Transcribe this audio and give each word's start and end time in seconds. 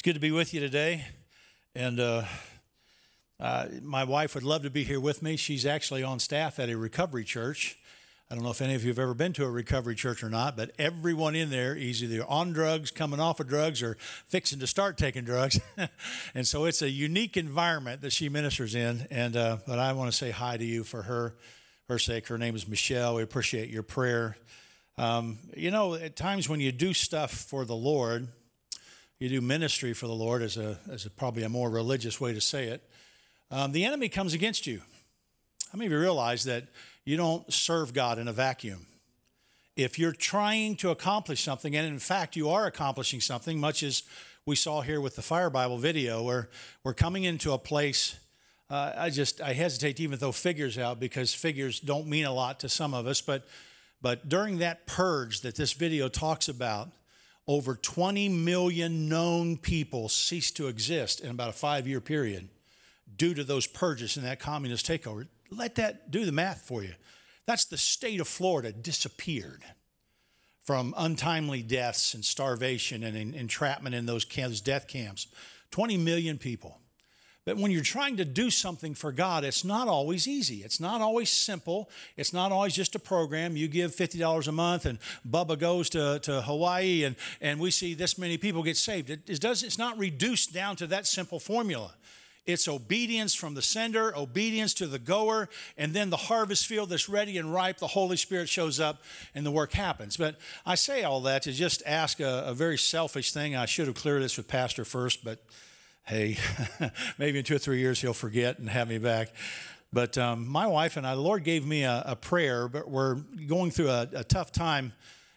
It's 0.00 0.06
good 0.06 0.14
to 0.14 0.18
be 0.18 0.30
with 0.30 0.54
you 0.54 0.60
today. 0.60 1.04
And 1.74 2.00
uh, 2.00 2.24
uh, 3.38 3.66
my 3.82 4.02
wife 4.02 4.34
would 4.34 4.44
love 4.44 4.62
to 4.62 4.70
be 4.70 4.82
here 4.82 4.98
with 4.98 5.22
me. 5.22 5.36
She's 5.36 5.66
actually 5.66 6.02
on 6.02 6.18
staff 6.20 6.58
at 6.58 6.70
a 6.70 6.76
recovery 6.78 7.22
church. 7.22 7.76
I 8.30 8.34
don't 8.34 8.42
know 8.42 8.50
if 8.50 8.62
any 8.62 8.74
of 8.74 8.82
you 8.82 8.88
have 8.88 8.98
ever 8.98 9.12
been 9.12 9.34
to 9.34 9.44
a 9.44 9.50
recovery 9.50 9.94
church 9.94 10.24
or 10.24 10.30
not, 10.30 10.56
but 10.56 10.70
everyone 10.78 11.34
in 11.34 11.50
there 11.50 11.76
is 11.76 12.02
either 12.02 12.24
on 12.26 12.54
drugs, 12.54 12.90
coming 12.90 13.20
off 13.20 13.40
of 13.40 13.48
drugs, 13.48 13.82
or 13.82 13.98
fixing 14.00 14.58
to 14.60 14.66
start 14.66 14.96
taking 14.96 15.24
drugs. 15.24 15.60
and 16.34 16.48
so 16.48 16.64
it's 16.64 16.80
a 16.80 16.88
unique 16.88 17.36
environment 17.36 18.00
that 18.00 18.14
she 18.14 18.30
ministers 18.30 18.74
in. 18.74 19.06
And 19.10 19.36
uh, 19.36 19.58
but 19.66 19.78
I 19.78 19.92
want 19.92 20.10
to 20.10 20.16
say 20.16 20.30
hi 20.30 20.56
to 20.56 20.64
you 20.64 20.82
for 20.82 21.02
her, 21.02 21.34
her 21.90 21.98
sake. 21.98 22.26
Her 22.28 22.38
name 22.38 22.56
is 22.56 22.66
Michelle. 22.66 23.16
We 23.16 23.22
appreciate 23.22 23.68
your 23.68 23.82
prayer. 23.82 24.38
Um, 24.96 25.40
you 25.54 25.70
know, 25.70 25.92
at 25.92 26.16
times 26.16 26.48
when 26.48 26.60
you 26.60 26.72
do 26.72 26.94
stuff 26.94 27.32
for 27.32 27.66
the 27.66 27.76
Lord, 27.76 28.28
you 29.20 29.28
do 29.28 29.40
ministry 29.42 29.92
for 29.92 30.06
the 30.06 30.14
Lord, 30.14 30.40
as 30.40 30.56
a, 30.56 30.78
as 30.90 31.04
a, 31.04 31.10
probably 31.10 31.42
a 31.42 31.48
more 31.48 31.68
religious 31.68 32.20
way 32.20 32.32
to 32.32 32.40
say 32.40 32.68
it, 32.68 32.82
um, 33.50 33.72
the 33.72 33.84
enemy 33.84 34.08
comes 34.08 34.32
against 34.32 34.66
you. 34.66 34.80
How 35.70 35.76
many 35.76 35.86
of 35.86 35.92
you 35.92 36.00
realize 36.00 36.44
that 36.44 36.64
you 37.04 37.18
don't 37.18 37.52
serve 37.52 37.92
God 37.92 38.18
in 38.18 38.28
a 38.28 38.32
vacuum? 38.32 38.86
If 39.76 39.98
you're 39.98 40.12
trying 40.12 40.76
to 40.76 40.90
accomplish 40.90 41.42
something, 41.42 41.76
and 41.76 41.86
in 41.86 41.98
fact 41.98 42.34
you 42.34 42.48
are 42.48 42.66
accomplishing 42.66 43.20
something, 43.20 43.60
much 43.60 43.82
as 43.82 44.02
we 44.46 44.56
saw 44.56 44.80
here 44.80 45.00
with 45.00 45.16
the 45.16 45.22
Fire 45.22 45.50
Bible 45.50 45.76
video, 45.76 46.22
where 46.22 46.48
we're 46.82 46.94
coming 46.94 47.24
into 47.24 47.52
a 47.52 47.58
place. 47.58 48.18
Uh, 48.70 48.92
I 48.96 49.10
just 49.10 49.40
I 49.40 49.52
hesitate 49.52 49.96
to 49.96 50.02
even 50.02 50.18
throw 50.18 50.32
figures 50.32 50.78
out 50.78 50.98
because 50.98 51.34
figures 51.34 51.78
don't 51.78 52.06
mean 52.06 52.24
a 52.24 52.32
lot 52.32 52.60
to 52.60 52.68
some 52.68 52.94
of 52.94 53.06
us, 53.06 53.20
but 53.20 53.46
but 54.00 54.28
during 54.28 54.58
that 54.58 54.86
purge 54.86 55.42
that 55.42 55.56
this 55.56 55.72
video 55.72 56.08
talks 56.08 56.48
about, 56.48 56.88
over 57.50 57.74
20 57.74 58.28
million 58.28 59.08
known 59.08 59.56
people 59.56 60.08
ceased 60.08 60.56
to 60.56 60.68
exist 60.68 61.20
in 61.20 61.30
about 61.30 61.48
a 61.48 61.52
five 61.52 61.84
year 61.88 62.00
period 62.00 62.48
due 63.16 63.34
to 63.34 63.42
those 63.42 63.66
purges 63.66 64.16
and 64.16 64.24
that 64.24 64.38
communist 64.38 64.86
takeover. 64.86 65.26
Let 65.50 65.74
that 65.74 66.12
do 66.12 66.24
the 66.24 66.30
math 66.30 66.60
for 66.60 66.84
you. 66.84 66.94
That's 67.46 67.64
the 67.64 67.76
state 67.76 68.20
of 68.20 68.28
Florida 68.28 68.70
disappeared 68.70 69.64
from 70.62 70.94
untimely 70.96 71.60
deaths 71.60 72.14
and 72.14 72.24
starvation 72.24 73.02
and 73.02 73.34
entrapment 73.34 73.96
in 73.96 74.06
those 74.06 74.24
camps, 74.24 74.60
death 74.60 74.86
camps. 74.86 75.26
20 75.72 75.96
million 75.96 76.38
people. 76.38 76.78
But 77.46 77.56
when 77.56 77.70
you're 77.70 77.82
trying 77.82 78.18
to 78.18 78.24
do 78.24 78.50
something 78.50 78.94
for 78.94 79.12
God, 79.12 79.44
it's 79.44 79.64
not 79.64 79.88
always 79.88 80.28
easy. 80.28 80.56
It's 80.56 80.78
not 80.78 81.00
always 81.00 81.30
simple. 81.30 81.88
It's 82.16 82.32
not 82.32 82.52
always 82.52 82.74
just 82.74 82.94
a 82.94 82.98
program. 82.98 83.56
You 83.56 83.66
give 83.66 83.96
$50 83.96 84.46
a 84.46 84.52
month 84.52 84.84
and 84.84 84.98
Bubba 85.28 85.58
goes 85.58 85.88
to, 85.90 86.18
to 86.20 86.42
Hawaii 86.42 87.04
and, 87.04 87.16
and 87.40 87.58
we 87.58 87.70
see 87.70 87.94
this 87.94 88.18
many 88.18 88.36
people 88.36 88.62
get 88.62 88.76
saved. 88.76 89.08
It, 89.08 89.28
it 89.28 89.40
does, 89.40 89.62
it's 89.62 89.78
not 89.78 89.98
reduced 89.98 90.52
down 90.52 90.76
to 90.76 90.86
that 90.88 91.06
simple 91.06 91.40
formula. 91.40 91.94
It's 92.46 92.68
obedience 92.68 93.34
from 93.34 93.54
the 93.54 93.62
sender, 93.62 94.16
obedience 94.16 94.74
to 94.74 94.86
the 94.86 94.98
goer, 94.98 95.48
and 95.76 95.92
then 95.94 96.10
the 96.10 96.16
harvest 96.16 96.66
field 96.66 96.90
that's 96.90 97.08
ready 97.08 97.38
and 97.38 97.52
ripe, 97.52 97.78
the 97.78 97.86
Holy 97.86 98.16
Spirit 98.16 98.48
shows 98.48 98.80
up 98.80 99.02
and 99.34 99.46
the 99.46 99.50
work 99.50 99.72
happens. 99.72 100.16
But 100.16 100.36
I 100.66 100.74
say 100.74 101.04
all 101.04 101.20
that 101.22 101.42
to 101.42 101.52
just 101.52 101.82
ask 101.86 102.20
a, 102.20 102.44
a 102.46 102.54
very 102.54 102.78
selfish 102.78 103.32
thing. 103.32 103.56
I 103.56 103.66
should 103.66 103.86
have 103.86 103.96
cleared 103.96 104.22
this 104.22 104.36
with 104.36 104.48
Pastor 104.48 104.84
first, 104.84 105.24
but 105.24 105.42
hey, 106.06 106.38
maybe 107.18 107.38
in 107.38 107.44
two 107.44 107.56
or 107.56 107.58
three 107.58 107.78
years 107.78 108.00
he'll 108.00 108.12
forget 108.12 108.58
and 108.58 108.68
have 108.68 108.88
me 108.88 108.98
back. 108.98 109.32
But 109.92 110.16
um, 110.18 110.46
my 110.46 110.66
wife 110.66 110.96
and 110.96 111.06
I, 111.06 111.14
the 111.14 111.20
Lord 111.20 111.42
gave 111.42 111.66
me 111.66 111.82
a, 111.82 112.02
a 112.06 112.16
prayer, 112.16 112.68
but 112.68 112.88
we're 112.88 113.16
going 113.46 113.70
through 113.70 113.90
a, 113.90 114.08
a, 114.14 114.24
tough 114.24 114.52
time 114.52 114.92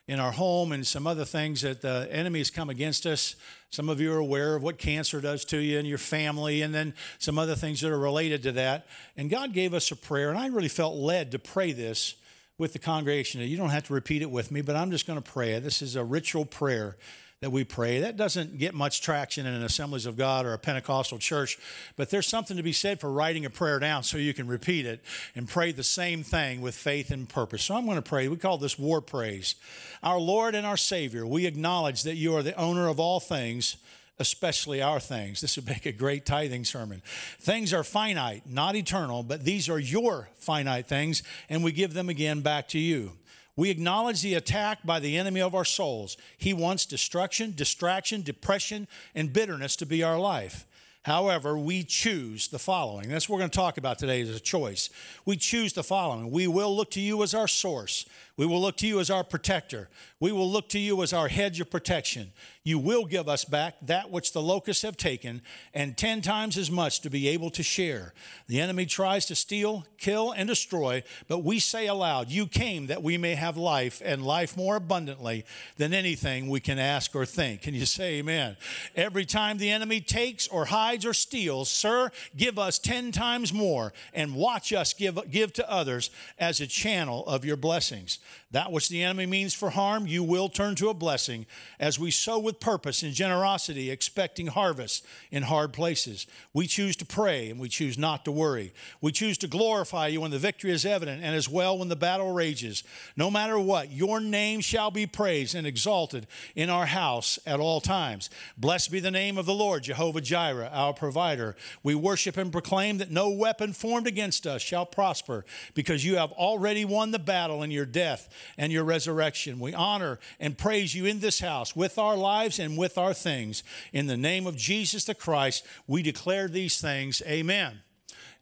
in 0.07 0.19
our 0.19 0.31
home 0.31 0.71
and 0.71 0.85
some 0.85 1.07
other 1.07 1.25
things 1.25 1.61
that 1.61 1.81
the 1.81 2.07
enemy 2.11 2.39
has 2.39 2.51
come 2.51 2.69
against 2.69 3.05
us. 3.07 3.35
Some 3.71 3.89
of 3.89 3.99
you 3.99 4.13
are 4.13 4.19
aware 4.19 4.55
of 4.55 4.61
what 4.61 4.77
cancer 4.77 5.21
does 5.21 5.43
to 5.45 5.57
you 5.57 5.79
and 5.79 5.87
your 5.87 5.97
family, 5.97 6.61
and 6.61 6.73
then 6.73 6.93
some 7.17 7.39
other 7.39 7.55
things 7.55 7.81
that 7.81 7.91
are 7.91 7.97
related 7.97 8.43
to 8.43 8.51
that. 8.51 8.85
And 9.17 9.29
God 9.29 9.53
gave 9.53 9.73
us 9.73 9.89
a 9.89 9.95
prayer, 9.95 10.29
and 10.29 10.37
I 10.37 10.47
really 10.47 10.67
felt 10.67 10.95
led 10.95 11.31
to 11.31 11.39
pray 11.39 11.71
this 11.71 12.15
with 12.59 12.73
the 12.73 12.79
congregation. 12.79 13.41
You 13.41 13.57
don't 13.57 13.71
have 13.71 13.87
to 13.87 13.93
repeat 13.93 14.21
it 14.21 14.29
with 14.29 14.51
me, 14.51 14.61
but 14.61 14.75
I'm 14.75 14.91
just 14.91 15.07
going 15.07 15.19
to 15.19 15.31
pray 15.31 15.53
it. 15.53 15.63
This 15.63 15.81
is 15.81 15.95
a 15.95 16.03
ritual 16.03 16.45
prayer 16.45 16.97
that 17.43 17.49
we 17.49 17.65
pray. 17.65 17.99
That 17.99 18.15
doesn't 18.15 18.57
get 18.57 18.73
much 18.73 19.01
traction 19.01 19.45
in 19.45 19.53
an 19.53 19.63
Assemblies 19.63 20.05
of 20.05 20.15
God 20.15 20.45
or 20.45 20.53
a 20.53 20.57
Pentecostal 20.57 21.19
church, 21.19 21.59
but 21.97 22.09
there's 22.09 22.25
something 22.25 22.55
to 22.55 22.63
be 22.63 22.71
said 22.71 23.01
for 23.01 23.11
writing 23.11 23.45
a 23.45 23.49
prayer 23.49 23.79
down 23.79 24.03
so 24.03 24.17
you 24.17 24.33
can 24.33 24.47
repeat 24.47 24.85
it 24.85 25.03
and 25.35 25.45
pray 25.45 25.73
the 25.73 25.83
same 25.83 26.23
thing 26.23 26.61
with 26.61 26.73
faith 26.73 27.11
and 27.11 27.27
purpose. 27.27 27.61
So 27.65 27.75
I'm 27.75 27.83
going 27.83 27.97
to 27.97 28.01
pray. 28.01 28.29
We 28.29 28.37
call 28.37 28.57
this 28.57 28.79
war 28.79 29.01
praise. 29.01 29.55
Our 30.01 30.19
Lord 30.19 30.55
and 30.55 30.65
our 30.65 30.77
Savior, 30.77 31.27
we 31.27 31.45
acknowledge 31.45 32.03
that 32.03 32.15
you 32.15 32.33
are 32.33 32.43
the 32.43 32.55
owner 32.55 32.87
of 32.87 32.97
all 32.97 33.19
things 33.19 33.75
especially 34.19 34.79
our 34.79 34.99
things. 34.99 35.41
This 35.41 35.55
would 35.55 35.67
make 35.67 35.87
a 35.87 35.91
great 35.91 36.23
tithing 36.23 36.65
sermon. 36.65 37.01
Things 37.39 37.73
are 37.73 37.83
finite, 37.83 38.43
not 38.45 38.75
eternal, 38.75 39.23
but 39.23 39.43
these 39.43 39.67
are 39.67 39.79
your 39.79 40.29
finite 40.35 40.87
things, 40.87 41.23
and 41.49 41.63
we 41.63 41.71
give 41.71 41.95
them 41.95 42.09
again 42.09 42.41
back 42.41 42.67
to 42.69 42.79
you. 42.79 43.13
We 43.55 43.69
acknowledge 43.69 44.21
the 44.21 44.33
attack 44.33 44.79
by 44.83 44.99
the 44.99 45.17
enemy 45.17 45.41
of 45.41 45.53
our 45.53 45.65
souls. 45.65 46.17
He 46.37 46.53
wants 46.53 46.85
destruction, 46.85 47.53
distraction, 47.55 48.23
depression, 48.23 48.87
and 49.13 49.31
bitterness 49.31 49.75
to 49.77 49.85
be 49.85 50.01
our 50.01 50.19
life. 50.19 50.65
However, 51.03 51.57
we 51.57 51.83
choose 51.83 52.47
the 52.47 52.57
following. 52.57 53.09
That's 53.09 53.27
what 53.27 53.35
we're 53.35 53.41
going 53.41 53.51
to 53.51 53.57
talk 53.57 53.77
about 53.77 53.99
today 53.99 54.21
is 54.21 54.35
a 54.35 54.39
choice. 54.39 54.89
We 55.25 55.35
choose 55.35 55.73
the 55.73 55.83
following. 55.83 56.31
We 56.31 56.47
will 56.47 56.75
look 56.75 56.91
to 56.91 57.01
you 57.01 57.21
as 57.23 57.33
our 57.33 57.47
source. 57.47 58.05
We 58.35 58.47
will 58.47 58.61
look 58.61 58.77
to 58.77 58.87
you 58.87 58.99
as 58.99 59.11
our 59.11 59.23
protector. 59.23 59.89
We 60.19 60.31
will 60.31 60.49
look 60.49 60.67
to 60.69 60.79
you 60.79 61.03
as 61.03 61.13
our 61.13 61.27
hedge 61.27 61.59
of 61.59 61.69
protection. 61.69 62.31
You 62.63 62.79
will 62.79 63.05
give 63.05 63.27
us 63.27 63.45
back 63.45 63.75
that 63.83 64.09
which 64.09 64.31
the 64.31 64.41
locusts 64.41 64.83
have 64.83 64.97
taken, 64.97 65.41
and 65.73 65.97
ten 65.97 66.21
times 66.21 66.57
as 66.57 66.71
much 66.71 67.01
to 67.01 67.09
be 67.09 67.27
able 67.27 67.51
to 67.51 67.61
share. 67.61 68.13
The 68.47 68.59
enemy 68.59 68.85
tries 68.85 69.25
to 69.27 69.35
steal, 69.35 69.85
kill, 69.97 70.31
and 70.31 70.47
destroy, 70.47 71.03
but 71.27 71.43
we 71.43 71.59
say 71.59 71.87
aloud, 71.87 72.29
You 72.29 72.47
came 72.47 72.87
that 72.87 73.03
we 73.03 73.17
may 73.17 73.35
have 73.35 73.57
life, 73.57 74.01
and 74.03 74.25
life 74.25 74.57
more 74.57 74.77
abundantly 74.77 75.45
than 75.77 75.93
anything 75.93 76.47
we 76.47 76.61
can 76.61 76.79
ask 76.79 77.15
or 77.15 77.25
think. 77.25 77.63
Can 77.63 77.75
you 77.75 77.85
say 77.85 78.15
amen? 78.15 78.55
Every 78.95 79.25
time 79.25 79.57
the 79.57 79.69
enemy 79.69 79.99
takes 79.99 80.47
or 80.47 80.65
hides 80.65 81.05
or 81.05 81.13
steals, 81.13 81.69
Sir, 81.69 82.09
give 82.35 82.57
us 82.57 82.79
ten 82.79 83.11
times 83.11 83.53
more, 83.53 83.93
and 84.13 84.33
watch 84.33 84.71
us 84.73 84.93
give, 84.93 85.19
give 85.29 85.53
to 85.53 85.69
others 85.69 86.09
as 86.39 86.61
a 86.61 86.67
channel 86.67 87.27
of 87.27 87.45
your 87.45 87.57
blessings. 87.57 88.19
That 88.51 88.71
which 88.71 88.87
the 88.89 89.01
enemy 89.01 89.25
means 89.25 89.55
for 89.55 89.71
harm, 89.71 90.05
you 90.05 90.23
will 90.23 90.47
turn 90.47 90.75
to 90.75 90.89
a 90.89 90.93
blessing 90.93 91.47
as 91.79 91.97
we 91.97 92.11
sow 92.11 92.37
with 92.37 92.59
purpose 92.59 93.01
and 93.01 93.11
generosity, 93.11 93.89
expecting 93.89 94.45
harvest 94.45 95.03
in 95.31 95.41
hard 95.41 95.73
places. 95.73 96.27
We 96.53 96.67
choose 96.67 96.95
to 96.97 97.05
pray 97.05 97.49
and 97.49 97.59
we 97.59 97.67
choose 97.67 97.97
not 97.97 98.25
to 98.25 98.31
worry. 98.31 98.71
We 99.01 99.11
choose 99.11 99.39
to 99.39 99.47
glorify 99.47 100.07
you 100.07 100.21
when 100.21 100.29
the 100.29 100.37
victory 100.37 100.69
is 100.69 100.85
evident 100.85 101.23
and 101.23 101.35
as 101.35 101.49
well 101.49 101.79
when 101.79 101.87
the 101.89 101.95
battle 101.95 102.31
rages. 102.31 102.83
No 103.17 103.31
matter 103.31 103.57
what, 103.57 103.91
your 103.91 104.19
name 104.19 104.61
shall 104.61 104.91
be 104.91 105.07
praised 105.07 105.55
and 105.55 105.65
exalted 105.65 106.27
in 106.55 106.69
our 106.69 106.85
house 106.85 107.39
at 107.47 107.59
all 107.59 107.81
times. 107.81 108.29
Blessed 108.55 108.91
be 108.91 108.99
the 108.99 109.09
name 109.09 109.39
of 109.39 109.47
the 109.47 109.53
Lord, 109.55 109.81
Jehovah 109.81 110.21
Jireh, 110.21 110.69
our 110.71 110.93
provider. 110.93 111.55
We 111.81 111.95
worship 111.95 112.37
and 112.37 112.51
proclaim 112.51 112.99
that 112.99 113.09
no 113.09 113.29
weapon 113.29 113.73
formed 113.73 114.05
against 114.05 114.45
us 114.45 114.61
shall 114.61 114.85
prosper 114.85 115.43
because 115.73 116.05
you 116.05 116.17
have 116.17 116.31
already 116.33 116.85
won 116.85 117.09
the 117.09 117.17
battle 117.17 117.63
in 117.63 117.71
your 117.71 117.87
death 117.87 118.12
and 118.57 118.71
your 118.71 118.83
resurrection. 118.83 119.59
We 119.59 119.73
honor 119.73 120.19
and 120.39 120.57
praise 120.57 120.93
you 120.93 121.05
in 121.05 121.19
this 121.19 121.39
house 121.39 121.75
with 121.75 121.97
our 121.97 122.15
lives 122.15 122.59
and 122.59 122.77
with 122.77 122.97
our 122.97 123.13
things. 123.13 123.63
In 123.91 124.07
the 124.07 124.17
name 124.17 124.47
of 124.47 124.55
Jesus 124.55 125.05
the 125.05 125.15
Christ, 125.15 125.65
we 125.87 126.01
declare 126.01 126.47
these 126.47 126.79
things. 126.81 127.21
Amen 127.25 127.79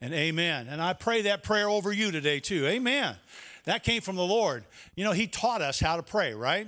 and 0.01 0.13
amen. 0.13 0.67
And 0.67 0.81
I 0.81 0.93
pray 0.93 1.23
that 1.23 1.43
prayer 1.43 1.69
over 1.69 1.91
you 1.91 2.11
today, 2.11 2.39
too. 2.39 2.65
Amen. 2.65 3.15
That 3.65 3.83
came 3.83 4.01
from 4.01 4.15
the 4.15 4.25
Lord. 4.25 4.65
You 4.95 5.03
know, 5.03 5.11
He 5.11 5.27
taught 5.27 5.61
us 5.61 5.79
how 5.79 5.97
to 5.97 6.03
pray, 6.03 6.33
right? 6.33 6.67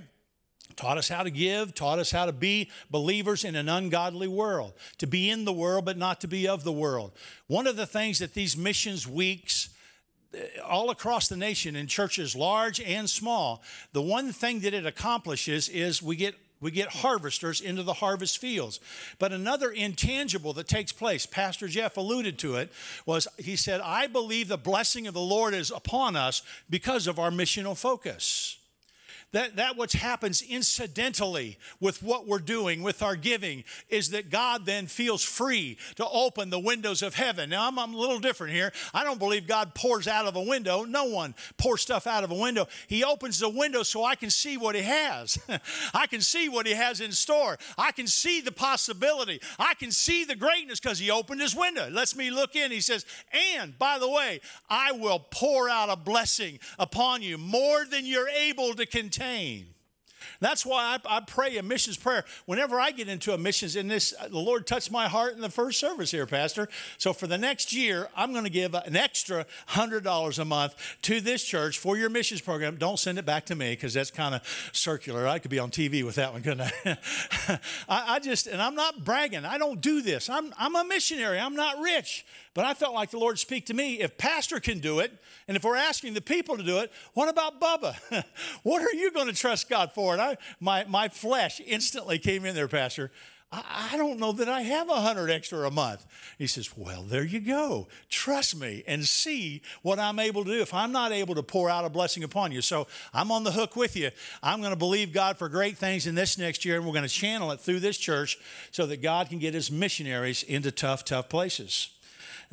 taught 0.76 0.98
us 0.98 1.10
how 1.10 1.24
to 1.24 1.30
give, 1.30 1.74
taught 1.74 2.00
us 2.00 2.12
how 2.12 2.26
to 2.26 2.32
be 2.32 2.70
believers 2.90 3.44
in 3.44 3.56
an 3.56 3.70
ungodly 3.70 4.28
world, 4.28 4.74
to 4.98 5.08
be 5.08 5.30
in 5.30 5.46
the 5.46 5.54
world, 5.54 5.86
but 5.86 5.98
not 5.98 6.22
to 6.22 6.28
be 6.28 6.48
of 6.48 6.64
the 6.64 6.72
world. 6.72 7.12
One 7.48 7.68
of 7.68 7.76
the 7.76 7.86
things 7.86 8.20
that 8.20 8.34
these 8.34 8.58
missions 8.58 9.08
weeks 9.08 9.70
all 10.66 10.90
across 10.90 11.28
the 11.28 11.38
nation 11.38 11.76
in 11.76 11.88
churches 11.88 12.36
large 12.36 12.80
and 12.82 13.10
small, 13.10 13.62
the 13.92 14.02
one 14.02 14.32
thing 14.32 14.62
that 14.62 14.74
it 14.74 14.86
accomplishes 14.86 15.70
is 15.70 16.02
we 16.02 16.16
get 16.16 16.36
we 16.64 16.72
get 16.72 16.88
harvesters 16.88 17.60
into 17.60 17.84
the 17.84 17.92
harvest 17.92 18.38
fields. 18.38 18.80
But 19.20 19.34
another 19.34 19.70
intangible 19.70 20.54
that 20.54 20.68
takes 20.70 20.94
place, 20.94 21.26
Pastor 21.26 21.68
Jeff 21.68 21.98
alluded 21.98 22.40
to 22.40 22.56
it, 22.56 22.72
was 23.06 23.28
he 23.38 23.58
said, 23.58 23.82
I 23.82 24.08
believe 24.08 24.48
the 24.48 24.58
blessing 24.58 25.06
of 25.06 25.14
the 25.14 25.20
Lord 25.20 25.54
is 25.54 25.72
upon 25.72 26.16
us 26.16 26.42
because 26.70 27.06
of 27.06 27.20
our 27.20 27.32
missional 27.32 27.78
focus. 27.78 28.58
That, 29.34 29.56
that 29.56 29.78
which 29.78 29.94
happens 29.94 30.42
incidentally 30.42 31.58
with 31.80 32.02
what 32.02 32.28
we're 32.28 32.40
doing, 32.40 32.84
with 32.84 33.02
our 33.02 33.16
giving, 33.16 33.64
is 33.90 34.12
that 34.12 34.30
God 34.30 34.66
then 34.66 34.86
feels 34.86 35.24
free 35.24 35.78
to 35.96 36.08
open 36.08 36.52
the 36.52 36.60
windows 36.60 37.02
of 37.02 37.16
heaven. 37.16 37.50
Now, 37.50 37.68
I'm, 37.68 37.78
I'm 37.78 37.94
a 37.96 37.98
little 37.98 38.20
different 38.20 38.54
here. 38.54 38.72
I 38.94 39.04
don't 39.04 39.18
believe 39.18 39.48
God 39.48 39.74
pours 39.74 40.08
out 40.08 40.28
of 40.28 40.36
a 40.36 40.42
window. 40.42 40.84
No 40.84 41.06
one 41.06 41.34
pours 41.58 41.82
stuff 41.82 42.06
out 42.06 42.24
of 42.24 42.30
a 42.30 42.36
window. 42.36 42.68
He 42.88 43.04
opens 43.04 43.40
the 43.40 43.50
window 43.50 43.82
so 43.82 44.06
I 44.06 44.16
can 44.16 44.30
see 44.30 44.56
what 44.56 44.76
He 44.76 44.84
has. 44.84 45.40
I 45.94 46.06
can 46.06 46.22
see 46.22 46.48
what 46.48 46.68
He 46.68 46.74
has 46.74 47.02
in 47.02 47.12
store. 47.12 47.58
I 47.76 47.92
can 47.92 48.06
see 48.06 48.40
the 48.40 48.52
possibility. 48.52 49.42
I 49.58 49.74
can 49.74 49.92
see 49.92 50.26
the 50.26 50.36
greatness 50.36 50.80
because 50.80 51.00
He 51.00 51.10
opened 51.10 51.42
His 51.42 51.56
window. 51.56 51.90
Lets 51.90 52.16
me 52.16 52.30
look 52.30 52.56
in. 52.56 52.70
He 52.70 52.82
says, 52.82 53.04
and 53.58 53.78
by 53.80 53.98
the 53.98 54.10
way, 54.10 54.42
I 54.70 54.92
will 54.92 55.26
pour 55.32 55.70
out 55.70 55.90
a 55.90 55.96
blessing 55.96 56.60
upon 56.78 57.24
you 57.24 57.40
more 57.40 57.86
than 57.86 58.06
you're 58.06 58.30
able 58.30 58.76
to 58.76 58.86
contain. 58.86 59.23
That's 60.40 60.66
why 60.66 60.98
I, 61.06 61.18
I, 61.18 61.20
pray 61.22 61.58
a 61.58 61.64
missions 61.64 61.98
prayer 61.98 62.26
whenever 62.46 62.80
I 62.80 62.92
get 62.92 63.08
into 63.08 63.34
a 63.34 63.38
missions. 63.38 63.76
In 63.76 63.88
this, 63.88 64.14
the 64.30 64.38
Lord 64.38 64.68
touched 64.68 64.92
my 64.92 65.08
heart 65.08 65.34
in 65.34 65.42
the 65.42 65.50
first 65.50 65.80
service 65.80 66.12
here, 66.12 66.26
Pastor. 66.26 66.68
So 66.98 67.14
for 67.14 67.28
the 67.28 67.38
next 67.38 67.74
year, 67.74 68.10
I'm 68.16 68.32
going 68.32 68.44
to 68.44 68.50
give 68.50 68.74
an 68.74 68.96
extra 68.96 69.46
hundred 69.68 70.04
dollars 70.04 70.40
a 70.40 70.46
month 70.46 70.76
to 71.04 71.22
this 71.22 71.44
church 71.44 71.80
for 71.80 71.98
your 71.98 72.10
missions 72.10 72.42
program. 72.42 72.76
Don't 72.78 73.00
send 73.00 73.18
it 73.18 73.26
back 73.26 73.46
to 73.46 73.56
me 73.56 73.72
because 73.72 73.94
that's 73.94 74.12
kind 74.12 74.36
of 74.36 74.70
circular. 74.74 75.28
I 75.28 75.40
could 75.40 75.52
be 75.52 75.60
on 75.60 75.72
TV 75.72 76.04
with 76.04 76.16
that 76.16 76.34
one, 76.34 76.44
couldn't 76.44 76.62
I? 76.62 76.72
I? 77.90 78.16
I 78.16 78.20
just, 78.20 78.48
and 78.48 78.62
I'm 78.62 78.76
not 78.76 79.04
bragging. 79.04 79.46
I 79.46 79.58
don't 79.58 79.82
do 79.82 80.02
this. 80.02 80.30
I'm, 80.30 80.54
I'm 80.58 80.76
a 80.76 80.84
missionary. 80.84 81.40
I'm 81.40 81.56
not 81.56 81.80
rich. 81.80 82.26
But 82.54 82.66
I 82.66 82.74
felt 82.76 82.94
like 82.94 83.10
the 83.10 83.18
Lord 83.18 83.40
speak 83.40 83.66
to 83.68 83.74
me. 83.74 84.00
If 84.00 84.18
Pastor 84.18 84.60
can 84.60 84.80
do 84.80 85.00
it, 85.00 85.12
and 85.48 85.58
if 85.58 85.64
we're 85.64 85.76
asking 85.76 86.14
the 86.14 86.22
people 86.22 86.56
to 86.58 86.64
do 86.64 86.80
it, 86.80 86.92
what 87.14 87.28
about 87.28 87.60
Bubba? 87.60 88.24
what 88.64 88.82
are 88.82 88.94
you 88.94 89.12
going 89.12 89.28
to 89.28 89.34
trust 89.34 89.70
God 89.70 89.92
for? 89.92 90.14
And 90.14 90.22
I, 90.22 90.38
my, 90.60 90.86
my 90.86 91.10
flesh 91.10 91.62
instantly 91.66 92.20
came 92.20 92.46
in 92.46 92.54
there, 92.54 92.68
Pastor. 92.68 93.12
I, 93.52 93.90
I 93.94 93.98
don't 93.98 94.20
know 94.20 94.34
that 94.34 94.48
I 94.48 94.62
have 94.62 94.88
a 94.90 95.02
hundred 95.02 95.32
extra 95.32 95.66
a 95.66 95.72
month. 95.72 96.06
He 96.38 96.46
says, 96.46 96.78
Well, 96.78 97.02
there 97.02 97.24
you 97.24 97.40
go. 97.40 97.88
Trust 98.08 98.60
me 98.60 98.84
and 98.86 99.04
see 99.04 99.64
what 99.82 99.98
I'm 99.98 100.20
able 100.20 100.44
to 100.44 100.52
do. 100.52 100.62
If 100.62 100.76
I'm 100.76 100.92
not 100.92 101.12
able 101.12 101.34
to 101.34 101.44
pour 101.44 101.72
out 101.72 101.86
a 101.86 101.90
blessing 101.90 102.24
upon 102.24 102.52
you, 102.52 102.62
so 102.62 102.86
I'm 103.16 103.32
on 103.32 103.44
the 103.44 103.52
hook 103.52 103.76
with 103.76 103.96
you. 103.96 104.12
I'm 104.44 104.60
going 104.60 104.74
to 104.74 104.78
believe 104.78 105.12
God 105.12 105.38
for 105.38 105.50
great 105.50 105.78
things 105.78 106.06
in 106.06 106.14
this 106.14 106.38
next 106.38 106.66
year, 106.66 106.78
and 106.78 106.86
we're 106.86 106.94
going 106.94 107.02
to 107.02 107.10
channel 107.10 107.52
it 107.52 107.60
through 107.60 107.80
this 107.80 107.98
church 107.98 108.38
so 108.70 108.86
that 108.86 109.02
God 109.02 109.30
can 109.30 109.40
get 109.40 109.56
his 109.56 109.72
missionaries 109.72 110.44
into 110.44 110.72
tough, 110.72 111.04
tough 111.04 111.30
places. 111.30 111.90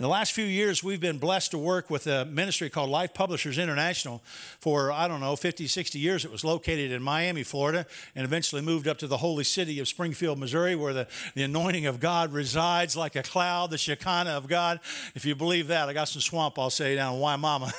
In 0.00 0.02
the 0.02 0.08
last 0.08 0.32
few 0.32 0.46
years, 0.46 0.82
we've 0.82 0.98
been 0.98 1.18
blessed 1.18 1.50
to 1.50 1.58
work 1.58 1.90
with 1.90 2.06
a 2.06 2.24
ministry 2.24 2.70
called 2.70 2.88
Life 2.88 3.12
Publishers 3.12 3.58
International 3.58 4.22
for, 4.58 4.90
I 4.90 5.06
don't 5.06 5.20
know, 5.20 5.36
50, 5.36 5.66
60 5.66 5.98
years. 5.98 6.24
It 6.24 6.32
was 6.32 6.42
located 6.42 6.90
in 6.90 7.02
Miami, 7.02 7.42
Florida, 7.42 7.84
and 8.16 8.24
eventually 8.24 8.62
moved 8.62 8.88
up 8.88 8.96
to 9.00 9.06
the 9.06 9.18
holy 9.18 9.44
city 9.44 9.78
of 9.78 9.88
Springfield, 9.88 10.38
Missouri, 10.38 10.74
where 10.74 10.94
the, 10.94 11.06
the 11.34 11.42
anointing 11.42 11.84
of 11.84 12.00
God 12.00 12.32
resides 12.32 12.96
like 12.96 13.14
a 13.14 13.22
cloud, 13.22 13.72
the 13.72 13.76
Shekinah 13.76 14.30
of 14.30 14.48
God. 14.48 14.80
If 15.14 15.26
you 15.26 15.34
believe 15.34 15.66
that, 15.66 15.90
I 15.90 15.92
got 15.92 16.08
some 16.08 16.22
swamp, 16.22 16.58
I'll 16.58 16.70
say, 16.70 16.94
down 16.94 17.16
in 17.16 17.20
Wimauma. 17.20 17.70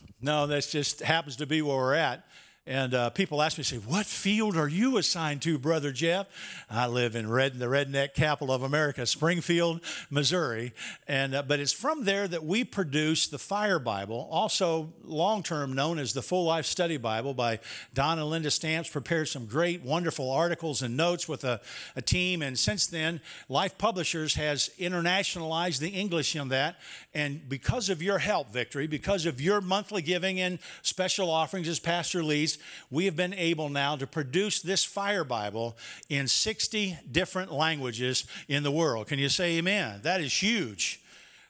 no, 0.20 0.48
that 0.48 0.66
just 0.68 0.98
happens 0.98 1.36
to 1.36 1.46
be 1.46 1.62
where 1.62 1.76
we're 1.76 1.94
at. 1.94 2.24
And 2.66 2.92
uh, 2.92 3.08
people 3.10 3.40
ask 3.40 3.56
me, 3.56 3.64
say, 3.64 3.78
what 3.78 4.04
field 4.04 4.54
are 4.54 4.68
you 4.68 4.98
assigned 4.98 5.40
to, 5.42 5.58
Brother 5.58 5.92
Jeff? 5.92 6.26
I 6.68 6.88
live 6.88 7.16
in 7.16 7.28
red, 7.28 7.58
the 7.58 7.66
redneck 7.66 8.12
capital 8.12 8.54
of 8.54 8.62
America, 8.62 9.06
Springfield, 9.06 9.80
Missouri. 10.10 10.74
And, 11.08 11.34
uh, 11.34 11.42
but 11.42 11.58
it's 11.58 11.72
from 11.72 12.04
there 12.04 12.28
that 12.28 12.44
we 12.44 12.64
produce 12.64 13.28
the 13.28 13.38
Fire 13.38 13.78
Bible, 13.78 14.28
also 14.30 14.92
long 15.02 15.42
term 15.42 15.72
known 15.72 15.98
as 15.98 16.12
the 16.12 16.20
Full 16.20 16.44
Life 16.44 16.66
Study 16.66 16.98
Bible 16.98 17.32
by 17.32 17.60
Don 17.94 18.18
and 18.18 18.28
Linda 18.28 18.50
Stamps, 18.50 18.90
prepared 18.90 19.28
some 19.28 19.46
great, 19.46 19.82
wonderful 19.82 20.30
articles 20.30 20.82
and 20.82 20.98
notes 20.98 21.26
with 21.26 21.44
a, 21.44 21.62
a 21.96 22.02
team. 22.02 22.42
And 22.42 22.58
since 22.58 22.86
then, 22.86 23.22
Life 23.48 23.78
Publishers 23.78 24.34
has 24.34 24.70
internationalized 24.78 25.78
the 25.78 25.88
English 25.88 26.36
in 26.36 26.50
that. 26.50 26.76
And 27.14 27.48
because 27.48 27.88
of 27.88 28.02
your 28.02 28.18
help, 28.18 28.50
Victory, 28.52 28.86
because 28.86 29.24
of 29.24 29.40
your 29.40 29.62
monthly 29.62 30.02
giving 30.02 30.38
and 30.38 30.58
special 30.82 31.30
offerings 31.30 31.66
as 31.66 31.80
Pastor 31.80 32.22
leads, 32.56 32.58
we 32.90 33.04
have 33.06 33.16
been 33.16 33.34
able 33.34 33.68
now 33.68 33.96
to 33.96 34.06
produce 34.06 34.60
this 34.60 34.84
Fire 34.84 35.24
Bible 35.24 35.76
in 36.08 36.28
60 36.28 36.98
different 37.10 37.52
languages 37.52 38.24
in 38.48 38.62
the 38.62 38.70
world. 38.70 39.06
Can 39.06 39.18
you 39.18 39.28
say 39.28 39.58
amen? 39.58 40.00
That 40.02 40.20
is 40.20 40.32
huge. 40.32 41.00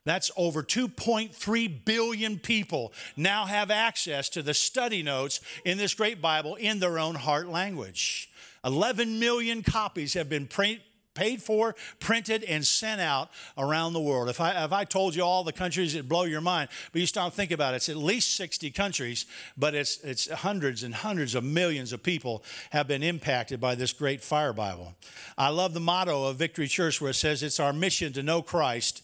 That's 0.05 0.31
over 0.37 0.63
2.3 0.63 1.85
billion 1.85 2.39
people 2.39 2.93
now 3.17 3.45
have 3.45 3.71
access 3.71 4.31
to 4.31 4.43
the 4.43 4.55
study 4.55 5.03
notes 5.03 5.41
in 5.65 5.77
this 5.77 5.95
great 5.95 6.23
Bible 6.23 6.55
in 6.55 6.79
their 6.81 6.99
own 6.99 7.15
heart 7.15 7.49
language. 7.49 8.31
11 8.65 9.19
million 9.19 9.63
copies 9.63 10.15
have 10.15 10.29
been 10.29 10.47
print, 10.47 10.81
paid 11.21 11.43
for, 11.43 11.77
printed, 11.99 12.43
and 12.45 12.67
sent 12.67 12.99
out 12.99 13.29
around 13.59 13.93
the 13.93 14.01
world. 14.01 14.31
If 14.31 14.41
I, 14.41 14.65
if 14.65 14.73
I 14.73 14.85
told 14.85 15.15
you 15.15 15.23
all 15.23 15.45
the 15.45 15.53
countries, 15.53 15.95
it'd 15.95 16.09
blow 16.09 16.25
your 16.25 16.41
mind. 16.41 16.71
But 16.93 17.01
you 17.03 17.07
stop 17.07 17.35
think 17.35 17.51
about 17.51 17.75
it. 17.75 17.77
It's 17.77 17.91
at 17.91 17.97
least 17.97 18.37
60 18.37 18.71
countries, 18.71 19.27
but 19.55 19.75
it's, 19.75 19.99
it's 20.03 20.31
hundreds 20.31 20.83
and 20.83 20.95
hundreds 20.95 21.35
of 21.35 21.45
millions 21.45 21.93
of 21.93 22.03
people 22.03 22.43
have 22.71 22.89
been 22.89 23.03
impacted 23.03 23.61
by 23.61 23.75
this 23.75 23.93
great 23.93 24.23
fire 24.23 24.55
Bible. 24.55 24.95
I 25.37 25.51
love 25.51 25.75
the 25.75 25.81
motto 25.81 26.25
of 26.25 26.37
Victory 26.37 26.69
Church 26.69 27.03
where 27.03 27.11
it 27.11 27.15
says 27.15 27.43
it's 27.43 27.61
our 27.61 27.75
mission 27.75 28.15
to 28.15 28.23
know 28.23 28.41
Christ 28.41 29.03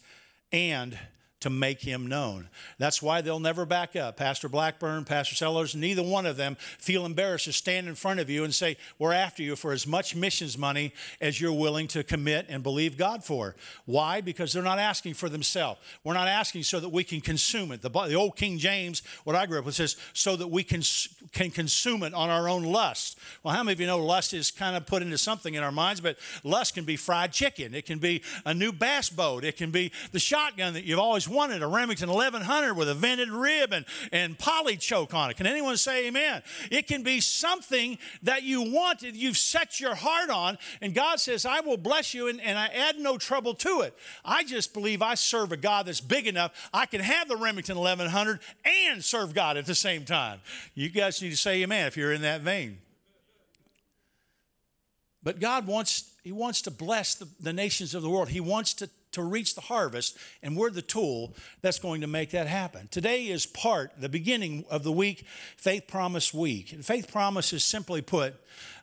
and 0.53 0.99
to 1.47 1.51
make 1.51 1.81
him 1.81 2.09
known. 2.09 2.49
That's 2.77 3.01
why 3.01 3.21
they'll 3.21 3.39
never 3.39 3.65
back 3.65 3.95
up. 3.95 4.17
Pastor 4.17 4.49
Blackburn, 4.49 5.05
Pastor 5.05 5.37
Sellers, 5.37 5.77
neither 5.77 6.03
one 6.03 6.27
of 6.27 6.37
them 6.37 6.57
feel 6.59 7.07
embarrassed 7.07 7.45
to 7.45 7.53
stand 7.53 7.87
in 7.87 7.95
front 7.95 8.19
of 8.19 8.29
you 8.29 8.43
and 8.43 8.53
say, 8.53 8.77
We're 8.99 9.13
after 9.13 9.45
you 9.45 9.55
for 9.55 9.71
as 9.71 9.87
much 9.87 10.17
missions 10.17 10.59
money 10.59 10.93
as 11.21 11.41
you're 11.41 11.53
willing 11.53 11.87
to 11.89 12.03
commit 12.03 12.47
and 12.49 12.65
believe 12.65 12.99
God 12.99 13.23
for. 13.23 13.55
Why? 13.85 14.21
Because 14.21 14.53
they're 14.53 14.61
not 14.61 14.81
asking 14.81 15.15
for 15.15 15.29
themselves. 15.29 15.79
We're 16.03 16.15
not 16.15 16.27
asking 16.27 16.65
so 16.65 16.81
that 16.81 16.89
we 16.89 17.05
can 17.05 17.21
consume 17.21 17.71
it. 17.71 17.81
The, 17.81 17.91
the 17.91 18.15
old 18.15 18.35
King 18.35 18.59
James, 18.59 19.05
what 19.23 19.37
I 19.37 19.47
grew 19.47 19.61
up 19.61 19.67
with, 19.67 19.77
says, 19.77 19.97
so 20.15 20.35
that 20.35 20.49
we 20.49 20.65
can, 20.65 20.83
can 21.33 21.53
consume 21.53 22.03
it 22.03 22.13
on 22.13 22.29
our 22.29 22.49
own 22.49 22.65
lust. 22.65 23.21
Well, 23.45 23.55
how 23.55 23.63
many 23.63 23.75
of 23.75 23.81
you 23.81 23.87
know 23.87 24.05
lust 24.05 24.35
is 24.35 24.51
kind 24.51 24.77
of 24.77 24.85
put 24.85 25.01
into 25.01 25.17
something 25.17 25.55
in 25.55 25.63
our 25.63 25.71
minds, 25.71 26.01
but 26.01 26.17
lust 26.43 26.75
can 26.75 26.85
be 26.85 26.97
fried 26.97 27.33
chicken, 27.33 27.73
it 27.73 27.87
can 27.87 28.01
be 28.01 28.25
a 28.45 28.53
new 28.53 28.73
bass 28.73 29.11
boat, 29.11 29.45
it 29.45 29.57
can 29.57 29.71
be 29.71 29.93
the 30.11 30.19
shotgun 30.19 30.75
that 30.75 30.83
you've 30.83 30.99
always 30.99 31.29
wanted, 31.29 31.36
a 31.37 31.69
Remington 31.69 32.09
1100 32.09 32.75
with 32.75 32.89
a 32.89 32.95
vented 32.95 33.31
rib 33.31 33.73
and, 33.73 33.85
and 34.13 34.39
poly 34.39 34.77
choke 34.77 35.15
on 35.15 35.31
it. 35.31 35.37
Can 35.37 35.47
anyone 35.47 35.77
say 35.77 36.09
amen? 36.09 36.43
It 36.71 36.87
can 36.87 37.03
be 37.03 37.21
something 37.21 37.99
that 38.23 38.43
you 38.43 38.63
wanted, 38.63 39.17
you've 39.17 39.37
set 39.37 39.79
your 39.79 39.95
heart 39.95 40.31
on, 40.31 40.59
and 40.81 40.95
God 40.95 41.21
says, 41.21 41.45
I 41.45 41.61
will 41.61 41.77
bless 41.77 42.15
you, 42.15 42.29
and, 42.29 42.41
and 42.41 42.59
I 42.59 42.67
add 42.69 42.99
no 42.99 43.19
trouble 43.19 43.55
to 43.55 43.83
it. 43.83 43.95
I 44.25 44.45
just 44.45 44.73
believe 44.73 45.03
I 45.03 45.15
serve 45.15 45.53
a 45.53 45.57
God 45.57 45.87
that's 45.87 46.01
big 46.01 46.27
enough, 46.27 46.53
I 46.73 46.87
can 46.87 47.01
have 47.01 47.29
the 47.29 47.37
Remington 47.37 47.77
1100 47.77 48.41
and 48.65 49.05
serve 49.05 49.35
God 49.35 49.57
at 49.57 49.67
the 49.67 49.75
same 49.75 50.05
time. 50.05 50.41
You 50.75 50.89
guys 50.89 51.21
need 51.23 51.31
to 51.31 51.37
say 51.37 51.63
amen 51.63 51.87
if 51.87 51.97
you're 51.97 52.13
in 52.13 52.23
that 52.23 52.41
vein. 52.41 52.79
But 55.27 55.41
God 55.41 55.67
wants, 55.67 56.15
He 56.23 56.31
wants 56.31 56.63
to 56.63 56.71
bless 56.71 57.17
the, 57.17 57.27
the 57.41 57.53
nations 57.53 57.97
of 57.97 58.03
the 58.03 58.09
world. 58.09 58.29
He 58.29 58.41
wants 58.41 58.75
to 58.75 58.89
to 59.13 59.23
reach 59.23 59.55
the 59.55 59.61
harvest, 59.63 60.17
and 60.43 60.57
we're 60.57 60.71
the 60.71 60.83
tool 60.83 61.35
that's 61.63 61.79
going 61.79 62.01
to 62.03 62.07
make 62.07 62.31
that 62.31 62.47
happen. 62.47 62.89
Today 62.91 63.27
is 63.29 63.47
part, 63.47 63.93
the 63.99 64.09
beginning 64.09 64.65
of 64.71 64.83
the 64.83 64.93
week, 64.93 65.25
Faith 65.57 65.87
Promise 65.87 66.35
Week. 66.35 66.73
And 66.73 66.85
Faith 66.85 67.11
Promise 67.11 67.53
is 67.53 67.65
simply 67.65 68.03
put, 68.03 68.35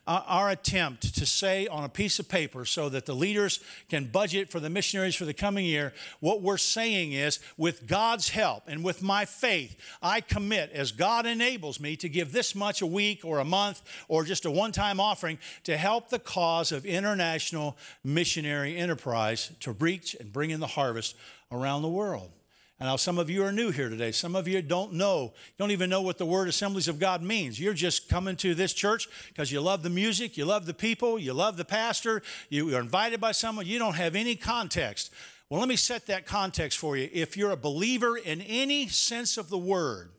uh, 0.06 0.22
our 0.26 0.50
attempt 0.50 1.14
to 1.14 1.26
say 1.26 1.66
on 1.66 1.84
a 1.84 1.88
piece 1.88 2.18
of 2.18 2.28
paper 2.28 2.64
so 2.64 2.88
that 2.88 3.06
the 3.06 3.14
leaders 3.14 3.60
can 3.88 4.04
budget 4.04 4.50
for 4.50 4.60
the 4.60 4.68
missionaries 4.68 5.14
for 5.14 5.24
the 5.24 5.34
coming 5.34 5.64
year, 5.64 5.92
what 6.20 6.42
we're 6.42 6.58
saying 6.58 7.12
is, 7.12 7.40
with 7.56 7.86
God's 7.86 8.28
help 8.28 8.64
and 8.66 8.84
with 8.84 9.02
my 9.02 9.24
faith, 9.24 9.76
I 10.02 10.20
commit 10.20 10.70
as 10.72 10.92
God 10.92 11.26
enables 11.26 11.80
me 11.80 11.96
to 11.96 12.08
give 12.08 12.32
this 12.32 12.54
much 12.54 12.82
a 12.82 12.86
week 12.86 13.24
or 13.24 13.38
a 13.38 13.44
month 13.44 13.82
or 14.08 14.24
just 14.24 14.44
a 14.44 14.50
one 14.50 14.72
time 14.72 15.00
offering 15.00 15.38
to 15.64 15.76
help 15.76 16.10
the 16.10 16.18
cause 16.18 16.70
of 16.70 16.84
international 16.84 17.76
missionary 18.02 18.76
enterprise 18.76 19.52
to 19.60 19.72
reach 19.72 20.16
and 20.24 20.32
bring 20.32 20.50
in 20.50 20.60
the 20.60 20.66
harvest 20.66 21.16
around 21.52 21.82
the 21.82 21.88
world. 21.88 22.32
And 22.80 22.88
now 22.88 22.96
some 22.96 23.18
of 23.18 23.30
you 23.30 23.44
are 23.44 23.52
new 23.52 23.70
here 23.70 23.88
today. 23.88 24.10
Some 24.10 24.34
of 24.34 24.48
you 24.48 24.60
don't 24.60 24.94
know, 24.94 25.32
don't 25.58 25.70
even 25.70 25.88
know 25.88 26.02
what 26.02 26.18
the 26.18 26.26
word 26.26 26.48
assemblies 26.48 26.88
of 26.88 26.98
God 26.98 27.22
means. 27.22 27.60
You're 27.60 27.72
just 27.72 28.08
coming 28.08 28.34
to 28.36 28.54
this 28.54 28.72
church 28.72 29.08
because 29.28 29.52
you 29.52 29.60
love 29.60 29.84
the 29.84 29.90
music, 29.90 30.36
you 30.36 30.44
love 30.44 30.66
the 30.66 30.74
people, 30.74 31.16
you 31.18 31.32
love 31.32 31.56
the 31.56 31.64
pastor, 31.64 32.20
you 32.48 32.74
are 32.74 32.80
invited 32.80 33.20
by 33.20 33.30
someone, 33.30 33.66
you 33.66 33.78
don't 33.78 33.94
have 33.94 34.16
any 34.16 34.34
context. 34.34 35.12
Well, 35.48 35.60
let 35.60 35.68
me 35.68 35.76
set 35.76 36.06
that 36.06 36.26
context 36.26 36.78
for 36.78 36.96
you. 36.96 37.08
If 37.12 37.36
you're 37.36 37.52
a 37.52 37.56
believer 37.56 38.16
in 38.16 38.40
any 38.40 38.88
sense 38.88 39.36
of 39.36 39.50
the 39.50 39.58
word, 39.58 40.10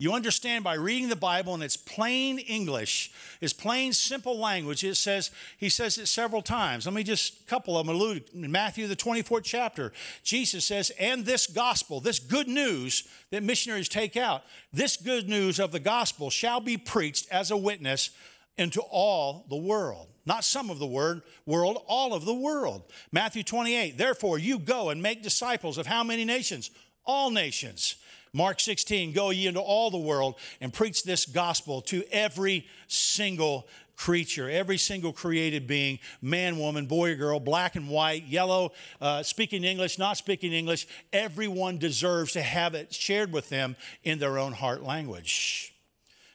You 0.00 0.14
understand 0.14 0.64
by 0.64 0.76
reading 0.76 1.10
the 1.10 1.14
Bible 1.14 1.54
in 1.54 1.60
its 1.60 1.76
plain 1.76 2.38
English, 2.38 3.12
its 3.42 3.52
plain, 3.52 3.92
simple 3.92 4.38
language. 4.38 4.82
It 4.82 4.94
says, 4.94 5.30
he 5.58 5.68
says 5.68 5.98
it 5.98 6.06
several 6.06 6.40
times. 6.40 6.86
Let 6.86 6.94
me 6.94 7.02
just, 7.02 7.46
couple 7.46 7.76
of 7.76 7.86
them 7.86 7.94
allude. 7.94 8.24
In 8.32 8.50
Matthew, 8.50 8.86
the 8.86 8.96
24th 8.96 9.42
chapter, 9.44 9.92
Jesus 10.22 10.64
says, 10.64 10.90
and 10.98 11.26
this 11.26 11.46
gospel, 11.46 12.00
this 12.00 12.18
good 12.18 12.48
news 12.48 13.06
that 13.30 13.42
missionaries 13.42 13.90
take 13.90 14.16
out, 14.16 14.42
this 14.72 14.96
good 14.96 15.28
news 15.28 15.60
of 15.60 15.70
the 15.70 15.78
gospel 15.78 16.30
shall 16.30 16.60
be 16.60 16.78
preached 16.78 17.28
as 17.30 17.50
a 17.50 17.56
witness 17.58 18.08
into 18.56 18.80
all 18.80 19.44
the 19.50 19.56
world. 19.56 20.08
Not 20.24 20.44
some 20.44 20.70
of 20.70 20.78
the 20.78 20.86
word, 20.86 21.20
world, 21.44 21.76
all 21.86 22.14
of 22.14 22.24
the 22.24 22.32
world. 22.32 22.84
Matthew 23.12 23.42
28, 23.42 23.98
therefore 23.98 24.38
you 24.38 24.60
go 24.60 24.88
and 24.88 25.02
make 25.02 25.22
disciples 25.22 25.76
of 25.76 25.86
how 25.86 26.02
many 26.02 26.24
nations? 26.24 26.70
All 27.04 27.30
nations 27.30 27.96
Mark 28.32 28.60
16, 28.60 29.12
go 29.12 29.30
ye 29.30 29.46
into 29.46 29.60
all 29.60 29.90
the 29.90 29.98
world 29.98 30.36
and 30.60 30.72
preach 30.72 31.02
this 31.02 31.26
gospel 31.26 31.80
to 31.82 32.04
every 32.12 32.66
single 32.86 33.66
creature, 33.96 34.48
every 34.48 34.78
single 34.78 35.12
created 35.12 35.66
being, 35.66 35.98
man, 36.22 36.58
woman, 36.58 36.86
boy 36.86 37.12
or 37.12 37.16
girl, 37.16 37.38
black 37.38 37.76
and 37.76 37.88
white, 37.88 38.24
yellow, 38.24 38.72
uh, 39.00 39.22
speaking 39.22 39.62
English, 39.62 39.98
not 39.98 40.16
speaking 40.16 40.52
English, 40.52 40.86
everyone 41.12 41.76
deserves 41.76 42.32
to 42.32 42.40
have 42.40 42.74
it 42.74 42.94
shared 42.94 43.32
with 43.32 43.48
them 43.50 43.76
in 44.02 44.18
their 44.18 44.38
own 44.38 44.52
heart 44.52 44.82
language. 44.82 45.74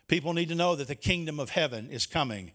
People 0.07 0.33
need 0.33 0.49
to 0.49 0.55
know 0.55 0.75
that 0.75 0.87
the 0.87 0.95
kingdom 0.95 1.39
of 1.39 1.49
heaven 1.49 1.89
is 1.89 2.05
coming 2.05 2.51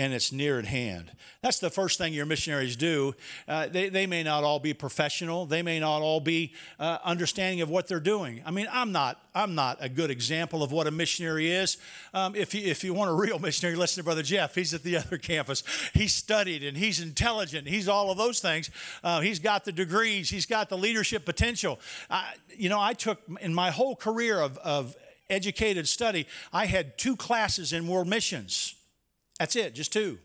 and 0.00 0.14
it's 0.14 0.32
near 0.32 0.58
at 0.58 0.64
hand. 0.64 1.12
That's 1.42 1.58
the 1.58 1.68
first 1.68 1.98
thing 1.98 2.14
your 2.14 2.24
missionaries 2.24 2.74
do. 2.74 3.14
Uh, 3.46 3.66
they, 3.66 3.90
they 3.90 4.06
may 4.06 4.22
not 4.22 4.44
all 4.44 4.58
be 4.58 4.72
professional. 4.72 5.44
They 5.44 5.60
may 5.60 5.78
not 5.78 6.00
all 6.00 6.20
be 6.20 6.54
uh, 6.78 6.96
understanding 7.04 7.60
of 7.60 7.68
what 7.68 7.86
they're 7.86 8.00
doing. 8.00 8.42
I 8.46 8.50
mean, 8.50 8.66
I'm 8.72 8.92
not, 8.92 9.22
I'm 9.34 9.54
not 9.54 9.76
a 9.78 9.90
good 9.90 10.10
example 10.10 10.62
of 10.62 10.72
what 10.72 10.86
a 10.86 10.90
missionary 10.90 11.52
is. 11.52 11.76
Um, 12.14 12.34
if, 12.34 12.54
you, 12.54 12.62
if 12.62 12.82
you 12.82 12.94
want 12.94 13.10
a 13.10 13.12
real 13.12 13.38
missionary, 13.38 13.76
listen 13.76 14.00
to 14.00 14.04
Brother 14.04 14.22
Jeff. 14.22 14.54
He's 14.54 14.72
at 14.72 14.82
the 14.82 14.96
other 14.96 15.18
campus. 15.18 15.62
He's 15.92 16.14
studied 16.14 16.64
and 16.64 16.78
he's 16.78 16.98
intelligent. 16.98 17.68
He's 17.68 17.86
all 17.86 18.10
of 18.10 18.16
those 18.16 18.40
things. 18.40 18.70
Uh, 19.04 19.20
he's 19.20 19.38
got 19.38 19.66
the 19.66 19.72
degrees. 19.72 20.30
He's 20.30 20.46
got 20.46 20.70
the 20.70 20.78
leadership 20.78 21.26
potential. 21.26 21.78
I, 22.08 22.32
you 22.56 22.70
know, 22.70 22.80
I 22.80 22.94
took 22.94 23.20
in 23.42 23.52
my 23.52 23.70
whole 23.70 23.96
career 23.96 24.40
of, 24.40 24.56
of 24.58 24.96
educated 25.28 25.86
study, 25.86 26.26
I 26.54 26.64
had 26.64 26.96
two 26.96 27.16
classes 27.16 27.74
in 27.74 27.86
world 27.86 28.08
missions. 28.08 28.76
That's 29.40 29.56
it, 29.56 29.74
just 29.74 29.90
two. 29.90 30.18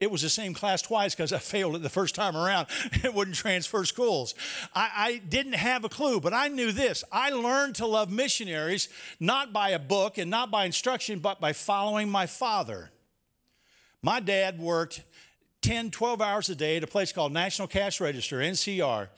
It 0.00 0.10
was 0.10 0.20
the 0.20 0.28
same 0.28 0.52
class 0.52 0.82
twice 0.82 1.14
because 1.14 1.32
I 1.32 1.38
failed 1.38 1.76
it 1.76 1.82
the 1.82 1.88
first 1.88 2.14
time 2.14 2.36
around. 2.36 2.68
It 3.02 3.14
wouldn't 3.14 3.36
transfer 3.36 3.86
schools. 3.86 4.34
I, 4.74 4.90
I, 4.94 5.22
didn't 5.26 5.54
have 5.54 5.84
a 5.84 5.88
clue, 5.88 6.20
but 6.20 6.34
I 6.34 6.48
knew 6.48 6.70
this. 6.70 7.02
I 7.10 7.30
learned 7.30 7.76
to 7.76 7.86
love 7.86 8.10
missionaries 8.10 8.90
not 9.18 9.54
by 9.54 9.70
a 9.70 9.78
book 9.78 10.18
and 10.18 10.30
not 10.30 10.50
by 10.50 10.66
instruction, 10.66 11.20
but 11.20 11.40
by 11.40 11.54
following 11.54 12.10
my 12.10 12.26
father. 12.26 12.90
My 14.02 14.20
dad 14.20 14.58
worked 14.58 15.02
10, 15.62 15.90
12 15.90 16.20
hours 16.20 16.50
a 16.50 16.54
day 16.54 16.76
at 16.76 16.84
a 16.84 16.86
place 16.86 17.12
called 17.12 17.32
National 17.32 17.66
Cash 17.66 17.98
Register, 17.98 18.40
NCR. 18.40 19.08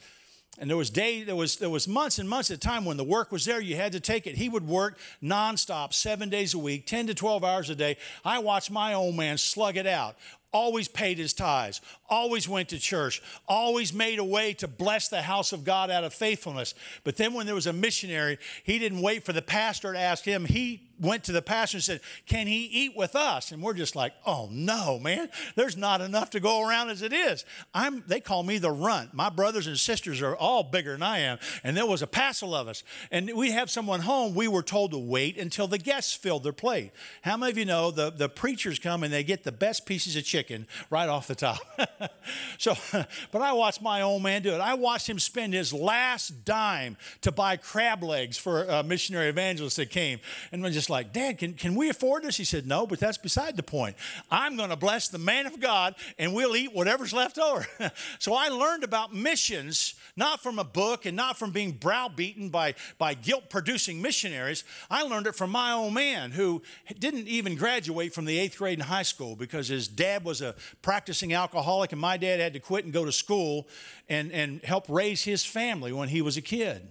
And 0.58 0.68
there 0.68 0.76
was 0.76 0.90
day, 0.90 1.22
there 1.22 1.34
was 1.34 1.56
there 1.56 1.70
was 1.70 1.88
months 1.88 2.18
and 2.18 2.28
months 2.28 2.50
a 2.50 2.58
time 2.58 2.84
when 2.84 2.98
the 2.98 3.04
work 3.04 3.32
was 3.32 3.44
there, 3.44 3.60
you 3.60 3.76
had 3.76 3.92
to 3.92 4.00
take 4.00 4.26
it. 4.26 4.36
He 4.36 4.48
would 4.48 4.66
work 4.66 4.98
nonstop, 5.22 5.94
seven 5.94 6.28
days 6.28 6.52
a 6.52 6.58
week, 6.58 6.86
10 6.86 7.06
to 7.06 7.14
12 7.14 7.42
hours 7.42 7.70
a 7.70 7.74
day. 7.74 7.96
I 8.24 8.38
watched 8.38 8.70
my 8.70 8.92
old 8.92 9.14
man 9.14 9.38
slug 9.38 9.76
it 9.76 9.86
out 9.86 10.16
always 10.52 10.86
paid 10.86 11.18
his 11.18 11.32
tithes, 11.32 11.80
always 12.08 12.48
went 12.48 12.68
to 12.68 12.78
church, 12.78 13.22
always 13.48 13.92
made 13.92 14.18
a 14.18 14.24
way 14.24 14.52
to 14.54 14.68
bless 14.68 15.08
the 15.08 15.22
house 15.22 15.52
of 15.52 15.64
God 15.64 15.90
out 15.90 16.04
of 16.04 16.12
faithfulness. 16.12 16.74
But 17.04 17.16
then 17.16 17.32
when 17.32 17.46
there 17.46 17.54
was 17.54 17.66
a 17.66 17.72
missionary, 17.72 18.38
he 18.62 18.78
didn't 18.78 19.00
wait 19.00 19.24
for 19.24 19.32
the 19.32 19.42
pastor 19.42 19.92
to 19.92 19.98
ask 19.98 20.24
him. 20.24 20.44
He 20.44 20.88
went 21.02 21.24
to 21.24 21.32
the 21.32 21.42
pastor 21.42 21.76
and 21.76 21.84
said, 21.84 22.00
Can 22.26 22.46
he 22.46 22.64
eat 22.64 22.96
with 22.96 23.14
us? 23.14 23.52
And 23.52 23.62
we're 23.62 23.74
just 23.74 23.94
like, 23.94 24.14
Oh 24.26 24.48
no, 24.50 24.98
man, 24.98 25.28
there's 25.56 25.76
not 25.76 26.00
enough 26.00 26.30
to 26.30 26.40
go 26.40 26.66
around 26.66 26.90
as 26.90 27.02
it 27.02 27.12
is. 27.12 27.44
I'm, 27.74 28.02
they 28.06 28.20
call 28.20 28.42
me 28.42 28.58
the 28.58 28.70
runt. 28.70 29.12
My 29.12 29.28
brothers 29.28 29.66
and 29.66 29.78
sisters 29.78 30.22
are 30.22 30.36
all 30.36 30.62
bigger 30.62 30.92
than 30.92 31.02
I 31.02 31.18
am. 31.18 31.38
And 31.64 31.76
there 31.76 31.86
was 31.86 32.02
a 32.02 32.06
passel 32.06 32.54
of 32.54 32.68
us. 32.68 32.82
And 33.10 33.30
we 33.34 33.50
have 33.50 33.70
someone 33.70 34.00
home, 34.00 34.34
we 34.34 34.48
were 34.48 34.62
told 34.62 34.92
to 34.92 34.98
wait 34.98 35.36
until 35.36 35.66
the 35.66 35.78
guests 35.78 36.14
filled 36.14 36.44
their 36.44 36.52
plate. 36.52 36.92
How 37.22 37.36
many 37.36 37.52
of 37.52 37.58
you 37.58 37.64
know 37.64 37.90
the, 37.90 38.10
the 38.10 38.28
preachers 38.28 38.78
come 38.78 39.02
and 39.02 39.12
they 39.12 39.24
get 39.24 39.44
the 39.44 39.52
best 39.52 39.86
pieces 39.86 40.16
of 40.16 40.24
chicken? 40.24 40.66
right 40.90 41.08
off 41.08 41.26
the 41.26 41.34
top. 41.34 41.58
so, 42.58 42.74
but 43.32 43.42
I 43.42 43.52
watched 43.52 43.82
my 43.82 44.02
old 44.02 44.22
man 44.22 44.42
do 44.42 44.50
it. 44.50 44.60
I 44.60 44.74
watched 44.74 45.08
him 45.08 45.18
spend 45.18 45.54
his 45.54 45.72
last 45.72 46.44
dime 46.44 46.96
to 47.22 47.32
buy 47.32 47.56
crab 47.56 48.02
legs 48.02 48.38
for 48.38 48.64
a 48.64 48.82
missionary 48.82 49.28
evangelist 49.28 49.76
that 49.76 49.90
came. 49.90 50.20
And 50.52 50.64
I'm 50.64 50.72
just 50.72 50.90
like, 50.92 51.12
Dad, 51.12 51.38
can, 51.38 51.54
can 51.54 51.74
we 51.74 51.88
afford 51.88 52.22
this? 52.22 52.36
He 52.36 52.44
said, 52.44 52.66
No, 52.66 52.86
but 52.86 53.00
that's 53.00 53.18
beside 53.18 53.56
the 53.56 53.62
point. 53.64 53.96
I'm 54.30 54.56
going 54.56 54.70
to 54.70 54.76
bless 54.76 55.08
the 55.08 55.18
man 55.18 55.46
of 55.46 55.58
God 55.58 55.96
and 56.18 56.32
we'll 56.32 56.54
eat 56.54 56.72
whatever's 56.72 57.12
left 57.12 57.38
over. 57.38 57.66
so 58.20 58.34
I 58.34 58.48
learned 58.48 58.84
about 58.84 59.12
missions, 59.12 59.94
not 60.16 60.40
from 60.40 60.60
a 60.60 60.64
book 60.64 61.06
and 61.06 61.16
not 61.16 61.38
from 61.38 61.50
being 61.50 61.72
browbeaten 61.72 62.50
by, 62.50 62.74
by 62.98 63.14
guilt 63.14 63.50
producing 63.50 64.00
missionaries. 64.00 64.62
I 64.90 65.02
learned 65.02 65.26
it 65.26 65.34
from 65.34 65.50
my 65.50 65.72
old 65.72 65.94
man 65.94 66.30
who 66.30 66.62
didn't 66.98 67.26
even 67.26 67.56
graduate 67.56 68.14
from 68.14 68.26
the 68.26 68.38
eighth 68.38 68.58
grade 68.58 68.78
in 68.78 68.84
high 68.84 69.02
school 69.02 69.34
because 69.34 69.68
his 69.68 69.88
dad 69.88 70.24
was 70.24 70.42
a 70.42 70.54
practicing 70.82 71.32
alcoholic, 71.32 71.92
and 71.92 72.00
my 72.00 72.16
dad 72.16 72.38
had 72.38 72.52
to 72.52 72.60
quit 72.60 72.84
and 72.84 72.92
go 72.92 73.04
to 73.04 73.12
school 73.12 73.66
and, 74.08 74.30
and 74.30 74.62
help 74.62 74.84
raise 74.88 75.24
his 75.24 75.44
family 75.44 75.92
when 75.92 76.08
he 76.08 76.20
was 76.20 76.36
a 76.36 76.42
kid. 76.42 76.90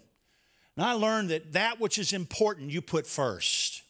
And 0.75 0.85
I 0.85 0.93
learned 0.93 1.29
that 1.29 1.53
that 1.53 1.79
which 1.79 1.99
is 1.99 2.13
important, 2.13 2.71
you 2.71 2.81
put 2.81 3.05
first. 3.05 3.80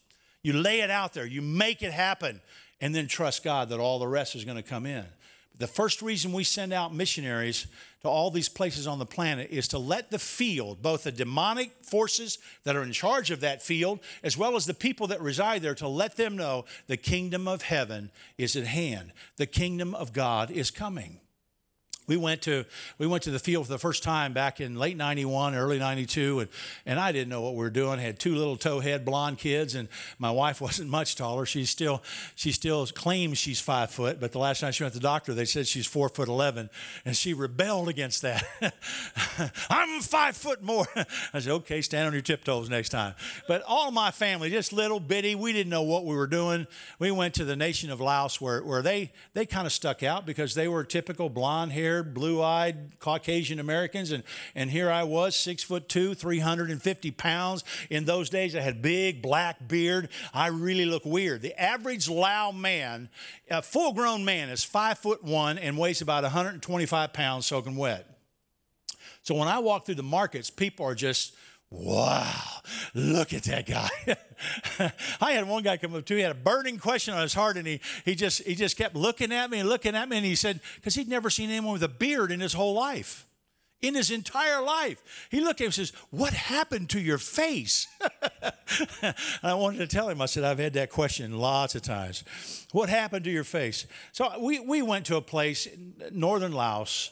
You 0.44 0.54
lay 0.54 0.82
it 0.82 0.90
out 0.90 1.14
there, 1.14 1.26
you 1.26 1.42
make 1.42 1.82
it 1.82 1.92
happen, 1.92 2.42
and 2.80 2.94
then 2.96 3.08
trust 3.08 3.44
God 3.44 3.70
that 3.70 3.80
all 3.80 4.00
the 4.00 4.08
rest 4.08 4.36
is 4.36 4.44
going 4.44 4.58
to 4.58 4.64
come 4.64 4.86
in. 4.86 5.06
The 5.58 5.68
first 5.68 6.02
reason 6.02 6.34
we 6.34 6.44
send 6.44 6.74
out 6.74 6.92
missionaries 6.92 7.68
to 8.02 8.10
all 8.10 8.32
these 8.32 8.50
places 8.50 8.88
on 8.88 8.98
the 8.98 9.06
planet 9.06 9.50
is 9.52 9.68
to 9.68 9.78
let 9.78 10.10
the 10.10 10.18
field, 10.18 10.82
both 10.82 11.04
the 11.04 11.12
demonic 11.12 11.72
forces 11.84 12.40
that 12.64 12.76
are 12.76 12.82
in 12.82 12.92
charge 12.92 13.30
of 13.30 13.42
that 13.42 13.62
field, 13.62 14.00
as 14.24 14.36
well 14.36 14.56
as 14.56 14.66
the 14.66 14.74
people 14.74 15.06
that 15.08 15.22
reside 15.22 15.62
there, 15.62 15.76
to 15.76 15.88
let 15.88 16.18
them 16.18 16.36
know 16.36 16.66
the 16.88 16.98
kingdom 16.98 17.48
of 17.48 17.62
heaven 17.62 18.10
is 18.40 18.56
at 18.56 18.66
hand. 18.66 19.12
The 19.38 19.46
kingdom 19.46 19.94
of 19.94 20.14
God 20.14 20.50
is 20.50 20.72
coming. 20.72 21.21
We 22.12 22.18
went 22.18 22.42
to 22.42 22.66
we 22.98 23.08
went 23.08 23.24
to 23.24 23.32
the 23.32 23.40
field 23.40 23.68
for 23.68 23.72
the 23.72 23.80
first 23.80 24.04
time 24.04 24.34
back 24.34 24.60
in 24.60 24.76
late 24.76 24.98
'91, 24.98 25.56
early 25.56 25.80
'92, 25.80 26.42
and 26.42 26.50
and 26.86 27.00
I 27.00 27.14
didn't 27.14 27.30
know 27.30 27.40
what 27.40 27.54
we 27.54 27.60
were 27.60 27.70
doing. 27.70 28.00
I 28.00 28.02
had 28.02 28.20
two 28.20 28.36
little 28.36 28.58
towhead 28.58 29.06
blonde 29.06 29.38
kids, 29.38 29.76
and 29.76 29.88
my 30.20 30.30
wife 30.30 30.60
wasn't 30.62 30.90
much 30.90 31.16
taller. 31.16 31.46
She's 31.46 31.70
still 31.70 32.04
she 32.36 32.52
still 32.52 32.86
claims 32.88 33.38
she's 33.38 33.62
five 33.62 33.92
foot, 33.92 34.20
but 34.20 34.34
the 34.34 34.40
last 34.40 34.60
time 34.60 34.74
she 34.74 34.84
went 34.84 34.94
to 34.94 35.00
the 35.00 35.04
doctor, 35.04 35.34
they 35.34 35.46
said 35.46 35.68
she's 35.68 35.88
four 35.88 36.10
foot 36.10 36.28
eleven, 36.28 36.70
and 37.06 37.16
she 37.16 37.34
rebelled 37.34 37.88
against 37.88 38.24
that. 38.24 38.44
I'm 39.70 40.02
five 40.02 40.36
foot 40.36 40.62
more. 40.62 40.88
I 41.34 41.40
said, 41.40 41.54
okay, 41.54 41.82
stand 41.82 42.08
on 42.08 42.12
your 42.12 42.22
tiptoes 42.22 42.70
next 42.70 42.90
time. 42.90 43.14
But 43.48 43.64
all 43.66 43.90
my 43.92 44.12
family, 44.12 44.50
just 44.50 44.74
little 44.74 45.00
bitty, 45.00 45.36
we 45.36 45.54
didn't 45.54 45.70
know 45.70 45.84
what 45.84 46.04
we 46.04 46.14
were 46.14 46.28
doing. 46.28 46.68
We 47.00 47.10
went 47.12 47.36
to 47.36 47.46
the 47.46 47.56
nation 47.56 47.90
of 47.90 48.02
Laos, 48.02 48.42
where 48.42 48.62
where 48.66 48.82
they 48.82 49.14
they 49.34 49.46
kind 49.46 49.66
of 49.66 49.72
stuck 49.72 50.04
out 50.04 50.26
because 50.26 50.56
they 50.56 50.68
were 50.68 50.84
typical 50.84 51.30
blonde 51.30 51.72
haired 51.72 52.01
haired, 52.02 52.14
blue 52.14 52.42
eyed 52.42 53.00
Caucasian 53.00 53.60
Americans. 53.60 54.12
And, 54.12 54.24
and 54.56 54.70
here 54.70 54.90
I 54.90 55.04
was, 55.04 55.36
six 55.36 55.64
foot 55.64 55.88
two, 55.88 56.14
350 56.14 57.12
pounds. 57.12 57.64
In 57.90 58.06
those 58.06 58.30
days, 58.30 58.56
I 58.56 58.62
had 58.62 58.82
big 58.82 59.22
black 59.22 59.68
beard. 59.68 60.10
I 60.34 60.48
really 60.48 60.86
look 60.86 61.06
weird. 61.06 61.42
The 61.42 61.60
average 61.60 62.10
Lao 62.10 62.52
man, 62.52 63.10
a 63.50 63.62
full 63.62 63.94
grown 63.94 64.26
man, 64.26 64.50
is 64.50 64.64
five 64.64 64.98
foot 64.98 65.24
one 65.24 65.58
and 65.58 65.78
weighs 65.78 66.02
about 66.02 66.24
125 66.24 67.14
pounds 67.14 67.46
soaking 67.46 67.76
wet. 67.76 68.08
So 69.24 69.36
when 69.36 69.48
I 69.48 69.60
walk 69.60 69.86
through 69.86 69.96
the 69.96 70.04
markets, 70.04 70.50
people 70.50 70.86
are 70.86 70.96
just, 70.96 71.36
wow, 71.72 72.62
look 72.94 73.34
at 73.34 73.44
that 73.44 73.66
guy. 73.66 73.90
I 75.22 75.32
had 75.32 75.48
one 75.48 75.64
guy 75.64 75.78
come 75.78 75.96
up 75.96 76.06
to 76.06 76.14
me, 76.14 76.20
he 76.20 76.24
had 76.24 76.34
a 76.34 76.40
burning 76.40 76.78
question 76.78 77.14
on 77.14 77.22
his 77.22 77.34
heart, 77.34 77.58
and 77.58 77.66
he, 77.66 77.80
he, 78.04 78.14
just, 78.14 78.44
he 78.44 78.56
just 78.56 78.78
kept 78.78 78.96
looking 78.96 79.32
at 79.32 79.50
me 79.50 79.60
and 79.60 79.70
looking 79.70 79.96
at 79.96 80.10
me, 80.10 80.18
and 80.18 80.26
he 80.26 80.36
said, 80.36 80.60
because 80.76 80.96
he'd 80.96 81.08
never 81.08 81.30
seen 81.30 81.50
anyone 81.50 81.74
with 81.74 81.84
a 81.84 81.88
beard 81.88 82.32
in 82.32 82.42
his 82.42 82.54
whole 82.54 82.74
life. 82.74 83.26
In 83.82 83.96
his 83.96 84.12
entire 84.12 84.62
life. 84.62 85.28
He 85.32 85.42
looked 85.42 85.60
at 85.60 85.64
him 85.64 85.68
and 85.70 85.74
says, 85.74 85.92
What 86.12 86.34
happened 86.34 86.92
to 86.92 87.00
your 87.00 87.18
face? 87.18 87.88
I 89.42 89.56
wanted 89.56 89.80
to 89.80 89.88
tell 89.88 90.08
him, 90.08 90.22
I 90.22 90.28
said, 90.28 90.44
I've 90.44 90.60
had 90.60 90.74
that 90.74 90.92
question 90.92 91.40
lots 91.40 91.74
of 91.74 91.82
times. 91.82 92.24
What 92.74 92.90
happened 92.90 93.24
to 93.24 93.32
your 93.32 93.44
face? 93.44 93.88
So 94.12 94.40
we, 94.40 94.60
we 94.60 94.84
went 94.84 95.08
to 95.08 95.16
a 95.16 95.22
place, 95.22 95.66
in 95.66 95.96
northern 96.12 96.52
Laos, 96.52 97.10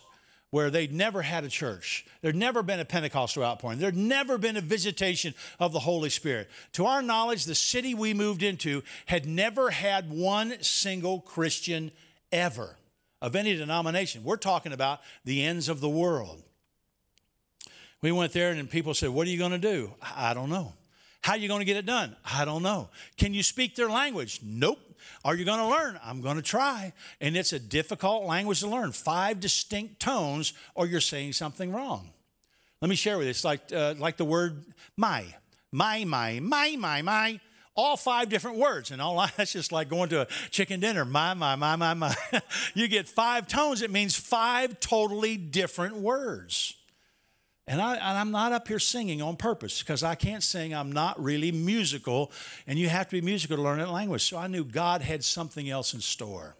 where 0.52 0.70
they'd 0.70 0.94
never 0.94 1.22
had 1.22 1.44
a 1.44 1.50
church. 1.50 2.06
There'd 2.22 2.36
never 2.36 2.64
been 2.64 2.80
a 2.80 2.86
Pentecostal 2.86 3.44
outpouring. 3.44 3.80
There'd 3.80 3.96
never 3.96 4.38
been 4.38 4.58
a 4.58 4.62
visitation 4.62 5.34
of 5.60 5.74
the 5.74 5.80
Holy 5.80 6.10
Spirit. 6.10 6.50
To 6.74 6.86
our 6.86 7.02
knowledge, 7.02 7.46
the 7.46 7.56
city 7.56 7.94
we 7.94 8.14
moved 8.14 8.42
into 8.42 8.82
had 9.06 9.28
never 9.28 9.70
had 9.70 10.10
one 10.10 10.62
single 10.62 11.22
Christian 11.22 11.92
ever 12.32 12.76
of 13.22 13.36
any 13.36 13.56
denomination. 13.56 14.24
We're 14.24 14.38
talking 14.38 14.74
about 14.74 15.02
the 15.24 15.44
ends 15.44 15.70
of 15.70 15.82
the 15.82 15.90
world. 15.90 16.42
We 18.02 18.12
went 18.12 18.34
there 18.34 18.52
and 18.52 18.70
people 18.70 18.94
said, 18.94 19.10
What 19.10 19.28
are 19.28 19.30
you 19.30 19.38
going 19.38 19.52
to 19.52 19.58
do? 19.58 19.94
I 20.02 20.34
don't 20.34 20.50
know. 20.50 20.74
How 21.22 21.34
are 21.34 21.38
you 21.38 21.50
going 21.50 21.60
to 21.60 21.66
get 21.66 21.78
it 21.78 21.86
done? 21.86 22.16
I 22.26 22.46
don't 22.46 22.64
know. 22.64 22.90
Can 23.18 23.34
you 23.34 23.44
speak 23.44 23.76
their 23.76 23.90
language? 23.90 24.40
Nope. 24.44 24.80
Are 25.24 25.36
you 25.36 25.46
going 25.46 25.60
to 25.60 25.68
learn? 25.68 26.00
I'm 26.04 26.22
going 26.22 26.38
to 26.38 26.42
try. 26.42 26.94
And 27.22 27.36
it's 27.36 27.54
a 27.54 27.60
difficult 27.60 28.26
language 28.26 28.62
to 28.62 28.68
learn. 28.68 28.92
Five 28.92 29.40
distinct 29.40 30.00
tones, 30.00 30.54
or 30.76 30.86
you're 30.86 31.02
saying 31.02 31.34
something 31.34 31.72
wrong. 31.72 32.10
Let 32.82 32.90
me 32.90 32.96
share 32.96 33.18
with 33.18 33.26
you. 33.26 33.32
It's 33.32 33.44
like, 33.44 33.62
uh, 33.74 33.96
like 33.98 34.18
the 34.18 34.26
word 34.26 34.64
my, 34.96 35.26
my, 35.72 36.06
my, 36.06 36.40
my, 36.40 36.76
my, 36.78 37.02
my. 37.02 37.40
All 37.76 37.96
five 37.96 38.30
different 38.30 38.58
words. 38.58 38.92
And 38.92 39.02
all 39.02 39.26
that's 39.38 39.54
just 39.54 39.72
like 39.72 39.90
going 39.90 40.10
to 40.10 40.22
a 40.22 40.28
chicken 40.50 40.80
dinner. 40.80 41.06
My, 41.06 41.34
my, 41.34 41.56
my, 41.56 41.76
my, 41.76 41.94
my. 41.94 42.16
you 42.74 42.88
get 42.88 43.08
five 43.08 43.48
tones. 43.48 43.82
It 43.82 43.92
means 43.92 44.16
five 44.16 44.80
totally 44.80 45.38
different 45.38 45.96
words. 45.96 46.76
And, 47.70 47.80
I, 47.80 48.20
am 48.20 48.32
not 48.32 48.52
up 48.52 48.68
here 48.68 48.80
singing 48.80 49.22
on 49.22 49.36
purpose 49.36 49.84
because 49.84 50.02
I 50.02 50.16
can't 50.16 50.42
sing. 50.42 50.74
I'm 50.74 50.92
not 50.92 51.24
really 51.24 51.52
musical, 51.52 52.32
and 52.66 52.80
you 52.80 52.90
have 52.90 53.08
to 53.10 53.12
be 53.12 53.22
musical 53.22 53.58
to 53.58 53.62
learn 53.62 53.78
that 53.78 53.92
language. 53.92 54.24
So 54.24 54.40
I 54.40 54.48
knew 54.48 54.64
God 54.64 55.04
had 55.04 55.24
something 55.24 55.70
else 55.70 55.94
in 55.94 56.02
store. 56.02 56.56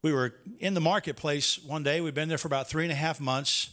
We 0.00 0.14
were 0.14 0.34
in 0.60 0.72
the 0.72 0.80
marketplace 0.80 1.62
one 1.62 1.82
day. 1.82 2.00
We'd 2.00 2.14
been 2.14 2.30
there 2.30 2.38
for 2.38 2.48
about 2.48 2.70
three 2.70 2.84
and 2.84 2.90
a 2.90 2.94
half 2.94 3.20
months, 3.20 3.68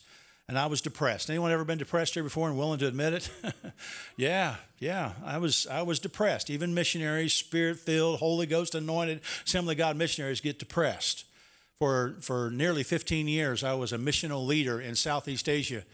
and 0.50 0.60
I 0.60 0.66
was 0.66 0.82
depressed. 0.82 1.30
Anyone 1.30 1.54
ever 1.54 1.64
been 1.64 1.78
depressed 1.78 2.16
here 2.16 2.24
before 2.24 2.50
and 2.50 2.58
willing 2.58 2.80
to 2.80 2.88
admit 2.88 3.14
it? 3.14 3.30
yeah, 4.18 4.58
yeah. 4.78 5.14
I 5.24 5.38
was, 5.38 5.68
I 5.68 5.84
was 5.84 6.00
depressed. 6.00 6.50
Even 6.50 6.74
missionaries, 6.74 7.32
spirit 7.32 7.80
filled, 7.80 8.20
Holy 8.20 8.46
Ghost 8.46 8.76
anointed, 8.76 9.22
Assembly 9.48 9.74
God 9.74 9.96
missionaries 9.96 10.42
get 10.42 10.60
depressed. 10.60 11.24
For, 11.80 12.18
for 12.20 12.52
nearly 12.52 12.84
15 12.84 13.30
years, 13.30 13.64
I 13.64 13.74
was 13.74 13.94
a 13.94 13.98
missional 13.98 14.46
leader 14.46 14.82
in 14.82 14.96
Southeast 14.96 15.48
Asia 15.48 15.86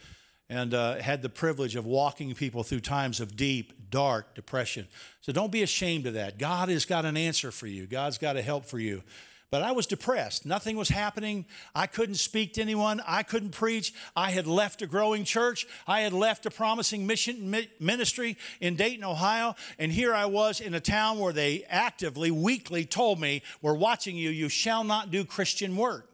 and 0.48 0.74
uh, 0.74 0.96
had 0.96 1.22
the 1.22 1.28
privilege 1.28 1.76
of 1.76 1.86
walking 1.86 2.34
people 2.34 2.62
through 2.62 2.80
times 2.80 3.20
of 3.20 3.36
deep, 3.36 3.90
dark 3.90 4.34
depression. 4.34 4.86
So 5.20 5.32
don't 5.32 5.50
be 5.50 5.62
ashamed 5.62 6.06
of 6.06 6.14
that. 6.14 6.38
God 6.38 6.68
has 6.68 6.84
got 6.84 7.04
an 7.04 7.16
answer 7.16 7.50
for 7.50 7.66
you, 7.66 7.86
God's 7.86 8.18
got 8.18 8.36
a 8.36 8.42
help 8.42 8.64
for 8.66 8.78
you. 8.78 9.02
But 9.48 9.62
I 9.62 9.70
was 9.72 9.86
depressed. 9.86 10.44
Nothing 10.44 10.76
was 10.76 10.88
happening. 10.88 11.46
I 11.72 11.86
couldn't 11.86 12.16
speak 12.16 12.54
to 12.54 12.62
anyone. 12.62 13.00
I 13.06 13.22
couldn't 13.22 13.52
preach. 13.52 13.94
I 14.16 14.32
had 14.32 14.48
left 14.48 14.82
a 14.82 14.88
growing 14.88 15.22
church. 15.22 15.68
I 15.86 16.00
had 16.00 16.12
left 16.12 16.46
a 16.46 16.50
promising 16.50 17.06
mission 17.06 17.54
ministry 17.78 18.38
in 18.60 18.74
Dayton, 18.74 19.04
Ohio. 19.04 19.54
And 19.78 19.92
here 19.92 20.12
I 20.12 20.26
was 20.26 20.60
in 20.60 20.74
a 20.74 20.80
town 20.80 21.20
where 21.20 21.32
they 21.32 21.64
actively, 21.68 22.32
weekly 22.32 22.84
told 22.84 23.20
me, 23.20 23.42
We're 23.62 23.74
watching 23.74 24.16
you. 24.16 24.30
You 24.30 24.48
shall 24.48 24.82
not 24.82 25.12
do 25.12 25.24
Christian 25.24 25.76
work. 25.76 26.10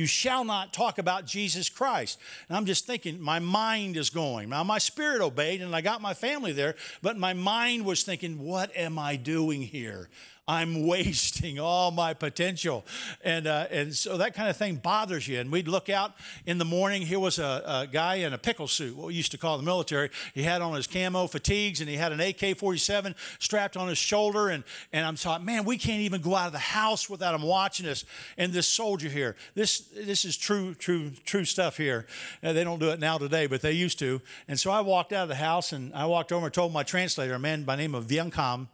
You 0.00 0.06
shall 0.06 0.44
not 0.44 0.72
talk 0.72 0.96
about 0.96 1.26
Jesus 1.26 1.68
Christ. 1.68 2.18
And 2.48 2.56
I'm 2.56 2.64
just 2.64 2.86
thinking, 2.86 3.20
my 3.20 3.38
mind 3.38 3.98
is 3.98 4.08
going. 4.08 4.48
Now, 4.48 4.64
my 4.64 4.78
spirit 4.78 5.20
obeyed 5.20 5.60
and 5.60 5.76
I 5.76 5.82
got 5.82 6.00
my 6.00 6.14
family 6.14 6.52
there, 6.52 6.74
but 7.02 7.18
my 7.18 7.34
mind 7.34 7.84
was 7.84 8.02
thinking, 8.02 8.38
what 8.38 8.74
am 8.74 8.98
I 8.98 9.16
doing 9.16 9.60
here? 9.60 10.08
I'm 10.50 10.84
wasting 10.86 11.60
all 11.60 11.92
my 11.92 12.12
potential. 12.12 12.84
And, 13.22 13.46
uh, 13.46 13.68
and 13.70 13.94
so 13.94 14.16
that 14.16 14.34
kind 14.34 14.48
of 14.48 14.56
thing 14.56 14.76
bothers 14.76 15.28
you. 15.28 15.38
And 15.38 15.52
we'd 15.52 15.68
look 15.68 15.88
out 15.88 16.14
in 16.44 16.58
the 16.58 16.64
morning. 16.64 17.02
Here 17.02 17.20
was 17.20 17.38
a, 17.38 17.62
a, 17.64 17.86
guy 17.86 18.16
in 18.16 18.32
a 18.32 18.38
pickle 18.38 18.66
suit, 18.66 18.96
what 18.96 19.08
we 19.08 19.14
used 19.14 19.30
to 19.30 19.38
call 19.38 19.56
the 19.56 19.62
military. 19.62 20.10
He 20.34 20.42
had 20.42 20.60
on 20.60 20.74
his 20.74 20.88
camo 20.88 21.28
fatigues 21.28 21.80
and 21.80 21.88
he 21.88 21.96
had 21.96 22.10
an 22.10 22.20
AK 22.20 22.58
47 22.58 23.14
strapped 23.38 23.76
on 23.76 23.88
his 23.88 23.98
shoulder. 23.98 24.48
And, 24.48 24.64
and 24.92 25.06
I'm 25.06 25.14
thought, 25.14 25.44
man, 25.44 25.64
we 25.64 25.78
can't 25.78 26.00
even 26.00 26.20
go 26.20 26.34
out 26.34 26.48
of 26.48 26.52
the 26.52 26.58
house 26.58 27.08
without 27.08 27.34
him 27.34 27.42
watching 27.42 27.86
us. 27.86 28.04
And 28.36 28.52
this 28.52 28.66
soldier 28.66 29.08
here, 29.08 29.36
this, 29.54 29.78
this 29.94 30.24
is 30.24 30.36
true, 30.36 30.74
true, 30.74 31.10
true 31.24 31.44
stuff 31.44 31.76
here. 31.76 32.06
Uh, 32.42 32.52
they 32.52 32.64
don't 32.64 32.80
do 32.80 32.90
it 32.90 32.98
now 32.98 33.18
today, 33.18 33.46
but 33.46 33.62
they 33.62 33.72
used 33.72 34.00
to. 34.00 34.20
And 34.48 34.58
so 34.58 34.72
I 34.72 34.80
walked 34.80 35.12
out 35.12 35.22
of 35.22 35.28
the 35.28 35.36
house 35.36 35.72
and 35.72 35.94
I 35.94 36.06
walked 36.06 36.32
over 36.32 36.46
and 36.46 36.54
told 36.54 36.72
my 36.72 36.82
translator, 36.82 37.34
a 37.34 37.38
man 37.38 37.62
by 37.62 37.76
the 37.76 37.82
name 37.82 37.94
of 37.94 38.08
Kam, 38.32 38.68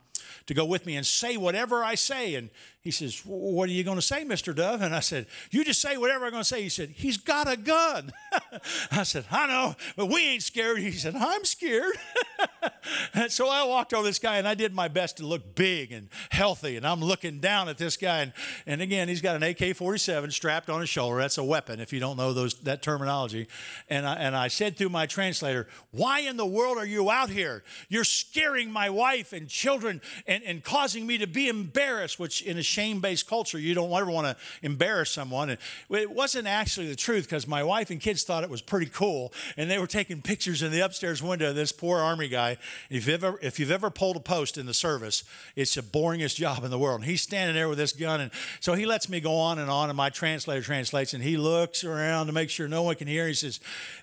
to 0.46 0.54
go 0.54 0.64
with 0.64 0.86
me 0.86 0.96
and 0.96 1.06
say 1.06 1.36
whatever 1.36 1.82
I 1.82 1.94
say. 1.94 2.34
And 2.34 2.50
he 2.86 2.92
says, 2.92 3.20
What 3.24 3.68
are 3.68 3.72
you 3.72 3.82
going 3.82 3.98
to 3.98 4.02
say, 4.02 4.24
Mr. 4.24 4.54
Dove? 4.54 4.80
And 4.80 4.94
I 4.94 5.00
said, 5.00 5.26
You 5.50 5.64
just 5.64 5.80
say 5.80 5.96
whatever 5.96 6.24
I'm 6.24 6.30
going 6.30 6.42
to 6.42 6.48
say. 6.48 6.62
He 6.62 6.68
said, 6.68 6.90
He's 6.90 7.16
got 7.16 7.50
a 7.52 7.56
gun. 7.56 8.12
I 8.92 9.02
said, 9.02 9.24
I 9.28 9.48
know, 9.48 9.74
but 9.96 10.06
we 10.06 10.24
ain't 10.24 10.44
scared. 10.44 10.78
He 10.78 10.92
said, 10.92 11.16
I'm 11.16 11.44
scared. 11.44 11.96
and 13.14 13.32
so 13.32 13.48
I 13.48 13.64
walked 13.64 13.92
over 13.92 14.06
this 14.06 14.20
guy 14.20 14.36
and 14.36 14.46
I 14.46 14.54
did 14.54 14.72
my 14.72 14.86
best 14.86 15.16
to 15.16 15.26
look 15.26 15.56
big 15.56 15.90
and 15.90 16.08
healthy. 16.30 16.76
And 16.76 16.86
I'm 16.86 17.00
looking 17.00 17.40
down 17.40 17.68
at 17.68 17.76
this 17.76 17.96
guy. 17.96 18.22
And, 18.22 18.32
and 18.66 18.80
again, 18.80 19.08
he's 19.08 19.20
got 19.20 19.34
an 19.34 19.42
AK 19.42 19.74
47 19.74 20.30
strapped 20.30 20.70
on 20.70 20.80
his 20.80 20.88
shoulder. 20.88 21.18
That's 21.18 21.38
a 21.38 21.44
weapon 21.44 21.80
if 21.80 21.92
you 21.92 21.98
don't 21.98 22.16
know 22.16 22.32
those, 22.32 22.54
that 22.60 22.82
terminology. 22.82 23.48
And 23.90 24.06
I, 24.06 24.14
and 24.14 24.36
I 24.36 24.46
said 24.46 24.76
through 24.76 24.90
my 24.90 25.06
translator, 25.06 25.66
Why 25.90 26.20
in 26.20 26.36
the 26.36 26.46
world 26.46 26.78
are 26.78 26.86
you 26.86 27.10
out 27.10 27.30
here? 27.30 27.64
You're 27.88 28.04
scaring 28.04 28.70
my 28.70 28.90
wife 28.90 29.32
and 29.32 29.48
children 29.48 30.00
and, 30.26 30.42
and 30.44 30.62
causing 30.62 31.06
me 31.06 31.18
to 31.18 31.26
be 31.26 31.48
embarrassed, 31.48 32.18
which 32.18 32.42
in 32.42 32.58
a 32.58 32.62
shame 32.62 33.00
based 33.00 33.28
culture, 33.28 33.58
you 33.58 33.74
don't 33.74 33.92
ever 33.92 34.10
want 34.10 34.26
to 34.26 34.36
embarrass 34.62 35.10
someone. 35.10 35.50
And 35.50 35.58
it 35.90 36.10
wasn't 36.10 36.46
actually 36.46 36.88
the 36.88 36.96
truth 36.96 37.24
because 37.24 37.46
my 37.46 37.62
wife 37.62 37.90
and 37.90 38.00
kids 38.00 38.24
thought 38.24 38.44
it 38.44 38.50
was 38.50 38.62
pretty 38.62 38.86
cool. 38.86 39.32
And 39.56 39.70
they 39.70 39.78
were 39.78 39.86
taking 39.86 40.22
pictures 40.22 40.62
in 40.62 40.72
the 40.72 40.80
upstairs 40.80 41.22
window 41.22 41.50
of 41.50 41.56
this 41.56 41.72
poor 41.72 41.98
Army 41.98 42.28
guy. 42.28 42.58
If 42.90 43.06
you've 43.06 43.24
ever, 43.24 43.38
if 43.42 43.58
you've 43.58 43.70
ever 43.70 43.90
pulled 43.90 44.16
a 44.16 44.20
post 44.20 44.58
in 44.58 44.66
the 44.66 44.74
service, 44.74 45.24
it's 45.54 45.74
the 45.74 45.82
boringest 45.82 46.36
job 46.36 46.64
in 46.64 46.70
the 46.70 46.78
world. 46.78 47.00
And 47.00 47.10
he's 47.10 47.22
standing 47.22 47.54
there 47.54 47.68
with 47.68 47.78
this 47.78 47.92
gun. 47.92 48.20
And 48.20 48.30
so 48.60 48.74
he 48.74 48.86
lets 48.86 49.08
me 49.08 49.20
go 49.20 49.36
on 49.36 49.58
and 49.58 49.70
on, 49.70 49.90
and 49.90 49.96
my 49.96 50.10
translator 50.10 50.62
translates. 50.62 51.14
And 51.14 51.22
he 51.22 51.36
looks 51.36 51.84
around 51.84 52.26
to 52.26 52.32
make 52.32 52.50
sure 52.50 52.68
no 52.68 52.82
one 52.82 52.96
can 52.96 53.08
hear. 53.08 53.26
He 53.26 53.34
says, 53.34 53.60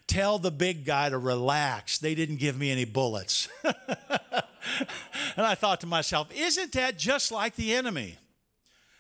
Tell 0.08 0.40
the 0.40 0.52
big 0.52 0.86
guy 0.86 1.10
to 1.10 1.18
relax. 1.18 1.98
They 1.98 2.16
didn't 2.16 2.38
give 2.38 2.58
me 2.58 2.72
any 2.72 2.86
bullets. 2.86 3.48
and 5.38 5.46
I 5.46 5.56
thought 5.56 5.82
to 5.82 5.88
myself, 5.88 6.28
isn't 6.36 6.74
that 6.74 6.98
just 6.98 7.32
like 7.32 7.56
the 7.56 7.74
enemy? 7.74 8.18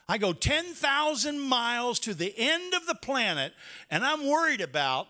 I 0.08 0.17
go 0.17 0.34
10,000 0.34 1.39
miles 1.39 1.99
to 1.99 2.13
the 2.13 2.34
end 2.38 2.73
of 2.73 2.86
the 2.86 2.95
planet, 2.95 3.54
and 3.89 4.04
I'm 4.04 4.28
worried 4.28 4.62
about 4.62 5.08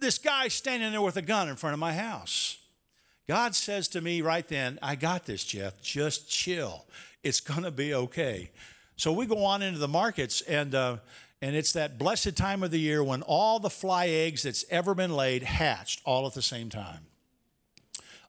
this 0.00 0.18
guy 0.18 0.48
standing 0.48 0.90
there 0.90 1.00
with 1.00 1.16
a 1.16 1.22
gun 1.22 1.48
in 1.48 1.56
front 1.56 1.74
of 1.74 1.80
my 1.80 1.94
house. 1.94 2.58
God 3.28 3.54
says 3.54 3.86
to 3.88 4.00
me 4.00 4.20
right 4.20 4.46
then, 4.46 4.78
I 4.82 4.96
got 4.96 5.26
this, 5.26 5.44
Jeff. 5.44 5.80
Just 5.80 6.28
chill. 6.28 6.84
It's 7.22 7.40
going 7.40 7.62
to 7.62 7.70
be 7.70 7.94
okay. 7.94 8.50
So 8.96 9.12
we 9.12 9.26
go 9.26 9.44
on 9.44 9.62
into 9.62 9.78
the 9.78 9.88
markets, 9.88 10.40
and, 10.42 10.74
uh, 10.74 10.96
and 11.40 11.54
it's 11.54 11.72
that 11.74 11.98
blessed 11.98 12.36
time 12.36 12.64
of 12.64 12.72
the 12.72 12.80
year 12.80 13.04
when 13.04 13.22
all 13.22 13.60
the 13.60 13.70
fly 13.70 14.08
eggs 14.08 14.42
that's 14.42 14.64
ever 14.68 14.94
been 14.96 15.14
laid 15.14 15.44
hatched 15.44 16.00
all 16.04 16.26
at 16.26 16.34
the 16.34 16.42
same 16.42 16.68
time 16.68 17.06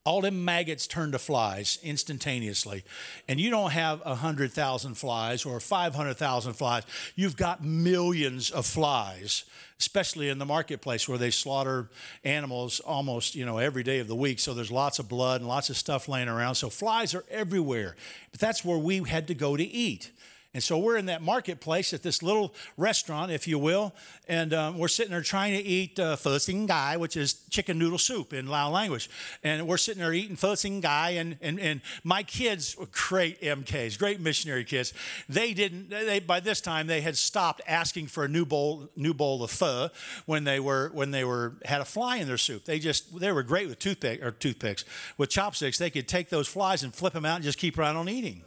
all 0.04 0.20
them 0.20 0.44
maggots 0.44 0.86
turn 0.86 1.12
to 1.12 1.18
flies 1.18 1.78
instantaneously. 1.82 2.84
And 3.26 3.40
you 3.40 3.50
don't 3.50 3.70
have 3.70 4.04
100,000 4.04 4.94
flies 4.94 5.46
or 5.46 5.60
500,000 5.60 6.52
flies. 6.52 6.82
You've 7.16 7.38
got 7.38 7.64
millions 7.64 8.50
of 8.50 8.66
flies, 8.66 9.44
especially 9.78 10.28
in 10.28 10.38
the 10.38 10.44
marketplace 10.44 11.08
where 11.08 11.16
they 11.16 11.30
slaughter 11.30 11.88
animals 12.22 12.80
almost, 12.80 13.34
you 13.34 13.46
know, 13.46 13.56
every 13.56 13.82
day 13.82 13.98
of 13.98 14.08
the 14.08 14.14
week. 14.14 14.40
So 14.40 14.52
there's 14.52 14.70
lots 14.70 14.98
of 14.98 15.08
blood 15.08 15.40
and 15.40 15.48
lots 15.48 15.70
of 15.70 15.76
stuff 15.78 16.06
laying 16.06 16.28
around. 16.28 16.56
So 16.56 16.68
flies 16.68 17.14
are 17.14 17.24
everywhere. 17.30 17.96
But 18.30 18.40
that's 18.40 18.62
where 18.62 18.78
we 18.78 18.98
had 19.04 19.28
to 19.28 19.34
go 19.34 19.56
to 19.56 19.64
eat. 19.64 20.10
And 20.54 20.62
so 20.62 20.78
we're 20.78 20.96
in 20.96 21.06
that 21.06 21.20
marketplace 21.20 21.92
at 21.92 22.04
this 22.04 22.22
little 22.22 22.54
restaurant, 22.76 23.32
if 23.32 23.48
you 23.48 23.58
will, 23.58 23.92
and 24.28 24.54
um, 24.54 24.78
we're 24.78 24.86
sitting 24.86 25.10
there 25.10 25.20
trying 25.20 25.52
to 25.52 25.62
eat 25.62 25.98
uh, 25.98 26.16
gai, 26.16 26.96
which 26.96 27.16
is 27.16 27.34
chicken 27.50 27.76
noodle 27.76 27.98
soup 27.98 28.32
in 28.32 28.46
Lao 28.46 28.70
language. 28.70 29.10
And 29.42 29.66
we're 29.66 29.76
sitting 29.78 30.00
there 30.00 30.12
eating 30.12 30.36
gai, 30.80 31.16
and, 31.18 31.36
and, 31.42 31.58
and 31.58 31.80
my 32.04 32.22
kids 32.22 32.76
were 32.78 32.86
great 32.92 33.40
MKs, 33.42 33.98
great 33.98 34.20
missionary 34.20 34.62
kids. 34.62 34.94
They 35.28 35.54
didn't, 35.54 35.90
they, 35.90 36.20
by 36.20 36.38
this 36.38 36.60
time, 36.60 36.86
they 36.86 37.00
had 37.00 37.16
stopped 37.16 37.60
asking 37.66 38.06
for 38.06 38.24
a 38.24 38.28
new 38.28 38.46
bowl, 38.46 38.88
new 38.94 39.12
bowl 39.12 39.42
of 39.42 39.50
pho 39.50 39.90
when 40.26 40.44
they 40.44 40.60
were, 40.60 40.90
when 40.94 41.10
they 41.10 41.24
were, 41.24 41.54
had 41.64 41.80
a 41.80 41.84
fly 41.84 42.18
in 42.18 42.28
their 42.28 42.38
soup. 42.38 42.64
They 42.64 42.78
just, 42.78 43.18
they 43.18 43.32
were 43.32 43.42
great 43.42 43.66
with 43.66 43.80
toothpick, 43.80 44.22
or 44.22 44.30
toothpicks. 44.30 44.84
With 45.18 45.30
chopsticks, 45.30 45.78
they 45.78 45.90
could 45.90 46.06
take 46.06 46.28
those 46.28 46.46
flies 46.46 46.84
and 46.84 46.94
flip 46.94 47.12
them 47.12 47.24
out 47.24 47.36
and 47.36 47.44
just 47.44 47.58
keep 47.58 47.76
right 47.76 47.94
on 47.94 48.08
eating. 48.08 48.44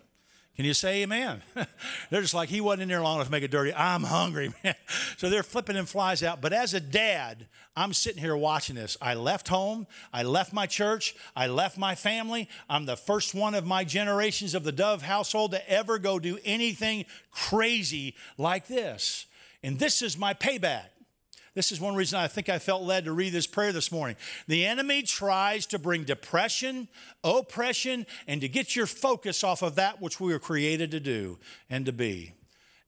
Can 0.58 0.66
you 0.66 0.74
say 0.74 1.04
amen? 1.04 1.44
they're 2.10 2.22
just 2.22 2.34
like, 2.34 2.50
he 2.50 2.62
wasn't 2.62 2.82
in 2.82 2.88
there 2.90 3.00
long 3.00 3.18
enough 3.18 3.28
to 3.28 3.32
make 3.32 3.44
it 3.44 3.52
dirty. 3.52 3.72
I'm 3.76 4.04
hungry, 4.04 4.52
man. 4.64 4.74
So 5.18 5.30
they're 5.30 5.44
flipping 5.44 5.76
them 5.76 5.86
flies 5.86 6.24
out. 6.24 6.42
But 6.42 6.52
as 6.52 6.74
a 6.74 6.80
dad, 6.80 7.46
I'm 7.76 7.94
sitting 7.94 8.20
here 8.20 8.36
watching 8.36 8.76
this. 8.76 8.98
I 9.00 9.14
left 9.14 9.50
home. 9.50 9.86
I 10.12 10.24
left 10.24 10.54
my 10.54 10.66
church. 10.66 11.16
I 11.36 11.46
left 11.46 11.78
my 11.78 11.94
family. 11.94 12.50
I'm 12.68 12.88
the 12.88 12.98
first 12.98 13.36
one 13.36 13.54
of 13.54 13.68
my 13.68 13.84
generations 13.84 14.56
of 14.56 14.64
the 14.64 14.72
Dove 14.72 15.04
household 15.04 15.52
to 15.52 15.70
ever 15.70 16.00
go 16.00 16.18
do 16.18 16.40
anything 16.44 17.06
crazy 17.32 18.16
like 18.40 18.66
this. 18.66 19.28
And 19.62 19.78
this 19.78 20.02
is 20.02 20.18
my 20.18 20.34
payback. 20.34 20.86
This 21.58 21.72
is 21.72 21.82
one 21.82 21.96
reason 21.96 22.20
I 22.20 22.28
think 22.28 22.50
I 22.50 22.60
felt 22.60 22.84
led 22.84 23.06
to 23.06 23.14
read 23.14 23.34
this 23.34 23.48
prayer 23.48 23.72
this 23.72 23.92
morning. 23.92 24.16
The 24.48 24.64
enemy 24.68 25.02
tries 25.02 25.66
to 25.66 25.80
bring 25.80 26.04
depression, 26.04 26.88
oppression, 27.24 28.06
and 28.28 28.42
to 28.42 28.48
get 28.48 28.76
your 28.76 28.86
focus 28.86 29.44
off 29.44 29.64
of 29.64 29.74
that 29.74 30.00
which 30.00 30.20
we 30.20 30.32
were 30.32 30.38
created 30.38 30.92
to 30.92 31.00
do 31.00 31.40
and 31.68 31.84
to 31.88 31.92
be. 31.92 32.34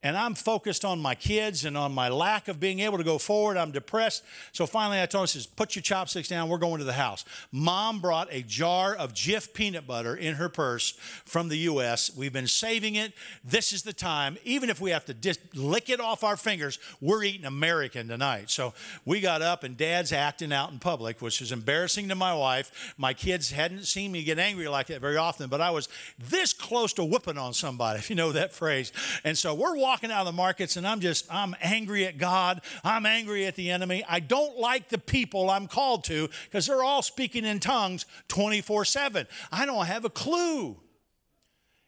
And 0.02 0.18
I'm 0.18 0.34
focused 0.34 0.86
on 0.86 1.00
my 1.02 1.14
kids 1.14 1.66
and 1.66 1.76
on 1.76 1.94
my 1.94 2.08
lack 2.08 2.48
of 2.48 2.58
being 2.58 2.80
able 2.80 2.98
to 2.98 3.04
go 3.04 3.18
forward. 3.18 3.58
I'm 3.58 3.72
depressed. 3.72 4.24
So 4.54 4.66
finally, 4.66 5.02
I 5.02 5.06
told 5.06 5.24
her, 5.24 5.28
says, 5.28 5.46
put 5.46 5.76
your 5.76 5.84
chopsticks 5.84 6.30
down. 6.30 6.48
We're 6.48 6.58
going 6.58 6.80
to 6.80 6.86
the 6.86 6.94
house. 6.94 7.26
Mom 7.52 8.00
brought 8.00 8.30
a 8.32 8.42
jar 8.42 8.96
of 8.96 9.14
Jif 9.14 9.54
peanut 9.54 9.86
butter 9.86 10.16
in 10.16 10.36
her 10.36 10.48
purse 10.48 10.92
from 11.26 11.50
the 11.50 11.58
U.S. 11.58 12.16
We've 12.16 12.32
been 12.32 12.48
saving 12.48 12.96
it. 12.96 13.12
This 13.44 13.74
is 13.74 13.84
the 13.84 13.92
time. 13.92 14.38
Even 14.46 14.70
if 14.70 14.80
we 14.80 14.92
have 14.92 15.04
to 15.06 15.14
just 15.14 15.42
lick 15.54 15.90
it 15.90 16.00
off 16.00 16.24
our 16.24 16.38
fingers, 16.38 16.80
we're 17.02 17.24
eating 17.24 17.46
American 17.46 18.08
tonight. 18.08 18.50
So 18.50 18.74
we 19.04 19.20
got 19.20 19.42
up, 19.42 19.66
and 19.66 19.76
Dad's 19.76 20.14
acting 20.14 20.54
out 20.54 20.72
in 20.72 20.80
public, 20.80 21.22
which 21.22 21.42
was 21.42 21.52
embarrassing 21.52 22.08
to 22.08 22.16
my 22.16 22.34
wife. 22.34 22.94
My 22.98 23.14
kids 23.14 23.52
hadn't 23.52 23.84
seen 23.84 24.14
me 24.14 24.24
get 24.24 24.40
angry 24.40 24.70
like 24.70 24.88
that 24.88 25.02
very 25.02 25.18
often, 25.18 25.50
but 25.50 25.60
I 25.60 25.72
was 25.72 25.90
this 26.18 26.54
close 26.54 26.94
to 26.94 27.04
whooping 27.04 27.38
on 27.38 27.54
somebody, 27.54 28.00
if 28.00 28.10
you 28.10 28.16
know 28.16 28.32
that 28.32 28.54
phrase. 28.54 28.94
And 29.26 29.38
so 29.38 29.54
we're 29.54 29.76
walking 29.89 30.12
out 30.12 30.19
of 30.19 30.28
the 30.28 30.32
markets 30.32 30.78
and 30.78 30.88
I'm 30.88 30.99
just, 30.99 31.25
I'm 31.34 31.56
angry 31.62 32.06
at 32.06 32.19
God. 32.19 32.62
I'm 32.84 33.08
angry 33.08 33.47
at 33.47 33.56
the 33.56 33.71
enemy. 33.71 34.06
I 34.08 34.19
don't 34.19 34.60
like 34.60 34.89
the 34.89 34.99
people 34.99 35.49
I'm 35.49 35.65
called 35.65 36.04
to 36.04 36.30
because 36.43 36.67
they're 36.67 36.84
all 36.84 37.02
speaking 37.02 37.43
in 37.43 37.60
tongues 37.60 38.06
24 38.28 38.86
7. 38.86 39.25
I 39.52 39.65
don't 39.65 39.88
have 39.88 40.06
a 40.06 40.10
clue. 40.12 40.78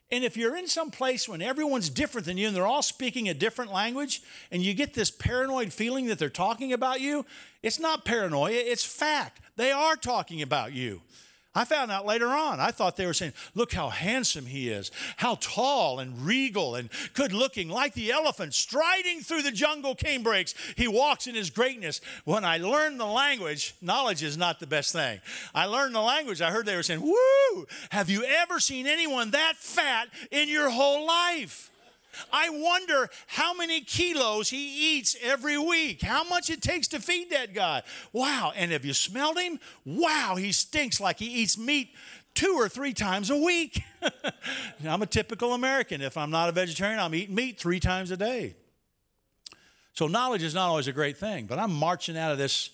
And 0.10 0.24
if 0.24 0.36
you're 0.36 0.58
in 0.58 0.68
some 0.68 0.90
place 0.90 1.30
when 1.30 1.44
everyone's 1.44 1.92
different 1.92 2.26
than 2.26 2.38
you 2.38 2.48
and 2.48 2.56
they're 2.56 2.66
all 2.66 2.82
speaking 2.82 3.30
a 3.30 3.36
different 3.36 3.72
language 3.72 4.24
and 4.50 4.64
you 4.64 4.74
get 4.74 4.96
this 4.96 5.12
paranoid 5.12 5.72
feeling 5.72 6.08
that 6.08 6.18
they're 6.18 6.28
talking 6.28 6.74
about 6.74 7.02
you, 7.02 7.24
it's 7.62 7.80
not 7.80 8.04
paranoia, 8.04 8.52
it's 8.52 8.84
fact. 8.84 9.42
They 9.58 9.72
are 9.72 9.96
talking 9.96 10.42
about 10.42 10.74
you. 10.74 11.04
I 11.54 11.66
found 11.66 11.92
out 11.92 12.06
later 12.06 12.28
on. 12.28 12.62
I 12.62 12.72
thought 12.72 12.96
they 12.96 13.06
were 13.06 13.14
saying, 13.14 13.34
Look 13.56 13.74
how 13.74 13.90
handsome 13.90 14.46
he 14.46 14.70
is, 14.70 14.90
how 15.18 15.36
tall 15.42 16.00
and 16.00 16.26
regal 16.26 16.76
and 16.76 16.90
good 17.14 17.34
looking, 17.34 17.68
like 17.68 17.94
the 17.94 18.12
elephant 18.12 18.54
striding 18.54 19.20
through 19.20 19.42
the 19.42 19.52
jungle 19.52 19.94
canebrakes. 19.94 20.54
He 20.78 20.88
walks 20.88 21.28
in 21.28 21.36
his 21.36 21.50
greatness. 21.50 22.00
When 22.24 22.46
I 22.46 22.58
learned 22.58 23.00
the 23.00 23.06
language, 23.06 23.76
knowledge 23.82 24.24
is 24.24 24.38
not 24.38 24.60
the 24.60 24.68
best 24.68 24.94
thing. 24.94 25.20
I 25.54 25.66
learned 25.66 25.96
the 25.96 26.02
language. 26.02 26.42
I 26.42 26.52
heard 26.52 26.66
they 26.66 26.76
were 26.76 26.84
saying, 26.84 27.02
Woo, 27.02 27.68
have 27.90 28.10
you 28.10 28.24
ever 28.24 28.60
seen 28.60 28.88
anyone 28.88 29.32
that 29.32 29.56
fat 29.58 30.08
in 30.32 30.48
your 30.48 30.70
whole 30.70 31.06
life? 31.06 31.71
I 32.32 32.50
wonder 32.50 33.10
how 33.28 33.54
many 33.54 33.82
kilos 33.82 34.50
he 34.50 34.98
eats 34.98 35.16
every 35.22 35.58
week, 35.58 36.02
how 36.02 36.24
much 36.24 36.50
it 36.50 36.62
takes 36.62 36.88
to 36.90 37.00
feed 37.00 37.30
that 37.32 37.54
guy. 37.54 37.84
Wow. 38.14 38.54
And 38.56 38.72
have 38.72 38.86
you 38.86 38.94
smelled 38.94 39.40
him? 39.40 39.60
Wow, 39.86 40.36
he 40.36 40.52
stinks 40.52 41.00
like 41.00 41.20
he 41.20 41.28
eats 41.28 41.58
meat 41.58 41.90
two 42.34 42.56
or 42.58 42.70
three 42.70 42.94
times 42.94 43.30
a 43.30 43.38
week. 43.38 43.84
I'm 44.88 45.02
a 45.02 45.08
typical 45.08 45.54
American. 45.54 46.02
If 46.02 46.18
I'm 46.18 46.32
not 46.32 46.50
a 46.50 46.52
vegetarian, 46.52 47.00
I'm 47.00 47.16
eating 47.16 47.36
meat 47.36 47.60
three 47.60 47.80
times 47.80 48.12
a 48.12 48.18
day. 48.18 48.56
So, 49.94 50.08
knowledge 50.08 50.42
is 50.42 50.54
not 50.54 50.70
always 50.70 50.88
a 50.88 50.94
great 50.94 51.18
thing, 51.18 51.46
but 51.48 51.60
I'm 51.60 51.74
marching 51.74 52.18
out 52.18 52.32
of 52.32 52.38
this 52.38 52.70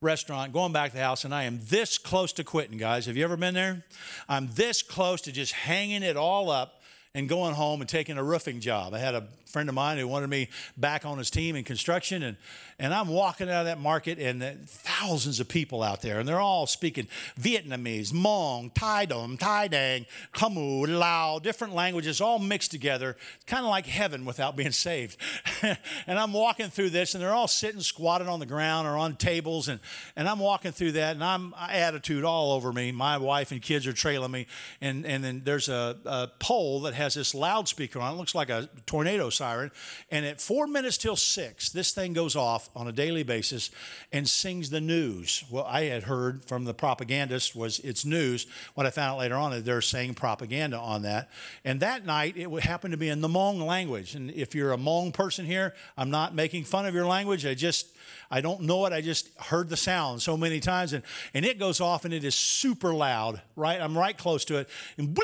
restaurant, 0.00 0.52
going 0.52 0.72
back 0.72 0.90
to 0.90 0.96
the 0.96 1.02
house, 1.02 1.24
and 1.24 1.34
I 1.34 1.44
am 1.44 1.60
this 1.64 1.98
close 1.98 2.32
to 2.34 2.44
quitting, 2.44 2.78
guys. 2.78 3.06
Have 3.06 3.16
you 3.16 3.24
ever 3.24 3.36
been 3.36 3.54
there? 3.54 3.84
I'm 4.28 4.48
this 4.54 4.82
close 4.82 5.20
to 5.22 5.32
just 5.32 5.52
hanging 5.52 6.02
it 6.02 6.16
all 6.16 6.50
up 6.50 6.81
and 7.14 7.28
going 7.28 7.54
home 7.54 7.80
and 7.80 7.88
taking 7.88 8.16
a 8.16 8.24
roofing 8.24 8.60
job. 8.60 8.94
I 8.94 8.98
had 8.98 9.14
a 9.14 9.24
friend 9.52 9.68
of 9.68 9.74
mine 9.74 9.98
who 9.98 10.08
wanted 10.08 10.30
me 10.30 10.48
back 10.76 11.04
on 11.04 11.18
his 11.18 11.30
team 11.30 11.54
in 11.56 11.64
construction, 11.64 12.22
and, 12.22 12.36
and 12.78 12.94
I'm 12.94 13.08
walking 13.08 13.50
out 13.50 13.60
of 13.60 13.66
that 13.66 13.78
market, 13.78 14.18
and 14.18 14.42
thousands 14.66 15.40
of 15.40 15.48
people 15.48 15.82
out 15.82 16.00
there, 16.00 16.18
and 16.18 16.28
they're 16.28 16.40
all 16.40 16.66
speaking 16.66 17.06
Vietnamese, 17.38 18.12
Hmong, 18.12 18.72
Tai 18.74 19.04
Dom, 19.06 19.36
Tai 19.36 19.68
Dang, 19.68 20.06
Khmu, 20.34 20.98
Lao, 20.98 21.38
different 21.38 21.74
languages 21.74 22.20
all 22.20 22.38
mixed 22.38 22.70
together, 22.70 23.16
kind 23.46 23.64
of 23.64 23.70
like 23.70 23.86
heaven 23.86 24.24
without 24.24 24.56
being 24.56 24.72
saved. 24.72 25.18
and 25.62 26.18
I'm 26.18 26.32
walking 26.32 26.68
through 26.68 26.90
this, 26.90 27.14
and 27.14 27.22
they're 27.22 27.34
all 27.34 27.48
sitting 27.48 27.80
squatted 27.82 28.28
on 28.28 28.40
the 28.40 28.46
ground 28.46 28.88
or 28.88 28.96
on 28.96 29.16
tables, 29.16 29.68
and, 29.68 29.80
and 30.16 30.28
I'm 30.28 30.38
walking 30.38 30.72
through 30.72 30.92
that, 30.92 31.14
and 31.14 31.22
I'm 31.22 31.54
attitude 31.58 32.24
all 32.24 32.52
over 32.52 32.72
me. 32.72 32.90
My 32.90 33.18
wife 33.18 33.52
and 33.52 33.60
kids 33.60 33.86
are 33.86 33.92
trailing 33.92 34.30
me, 34.30 34.46
and, 34.80 35.04
and 35.04 35.22
then 35.22 35.42
there's 35.44 35.68
a, 35.68 35.98
a 36.06 36.28
pole 36.38 36.80
that 36.82 36.94
has 36.94 37.14
this 37.14 37.34
loudspeaker 37.34 38.00
on 38.00 38.12
it. 38.12 38.14
it 38.14 38.18
looks 38.18 38.34
like 38.34 38.48
a 38.48 38.68
tornado 38.86 39.28
siren. 39.42 39.72
And 40.08 40.24
at 40.24 40.40
four 40.40 40.68
minutes 40.68 40.96
till 40.96 41.16
six, 41.16 41.70
this 41.70 41.90
thing 41.90 42.12
goes 42.12 42.36
off 42.36 42.70
on 42.76 42.86
a 42.86 42.92
daily 42.92 43.24
basis 43.24 43.70
and 44.12 44.28
sings 44.28 44.70
the 44.70 44.80
news. 44.80 45.42
Well, 45.50 45.64
I 45.64 45.84
had 45.84 46.04
heard 46.04 46.44
from 46.44 46.64
the 46.64 46.72
propagandist 46.72 47.56
was 47.56 47.80
it's 47.80 48.04
news. 48.04 48.46
What 48.74 48.86
I 48.86 48.90
found 48.90 49.14
out 49.14 49.18
later 49.18 49.34
on 49.34 49.52
is 49.52 49.64
they're 49.64 49.80
saying 49.80 50.14
propaganda 50.14 50.78
on 50.78 51.02
that. 51.02 51.28
And 51.64 51.80
that 51.80 52.06
night, 52.06 52.36
it 52.36 52.48
happened 52.60 52.92
to 52.92 52.98
be 52.98 53.08
in 53.08 53.20
the 53.20 53.28
Hmong 53.28 53.66
language. 53.66 54.14
And 54.14 54.30
if 54.30 54.54
you're 54.54 54.72
a 54.72 54.76
Hmong 54.76 55.12
person 55.12 55.44
here, 55.44 55.74
I'm 55.96 56.10
not 56.10 56.36
making 56.36 56.62
fun 56.62 56.86
of 56.86 56.94
your 56.94 57.06
language. 57.06 57.44
I 57.44 57.54
just 57.54 57.88
I 58.30 58.40
don't 58.40 58.62
know 58.62 58.86
it. 58.86 58.92
I 58.92 59.00
just 59.02 59.28
heard 59.38 59.68
the 59.68 59.76
sound 59.76 60.22
so 60.22 60.36
many 60.36 60.58
times, 60.58 60.94
and, 60.94 61.02
and 61.34 61.44
it 61.44 61.58
goes 61.58 61.80
off, 61.80 62.06
and 62.06 62.14
it 62.14 62.24
is 62.24 62.34
super 62.34 62.94
loud. 62.94 63.42
Right, 63.56 63.80
I'm 63.80 63.96
right 63.96 64.16
close 64.16 64.44
to 64.46 64.56
it, 64.56 64.70
and 64.96 65.14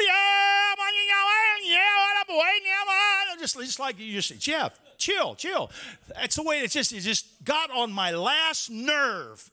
just, 3.38 3.59
just 3.59 3.81
like 3.81 3.98
you 3.98 4.12
just 4.12 4.38
Jeff, 4.40 4.79
chill, 4.98 5.35
chill. 5.35 5.70
That's 6.14 6.37
the 6.37 6.42
way 6.42 6.61
it 6.61 6.70
just 6.70 6.92
it 6.92 7.01
just 7.01 7.27
got 7.44 7.70
on 7.70 7.92
my 7.92 8.11
last 8.12 8.70
nerve. 8.70 9.51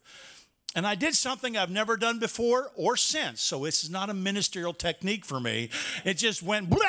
And 0.75 0.85
I 0.85 0.95
did 0.95 1.15
something 1.15 1.55
I've 1.55 1.69
never 1.69 1.95
done 1.95 2.19
before 2.19 2.69
or 2.75 2.97
since. 2.97 3.41
So 3.41 3.63
this 3.63 3.85
is 3.85 3.89
not 3.89 4.09
a 4.09 4.13
ministerial 4.13 4.73
technique 4.73 5.23
for 5.23 5.39
me. 5.39 5.69
It 6.03 6.15
just 6.15 6.43
went 6.43 6.69
blah, 6.69 6.79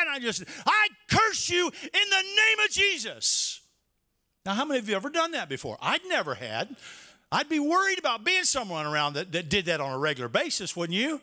and 0.00 0.08
I 0.08 0.18
just, 0.18 0.44
I 0.66 0.88
curse 1.10 1.50
you 1.50 1.66
in 1.66 2.10
the 2.10 2.22
name 2.22 2.58
of 2.64 2.70
Jesus. 2.70 3.60
Now, 4.46 4.54
how 4.54 4.64
many 4.64 4.80
of 4.80 4.88
you 4.88 4.96
ever 4.96 5.10
done 5.10 5.32
that 5.32 5.50
before? 5.50 5.76
I'd 5.82 6.06
never 6.06 6.34
had. 6.34 6.74
I'd 7.30 7.50
be 7.50 7.58
worried 7.58 7.98
about 7.98 8.24
being 8.24 8.44
someone 8.44 8.86
around 8.86 9.12
that, 9.12 9.32
that 9.32 9.50
did 9.50 9.66
that 9.66 9.82
on 9.82 9.92
a 9.92 9.98
regular 9.98 10.30
basis, 10.30 10.74
wouldn't 10.74 10.98
you? 10.98 11.20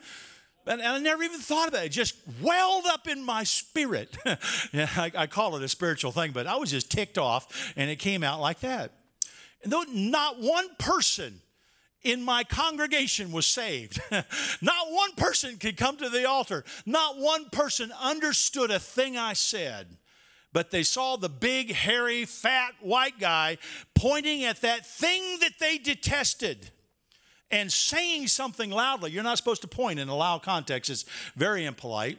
And, 0.67 0.81
I 0.81 0.97
never 0.99 1.23
even 1.23 1.39
thought 1.39 1.67
about 1.67 1.83
it. 1.83 1.87
It 1.87 1.89
just 1.89 2.15
welled 2.41 2.85
up 2.87 3.07
in 3.07 3.23
my 3.23 3.43
spirit. 3.43 4.17
yeah, 4.71 4.89
I, 4.95 5.11
I, 5.15 5.27
call 5.27 5.55
it 5.55 5.63
a 5.63 5.67
spiritual 5.67 6.11
thing, 6.11 6.31
but 6.31 6.47
I 6.47 6.55
was 6.55 6.71
just 6.71 6.91
ticked 6.91 7.17
off, 7.17 7.73
and 7.75 7.89
it 7.89 7.97
came 7.97 8.23
out 8.23 8.39
like 8.39 8.61
that. 8.61 8.91
And 9.63 9.71
though 9.71 9.85
not 9.87 10.39
one 10.39 10.67
person 10.77 11.41
in 12.03 12.23
my 12.23 12.43
congregation 12.43 13.31
was 13.31 13.45
saved, 13.45 13.99
not 14.61 14.91
one 14.91 15.13
person 15.15 15.57
could 15.57 15.77
come 15.77 15.97
to 15.97 16.09
the 16.09 16.27
altar, 16.27 16.63
not 16.85 17.17
one 17.17 17.49
person 17.49 17.91
understood 17.99 18.71
a 18.71 18.79
thing 18.79 19.17
I 19.17 19.33
said 19.33 19.97
but 20.55 20.71
they 20.71 20.83
saw 20.83 21.17
the 21.17 21.27
big, 21.27 21.69
hairy, 21.73 22.23
fat 22.23 22.75
white 22.79 23.19
guy 23.19 23.57
pointing 23.93 24.45
at 24.45 24.61
that 24.61 24.85
thing 24.85 25.39
that 25.41 25.59
they 25.59 25.77
detested 25.77 26.71
and 27.51 27.71
saying 27.71 28.27
something 28.27 28.69
loudly. 28.69 29.11
You're 29.11 29.23
not 29.23 29.37
supposed 29.37 29.61
to 29.61 29.67
point 29.67 29.99
in 29.99 30.09
a 30.09 30.15
loud 30.15 30.43
context, 30.43 30.89
it's 30.89 31.05
very 31.35 31.65
impolite. 31.65 32.17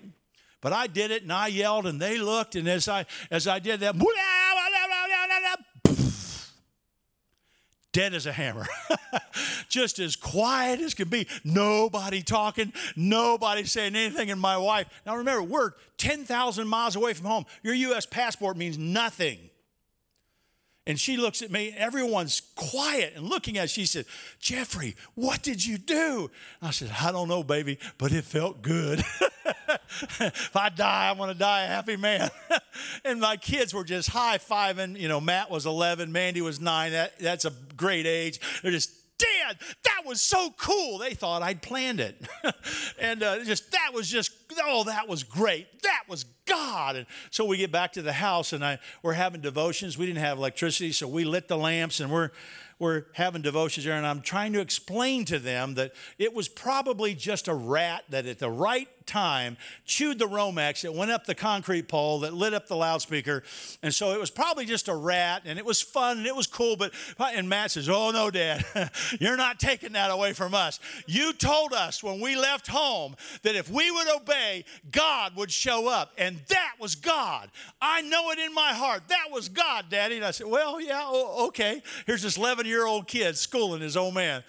But 0.60 0.72
I 0.72 0.86
did 0.86 1.10
it 1.10 1.22
and 1.22 1.32
I 1.32 1.48
yelled 1.48 1.86
and 1.86 2.00
they 2.00 2.18
looked, 2.18 2.56
and 2.56 2.68
as 2.68 2.88
I 2.88 3.06
as 3.30 3.46
I 3.46 3.58
did 3.58 3.80
that, 3.80 3.96
dead 7.96 8.12
as 8.12 8.26
a 8.26 8.32
hammer. 8.32 8.66
Just 9.70 9.98
as 9.98 10.16
quiet 10.16 10.80
as 10.80 10.92
can 10.92 11.08
be. 11.08 11.26
Nobody 11.44 12.22
talking, 12.22 12.74
nobody 12.94 13.64
saying 13.64 13.96
anything. 13.96 14.30
And 14.30 14.38
my 14.38 14.58
wife, 14.58 14.86
now 15.06 15.16
remember, 15.16 15.42
we're 15.42 15.72
10,000 15.96 16.68
miles 16.68 16.94
away 16.94 17.14
from 17.14 17.24
home. 17.24 17.46
Your 17.62 17.72
U.S. 17.72 18.04
passport 18.04 18.58
means 18.58 18.76
nothing. 18.76 19.38
And 20.86 21.00
she 21.00 21.16
looks 21.16 21.42
at 21.42 21.50
me, 21.50 21.74
everyone's 21.76 22.42
quiet 22.54 23.14
and 23.16 23.28
looking 23.28 23.58
at. 23.58 23.70
She 23.70 23.86
said, 23.86 24.06
Jeffrey, 24.38 24.94
what 25.14 25.42
did 25.42 25.64
you 25.64 25.78
do? 25.78 26.30
I 26.62 26.70
said, 26.70 26.92
I 27.00 27.10
don't 27.10 27.28
know, 27.28 27.42
baby, 27.42 27.78
but 27.98 28.12
it 28.12 28.22
felt 28.22 28.62
good. 28.62 29.00
if 30.20 30.54
I 30.54 30.68
die, 30.68 31.08
I 31.08 31.12
want 31.12 31.32
to 31.32 31.38
die 31.38 31.64
a 31.64 31.66
happy 31.66 31.96
man. 31.96 32.30
and 33.04 33.20
my 33.20 33.36
kids 33.36 33.74
were 33.74 33.82
just 33.82 34.08
high 34.10 34.38
fiving. 34.38 34.98
You 34.98 35.08
know, 35.08 35.20
Matt 35.20 35.50
was 35.50 35.66
11, 35.66 36.12
Mandy 36.12 36.40
was 36.40 36.60
nine. 36.60 36.92
That, 36.92 37.18
that's 37.18 37.44
a 37.44 37.52
great 37.76 38.06
age. 38.06 38.38
They're 38.62 38.70
just 38.70 38.92
Dad, 39.18 39.56
that 39.84 40.02
was 40.04 40.20
so 40.20 40.50
cool. 40.58 40.98
They 40.98 41.14
thought 41.14 41.42
I'd 41.42 41.62
planned 41.62 42.00
it. 42.00 42.20
and 42.98 43.22
uh, 43.22 43.44
just 43.44 43.72
that 43.72 43.92
was 43.94 44.10
just, 44.10 44.30
oh, 44.62 44.84
that 44.84 45.08
was 45.08 45.22
great. 45.22 45.66
God. 46.76 46.96
And 46.96 47.06
so 47.30 47.46
we 47.46 47.56
get 47.56 47.72
back 47.72 47.94
to 47.94 48.02
the 48.02 48.12
house 48.12 48.52
and 48.52 48.62
I, 48.62 48.78
we're 49.02 49.14
having 49.14 49.40
devotions. 49.40 49.96
We 49.96 50.04
didn't 50.04 50.18
have 50.18 50.36
electricity, 50.36 50.92
so 50.92 51.08
we 51.08 51.24
lit 51.24 51.48
the 51.48 51.56
lamps 51.56 52.00
and 52.00 52.12
we're, 52.12 52.30
we're 52.78 53.04
having 53.12 53.42
devotions 53.42 53.86
there, 53.86 53.94
and 53.94 54.06
I'm 54.06 54.20
trying 54.20 54.52
to 54.52 54.60
explain 54.60 55.24
to 55.26 55.38
them 55.38 55.74
that 55.74 55.92
it 56.18 56.34
was 56.34 56.48
probably 56.48 57.14
just 57.14 57.48
a 57.48 57.54
rat 57.54 58.04
that 58.10 58.26
at 58.26 58.38
the 58.38 58.50
right 58.50 58.88
time 59.06 59.56
chewed 59.84 60.18
the 60.18 60.26
Romex 60.26 60.82
that 60.82 60.92
went 60.92 61.10
up 61.10 61.24
the 61.24 61.34
concrete 61.34 61.88
pole 61.88 62.20
that 62.20 62.34
lit 62.34 62.52
up 62.52 62.66
the 62.66 62.76
loudspeaker. 62.76 63.42
And 63.82 63.94
so 63.94 64.12
it 64.12 64.20
was 64.20 64.30
probably 64.30 64.66
just 64.66 64.88
a 64.88 64.94
rat 64.94 65.42
and 65.44 65.58
it 65.58 65.64
was 65.64 65.80
fun 65.80 66.18
and 66.18 66.26
it 66.26 66.34
was 66.34 66.46
cool. 66.46 66.76
But, 66.76 66.92
and 67.18 67.48
Matt 67.48 67.70
says, 67.70 67.88
Oh, 67.88 68.10
no, 68.10 68.30
Dad, 68.30 68.64
you're 69.20 69.36
not 69.36 69.58
taking 69.58 69.92
that 69.92 70.10
away 70.10 70.32
from 70.32 70.54
us. 70.54 70.80
You 71.06 71.32
told 71.32 71.72
us 71.72 72.02
when 72.02 72.20
we 72.20 72.36
left 72.36 72.66
home 72.66 73.16
that 73.42 73.54
if 73.54 73.70
we 73.70 73.90
would 73.90 74.08
obey, 74.08 74.64
God 74.90 75.36
would 75.36 75.50
show 75.50 75.88
up. 75.88 76.12
And 76.18 76.40
that 76.48 76.74
was 76.80 76.94
God. 76.94 77.50
I 77.80 78.02
know 78.02 78.30
it 78.30 78.38
in 78.38 78.52
my 78.52 78.74
heart. 78.74 79.02
That 79.08 79.28
was 79.30 79.48
God, 79.48 79.86
Daddy. 79.88 80.16
And 80.16 80.24
I 80.24 80.32
said, 80.32 80.48
Well, 80.48 80.80
yeah, 80.80 81.08
okay. 81.08 81.82
Here's 82.06 82.22
this 82.22 82.36
11 82.36 82.65
year 82.66 82.86
old 82.86 83.06
kid 83.06 83.36
schooling 83.36 83.80
his 83.80 83.96
old 83.96 84.14
man. 84.14 84.44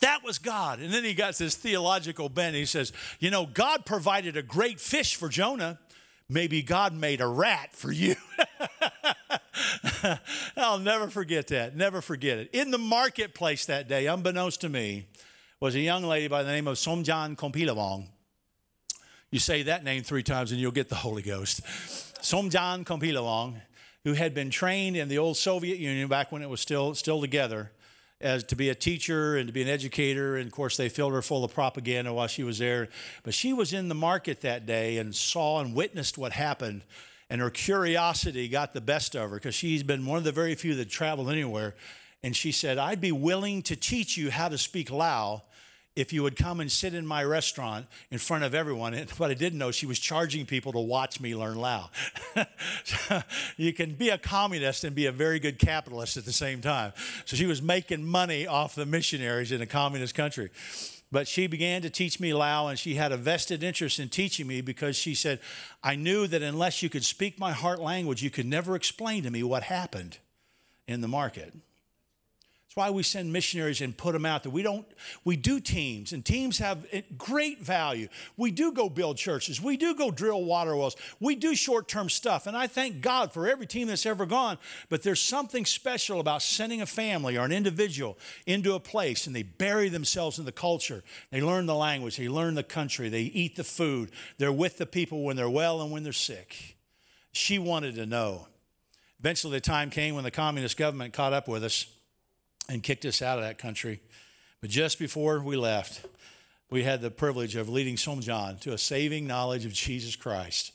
That 0.00 0.24
was 0.24 0.38
God. 0.38 0.80
And 0.80 0.92
then 0.92 1.04
he 1.04 1.14
got 1.14 1.36
this 1.36 1.54
theological 1.54 2.28
bent. 2.28 2.56
He 2.56 2.66
says, 2.66 2.92
You 3.20 3.30
know, 3.30 3.46
God 3.46 3.86
provided 3.86 4.36
a 4.36 4.42
great 4.42 4.80
fish 4.80 5.14
for 5.14 5.28
Jonah. 5.28 5.78
Maybe 6.28 6.62
God 6.62 6.94
made 6.94 7.20
a 7.20 7.26
rat 7.26 7.72
for 7.72 7.92
you. 7.92 8.16
I'll 10.56 10.78
never 10.78 11.08
forget 11.08 11.48
that. 11.48 11.76
Never 11.76 12.00
forget 12.00 12.38
it. 12.38 12.50
In 12.52 12.70
the 12.70 12.78
marketplace 12.78 13.66
that 13.66 13.88
day, 13.88 14.06
unbeknownst 14.06 14.62
to 14.62 14.68
me, 14.68 15.06
was 15.60 15.74
a 15.74 15.80
young 15.80 16.02
lady 16.02 16.28
by 16.28 16.42
the 16.42 16.50
name 16.50 16.66
of 16.66 16.76
Somjan 16.76 17.36
Kompilavong. 17.36 18.06
You 19.30 19.38
say 19.38 19.64
that 19.64 19.84
name 19.84 20.02
three 20.02 20.22
times 20.22 20.52
and 20.52 20.60
you'll 20.60 20.72
get 20.72 20.88
the 20.88 20.94
Holy 20.94 21.22
Ghost. 21.22 21.62
Somjan 22.20 22.84
Kompilavong, 22.84 23.60
who 24.04 24.12
had 24.12 24.34
been 24.34 24.50
trained 24.50 24.96
in 24.96 25.08
the 25.08 25.18
old 25.18 25.36
Soviet 25.36 25.78
Union 25.78 26.08
back 26.08 26.30
when 26.30 26.42
it 26.42 26.48
was 26.48 26.60
still, 26.60 26.94
still 26.94 27.20
together 27.20 27.72
as 28.20 28.44
to 28.44 28.56
be 28.56 28.68
a 28.68 28.74
teacher 28.74 29.36
and 29.36 29.46
to 29.48 29.52
be 29.52 29.62
an 29.62 29.68
educator. 29.68 30.36
And 30.36 30.46
of 30.46 30.52
course, 30.52 30.76
they 30.76 30.88
filled 30.88 31.12
her 31.12 31.22
full 31.22 31.44
of 31.44 31.52
propaganda 31.52 32.12
while 32.12 32.26
she 32.26 32.44
was 32.44 32.58
there. 32.58 32.88
But 33.22 33.34
she 33.34 33.52
was 33.52 33.72
in 33.72 33.88
the 33.88 33.94
market 33.94 34.40
that 34.42 34.66
day 34.66 34.98
and 34.98 35.14
saw 35.14 35.60
and 35.60 35.74
witnessed 35.74 36.18
what 36.18 36.32
happened. 36.32 36.82
And 37.30 37.40
her 37.40 37.50
curiosity 37.50 38.48
got 38.48 38.74
the 38.74 38.80
best 38.80 39.16
of 39.16 39.30
her 39.30 39.36
because 39.36 39.54
she's 39.54 39.82
been 39.82 40.06
one 40.06 40.18
of 40.18 40.24
the 40.24 40.32
very 40.32 40.54
few 40.54 40.74
that 40.76 40.90
traveled 40.90 41.30
anywhere. 41.30 41.74
And 42.22 42.36
she 42.36 42.52
said, 42.52 42.78
I'd 42.78 43.00
be 43.00 43.12
willing 43.12 43.62
to 43.62 43.76
teach 43.76 44.16
you 44.16 44.30
how 44.30 44.48
to 44.48 44.58
speak 44.58 44.90
Lao 44.90 45.42
if 45.96 46.12
you 46.12 46.22
would 46.24 46.36
come 46.36 46.60
and 46.60 46.70
sit 46.70 46.92
in 46.92 47.06
my 47.06 47.22
restaurant 47.22 47.86
in 48.10 48.18
front 48.18 48.42
of 48.44 48.54
everyone. 48.54 48.94
What 49.16 49.30
I 49.30 49.34
didn't 49.34 49.58
know, 49.58 49.70
she 49.70 49.86
was 49.86 49.98
charging 49.98 50.44
people 50.44 50.72
to 50.72 50.80
watch 50.80 51.20
me 51.20 51.36
learn 51.36 51.56
Lao. 51.56 51.90
you 53.56 53.72
can 53.72 53.94
be 53.94 54.08
a 54.08 54.18
communist 54.18 54.82
and 54.84 54.94
be 54.94 55.06
a 55.06 55.12
very 55.12 55.38
good 55.38 55.58
capitalist 55.58 56.16
at 56.16 56.24
the 56.24 56.32
same 56.32 56.60
time. 56.60 56.92
So 57.24 57.36
she 57.36 57.46
was 57.46 57.62
making 57.62 58.04
money 58.04 58.46
off 58.46 58.74
the 58.74 58.86
missionaries 58.86 59.52
in 59.52 59.62
a 59.62 59.66
communist 59.66 60.14
country. 60.14 60.50
But 61.12 61.28
she 61.28 61.46
began 61.46 61.82
to 61.82 61.90
teach 61.90 62.18
me 62.18 62.34
Lao, 62.34 62.66
and 62.66 62.76
she 62.76 62.96
had 62.96 63.12
a 63.12 63.16
vested 63.16 63.62
interest 63.62 64.00
in 64.00 64.08
teaching 64.08 64.48
me 64.48 64.62
because 64.62 64.96
she 64.96 65.14
said, 65.14 65.38
I 65.80 65.94
knew 65.94 66.26
that 66.26 66.42
unless 66.42 66.82
you 66.82 66.88
could 66.88 67.04
speak 67.04 67.38
my 67.38 67.52
heart 67.52 67.80
language, 67.80 68.20
you 68.20 68.30
could 68.30 68.46
never 68.46 68.74
explain 68.74 69.22
to 69.22 69.30
me 69.30 69.44
what 69.44 69.62
happened 69.62 70.18
in 70.88 71.02
the 71.02 71.08
market. 71.08 71.54
That's 72.74 72.88
why 72.88 72.90
we 72.90 73.04
send 73.04 73.32
missionaries 73.32 73.80
and 73.82 73.96
put 73.96 74.14
them 74.14 74.26
out 74.26 74.42
there. 74.42 74.50
We 74.50 74.62
don't, 74.62 74.84
we 75.24 75.36
do 75.36 75.60
teams, 75.60 76.12
and 76.12 76.24
teams 76.24 76.58
have 76.58 76.84
great 77.16 77.60
value. 77.60 78.08
We 78.36 78.50
do 78.50 78.72
go 78.72 78.88
build 78.88 79.16
churches. 79.16 79.62
We 79.62 79.76
do 79.76 79.94
go 79.94 80.10
drill 80.10 80.44
water 80.44 80.74
wells. 80.74 80.96
We 81.20 81.36
do 81.36 81.54
short 81.54 81.86
term 81.86 82.10
stuff. 82.10 82.48
And 82.48 82.56
I 82.56 82.66
thank 82.66 83.00
God 83.00 83.32
for 83.32 83.46
every 83.46 83.68
team 83.68 83.86
that's 83.86 84.06
ever 84.06 84.26
gone. 84.26 84.58
But 84.88 85.04
there's 85.04 85.20
something 85.20 85.64
special 85.64 86.18
about 86.18 86.42
sending 86.42 86.82
a 86.82 86.86
family 86.86 87.38
or 87.38 87.44
an 87.44 87.52
individual 87.52 88.18
into 88.44 88.74
a 88.74 88.80
place 88.80 89.28
and 89.28 89.36
they 89.36 89.44
bury 89.44 89.88
themselves 89.88 90.40
in 90.40 90.44
the 90.44 90.50
culture. 90.50 91.04
They 91.30 91.40
learn 91.40 91.66
the 91.66 91.76
language, 91.76 92.16
they 92.16 92.28
learn 92.28 92.56
the 92.56 92.64
country, 92.64 93.08
they 93.08 93.22
eat 93.22 93.54
the 93.54 93.62
food. 93.62 94.10
They're 94.38 94.52
with 94.52 94.78
the 94.78 94.86
people 94.86 95.22
when 95.22 95.36
they're 95.36 95.48
well 95.48 95.80
and 95.80 95.92
when 95.92 96.02
they're 96.02 96.12
sick. 96.12 96.76
She 97.30 97.56
wanted 97.60 97.94
to 97.94 98.06
know. 98.06 98.48
Eventually, 99.20 99.52
the 99.52 99.60
time 99.60 99.90
came 99.90 100.16
when 100.16 100.24
the 100.24 100.32
communist 100.32 100.76
government 100.76 101.14
caught 101.14 101.32
up 101.32 101.46
with 101.46 101.62
us 101.62 101.86
and 102.68 102.82
kicked 102.82 103.04
us 103.04 103.22
out 103.22 103.38
of 103.38 103.44
that 103.44 103.58
country. 103.58 104.00
But 104.60 104.70
just 104.70 104.98
before 104.98 105.40
we 105.40 105.56
left, 105.56 106.06
we 106.70 106.84
had 106.84 107.00
the 107.00 107.10
privilege 107.10 107.56
of 107.56 107.68
leading 107.68 107.96
Somjan 107.96 108.60
to 108.60 108.72
a 108.72 108.78
saving 108.78 109.26
knowledge 109.26 109.64
of 109.64 109.72
Jesus 109.72 110.16
Christ. 110.16 110.72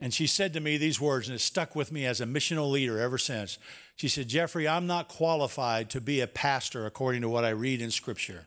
And 0.00 0.12
she 0.12 0.26
said 0.26 0.52
to 0.54 0.60
me 0.60 0.78
these 0.78 1.00
words, 1.00 1.28
and 1.28 1.36
it 1.36 1.40
stuck 1.40 1.76
with 1.76 1.92
me 1.92 2.06
as 2.06 2.20
a 2.20 2.26
missional 2.26 2.70
leader 2.70 2.98
ever 2.98 3.18
since. 3.18 3.58
She 3.94 4.08
said, 4.08 4.26
Jeffrey, 4.26 4.66
I'm 4.66 4.88
not 4.88 5.06
qualified 5.08 5.90
to 5.90 6.00
be 6.00 6.20
a 6.20 6.26
pastor 6.26 6.86
according 6.86 7.22
to 7.22 7.28
what 7.28 7.44
I 7.44 7.50
read 7.50 7.80
in 7.80 7.92
Scripture. 7.92 8.46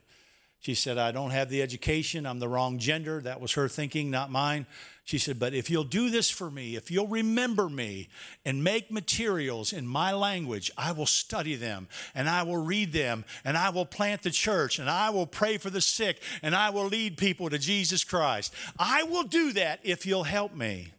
She 0.60 0.74
said, 0.74 0.98
I 0.98 1.12
don't 1.12 1.32
have 1.32 1.50
the 1.50 1.62
education. 1.62 2.26
I'm 2.26 2.40
the 2.40 2.50
wrong 2.50 2.80
gender. 2.80 3.22
That 3.22 3.40
was 3.40 3.54
her 3.54 3.70
thinking, 3.70 4.12
not 4.12 4.32
mine. 4.32 4.66
She 5.06 5.20
said, 5.20 5.38
But 5.38 5.54
if 5.54 5.70
you'll 5.70 5.84
do 5.84 6.10
this 6.10 6.32
for 6.32 6.50
me, 6.50 6.76
if 6.76 6.90
you'll 6.90 7.08
remember 7.08 7.70
me 7.70 8.10
and 8.44 8.64
make 8.64 8.92
materials 8.92 9.72
in 9.72 9.86
my 9.86 10.12
language, 10.12 10.72
I 10.76 10.94
will 10.94 11.06
study 11.06 11.54
them 11.54 11.88
and 12.16 12.28
I 12.28 12.42
will 12.42 12.58
read 12.58 12.92
them 12.92 13.24
and 13.44 13.56
I 13.56 13.70
will 13.70 13.86
plant 13.86 14.24
the 14.24 14.32
church 14.32 14.80
and 14.80 14.90
I 14.90 15.12
will 15.12 15.28
pray 15.28 15.60
for 15.60 15.70
the 15.70 15.80
sick 15.80 16.20
and 16.42 16.56
I 16.56 16.72
will 16.72 16.88
lead 16.88 17.18
people 17.18 17.52
to 17.52 17.60
Jesus 17.60 18.04
Christ. 18.04 18.52
I 18.80 19.04
will 19.04 19.24
do 19.24 19.54
that 19.54 19.80
if 19.84 20.08
you'll 20.08 20.24
help 20.24 20.56
me. 20.56 20.92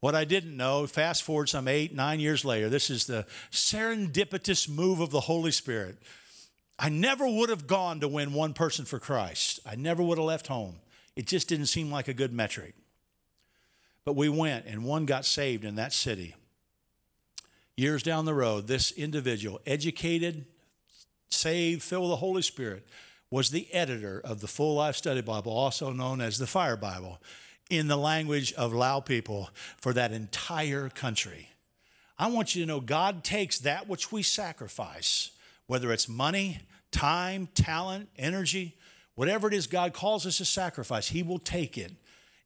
What 0.00 0.14
I 0.14 0.26
didn't 0.26 0.56
know, 0.56 0.86
fast 0.86 1.22
forward 1.22 1.48
some 1.48 1.66
eight, 1.66 1.94
nine 1.94 2.20
years 2.20 2.44
later, 2.44 2.68
this 2.68 2.90
is 2.90 3.06
the 3.06 3.24
serendipitous 3.50 4.68
move 4.68 5.00
of 5.00 5.10
the 5.10 5.20
Holy 5.20 5.50
Spirit. 5.50 5.96
I 6.78 6.90
never 6.90 7.26
would 7.26 7.48
have 7.48 7.66
gone 7.66 8.00
to 8.00 8.08
win 8.08 8.34
one 8.34 8.52
person 8.52 8.84
for 8.84 8.98
Christ. 8.98 9.60
I 9.64 9.76
never 9.76 10.02
would 10.02 10.18
have 10.18 10.26
left 10.26 10.46
home. 10.46 10.76
It 11.16 11.26
just 11.26 11.48
didn't 11.48 11.66
seem 11.66 11.90
like 11.90 12.06
a 12.06 12.14
good 12.14 12.34
metric. 12.34 12.74
But 14.04 14.16
we 14.16 14.28
went, 14.28 14.66
and 14.66 14.84
one 14.84 15.06
got 15.06 15.24
saved 15.24 15.64
in 15.64 15.76
that 15.76 15.92
city. 15.92 16.34
Years 17.76 18.02
down 18.02 18.24
the 18.24 18.34
road, 18.34 18.66
this 18.66 18.90
individual, 18.92 19.60
educated, 19.66 20.46
saved, 21.30 21.82
filled 21.82 22.04
with 22.04 22.10
the 22.10 22.16
Holy 22.16 22.42
Spirit, 22.42 22.88
was 23.30 23.50
the 23.50 23.72
editor 23.72 24.20
of 24.24 24.40
the 24.40 24.48
Full 24.48 24.74
Life 24.76 24.96
Study 24.96 25.20
Bible, 25.20 25.52
also 25.52 25.92
known 25.92 26.20
as 26.20 26.38
the 26.38 26.46
Fire 26.46 26.76
Bible, 26.76 27.20
in 27.70 27.86
the 27.86 27.96
language 27.96 28.52
of 28.54 28.72
Lao 28.72 29.00
people 29.00 29.50
for 29.76 29.92
that 29.92 30.12
entire 30.12 30.88
country. 30.88 31.50
I 32.18 32.28
want 32.28 32.54
you 32.54 32.62
to 32.62 32.66
know 32.66 32.80
God 32.80 33.22
takes 33.22 33.58
that 33.60 33.86
which 33.86 34.10
we 34.10 34.22
sacrifice 34.22 35.30
whether 35.68 35.92
it's 35.92 36.08
money, 36.08 36.60
time, 36.90 37.46
talent, 37.54 38.08
energy, 38.16 38.74
whatever 39.14 39.46
it 39.46 39.54
is 39.54 39.66
God 39.68 39.92
calls 39.92 40.26
us 40.26 40.38
to 40.38 40.44
sacrifice, 40.44 41.08
He 41.08 41.22
will 41.22 41.38
take 41.38 41.78
it 41.78 41.92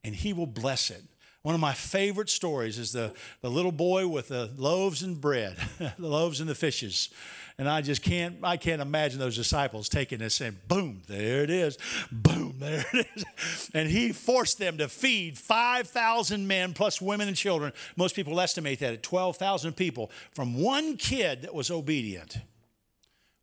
and 0.03 0.13
He 0.13 0.33
will 0.33 0.45
bless 0.45 0.91
it. 0.91 1.01
One 1.43 1.55
of 1.55 1.59
my 1.59 1.73
favorite 1.73 2.29
stories 2.29 2.79
is 2.79 2.93
the, 2.93 3.13
the 3.41 3.49
little 3.49 3.73
boy 3.73 4.07
with 4.07 4.29
the 4.29 4.49
loaves 4.55 5.03
and 5.03 5.19
bread, 5.19 5.57
the 5.77 6.07
loaves 6.07 6.39
and 6.39 6.49
the 6.49 6.55
fishes. 6.55 7.09
And 7.57 7.69
I 7.69 7.81
just 7.81 8.01
can't, 8.01 8.37
I 8.43 8.55
can't 8.55 8.81
imagine 8.81 9.19
those 9.19 9.35
disciples 9.35 9.89
taking 9.89 10.19
this 10.19 10.39
and 10.39 10.65
boom, 10.69 11.01
there 11.07 11.43
it 11.43 11.49
is. 11.49 11.77
Boom, 12.09 12.55
there 12.59 12.85
it 12.93 13.07
is. 13.15 13.69
And 13.73 13.89
he 13.89 14.13
forced 14.13 14.57
them 14.57 14.77
to 14.77 14.87
feed 14.87 15.37
5,000 15.37 16.47
men 16.47 16.73
plus 16.73 17.01
women 17.01 17.27
and 17.27 17.35
children. 17.35 17.73
Most 17.97 18.15
people 18.15 18.39
estimate 18.39 18.79
that 18.79 18.93
at 18.93 19.03
12,000 19.03 19.73
people 19.73 20.11
from 20.31 20.61
one 20.61 20.95
kid 20.95 21.41
that 21.41 21.53
was 21.53 21.69
obedient. 21.69 22.37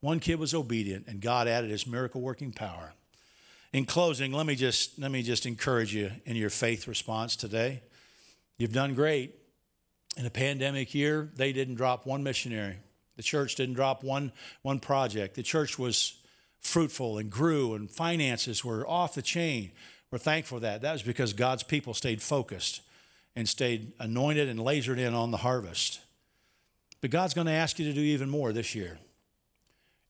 One 0.00 0.20
kid 0.20 0.38
was 0.38 0.54
obedient, 0.54 1.06
and 1.06 1.20
God 1.20 1.46
added 1.46 1.70
his 1.70 1.86
miracle 1.86 2.22
working 2.22 2.52
power. 2.52 2.94
In 3.72 3.84
closing, 3.84 4.32
let 4.32 4.46
me 4.46 4.56
just 4.56 4.98
let 4.98 5.10
me 5.10 5.22
just 5.22 5.46
encourage 5.46 5.94
you 5.94 6.10
in 6.24 6.34
your 6.34 6.50
faith 6.50 6.88
response 6.88 7.36
today. 7.36 7.82
You've 8.60 8.72
done 8.72 8.94
great. 8.94 9.34
In 10.16 10.26
a 10.26 10.30
pandemic 10.30 10.94
year, 10.94 11.30
they 11.34 11.52
didn't 11.52 11.76
drop 11.76 12.06
one 12.06 12.22
missionary. 12.22 12.76
The 13.16 13.22
church 13.22 13.54
didn't 13.54 13.74
drop 13.74 14.04
one, 14.04 14.32
one 14.62 14.80
project. 14.80 15.34
The 15.34 15.42
church 15.42 15.78
was 15.78 16.16
fruitful 16.60 17.18
and 17.18 17.30
grew, 17.30 17.74
and 17.74 17.90
finances 17.90 18.64
were 18.64 18.86
off 18.86 19.14
the 19.14 19.22
chain. 19.22 19.72
We're 20.10 20.18
thankful 20.18 20.58
for 20.58 20.60
that. 20.62 20.82
That 20.82 20.92
was 20.92 21.02
because 21.02 21.32
God's 21.32 21.62
people 21.62 21.94
stayed 21.94 22.20
focused 22.20 22.82
and 23.34 23.48
stayed 23.48 23.92
anointed 23.98 24.48
and 24.48 24.60
lasered 24.60 24.98
in 24.98 25.14
on 25.14 25.30
the 25.30 25.38
harvest. 25.38 26.00
But 27.00 27.10
God's 27.10 27.34
going 27.34 27.46
to 27.46 27.52
ask 27.52 27.78
you 27.78 27.86
to 27.86 27.94
do 27.94 28.00
even 28.00 28.28
more 28.28 28.52
this 28.52 28.74
year 28.74 28.98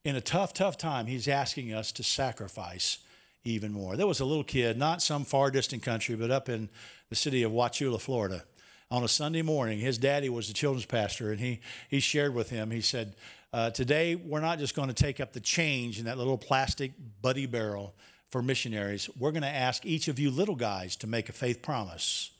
in 0.04 0.16
a 0.16 0.20
tough, 0.20 0.54
tough 0.54 0.78
time, 0.78 1.06
he's 1.06 1.28
asking 1.28 1.72
us 1.72 1.92
to 1.92 2.02
sacrifice 2.02 2.98
even 3.44 3.72
more. 3.72 3.96
There 3.96 4.06
was 4.06 4.20
a 4.20 4.24
little 4.24 4.44
kid, 4.44 4.76
not 4.76 5.02
some 5.02 5.24
far 5.24 5.50
distant 5.50 5.82
country, 5.82 6.14
but 6.14 6.30
up 6.30 6.48
in 6.48 6.68
the 7.08 7.16
city 7.16 7.42
of 7.42 7.52
Wauchula, 7.52 8.00
Florida. 8.00 8.44
On 8.90 9.04
a 9.04 9.08
Sunday 9.08 9.42
morning, 9.42 9.78
his 9.78 9.98
daddy 9.98 10.28
was 10.28 10.48
the 10.48 10.54
children's 10.54 10.84
pastor, 10.84 11.30
and 11.30 11.40
he, 11.40 11.60
he 11.88 12.00
shared 12.00 12.34
with 12.34 12.50
him, 12.50 12.70
he 12.70 12.80
said, 12.80 13.14
uh, 13.52 13.70
Today, 13.70 14.14
we're 14.14 14.40
not 14.40 14.58
just 14.58 14.74
going 14.74 14.88
to 14.88 14.94
take 14.94 15.20
up 15.20 15.32
the 15.32 15.40
change 15.40 15.98
in 15.98 16.04
that 16.06 16.18
little 16.18 16.38
plastic 16.38 16.92
buddy 17.22 17.46
barrel 17.46 17.94
for 18.30 18.42
missionaries. 18.42 19.08
We're 19.18 19.32
going 19.32 19.42
to 19.42 19.48
ask 19.48 19.86
each 19.86 20.08
of 20.08 20.18
you 20.18 20.30
little 20.30 20.54
guys 20.54 20.96
to 20.96 21.06
make 21.06 21.28
a 21.28 21.32
faith 21.32 21.62
promise. 21.62 22.30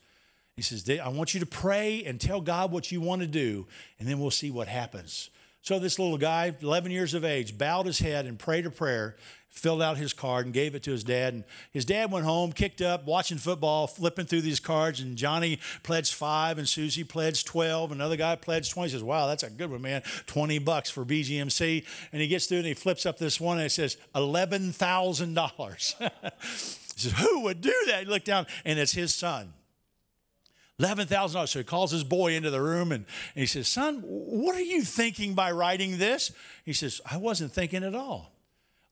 He 0.57 0.63
says, 0.63 0.89
I 1.01 1.09
want 1.09 1.35
you 1.35 1.41
to 1.41 1.47
pray 1.47 2.05
and 2.05 2.21
tell 2.21 2.41
God 2.41 2.71
what 2.71 2.93
you 2.93 3.01
want 3.01 3.23
to 3.23 3.27
do, 3.27 3.67
and 3.99 4.09
then 4.09 4.21
we'll 4.21 4.31
see 4.31 4.51
what 4.51 4.69
happens. 4.69 5.31
So 5.63 5.79
this 5.79 5.99
little 5.99 6.19
guy, 6.19 6.55
11 6.61 6.91
years 6.91 7.13
of 7.15 7.25
age, 7.25 7.59
bowed 7.59 7.87
his 7.87 7.99
head 7.99 8.25
and 8.25 8.39
prayed 8.39 8.65
a 8.65 8.71
prayer, 8.71 9.17
filled 9.51 9.83
out 9.83 9.99
his 9.99 10.15
card 10.15 10.47
and 10.47 10.55
gave 10.55 10.75
it 10.75 10.83
to 10.85 10.91
his 10.91 11.05
dad. 11.05 11.35
And 11.35 11.45
his 11.71 11.85
dad 11.85 12.11
went 12.11 12.25
home, 12.25 12.53
kicked 12.53 12.81
up, 12.81 13.05
watching 13.05 13.37
football, 13.37 13.87
flipping 13.87 14.25
through 14.25 14.41
these 14.41 14.61
cards. 14.61 15.01
And 15.01 15.19
Johnny 15.19 15.59
pledged 15.83 16.15
five, 16.15 16.57
and 16.57 16.67
Susie 16.67 17.05
pledged 17.05 17.47
12. 17.47 17.93
Another 17.93 18.17
guy 18.17 18.37
pledged 18.37 18.73
20. 18.73 18.89
He 18.89 18.93
says, 18.93 19.03
Wow, 19.03 19.27
that's 19.27 19.43
a 19.43 19.51
good 19.51 19.71
one, 19.71 19.83
man. 19.83 20.03
20 20.27 20.59
bucks 20.61 20.89
for 20.89 21.05
BGMC. 21.05 21.85
And 22.13 22.23
he 22.23 22.29
gets 22.29 22.47
through 22.47 22.59
and 22.59 22.67
he 22.67 22.75
flips 22.75 23.05
up 23.05 23.19
this 23.19 23.39
one 23.39 23.59
and 23.59 23.67
it 23.67 23.71
says, 23.71 23.99
$11,000. 24.15 25.95
he 26.41 27.01
says, 27.01 27.13
Who 27.19 27.41
would 27.41 27.61
do 27.61 27.75
that? 27.89 28.05
He 28.05 28.07
looked 28.07 28.27
down 28.27 28.47
and 28.65 28.79
it's 28.79 28.93
his 28.93 29.15
son. 29.15 29.53
$11,000. 30.81 31.49
So 31.49 31.59
he 31.59 31.65
calls 31.65 31.91
his 31.91 32.05
boy 32.05 32.35
into 32.35 32.51
the 32.51 32.61
room 32.61 32.93
and, 32.93 33.05
and 33.35 33.41
he 33.41 33.47
says, 33.47 33.69
Son, 33.69 34.03
what 34.05 34.55
are 34.55 34.63
you 34.63 34.83
thinking 34.83 35.35
by 35.35 35.53
writing 35.53 35.99
this? 35.99 36.33
He 36.65 36.73
says, 36.73 37.01
I 37.11 37.19
wasn't 37.19 37.53
thinking 37.53 37.85
at 37.85 37.95
all. 37.95 38.33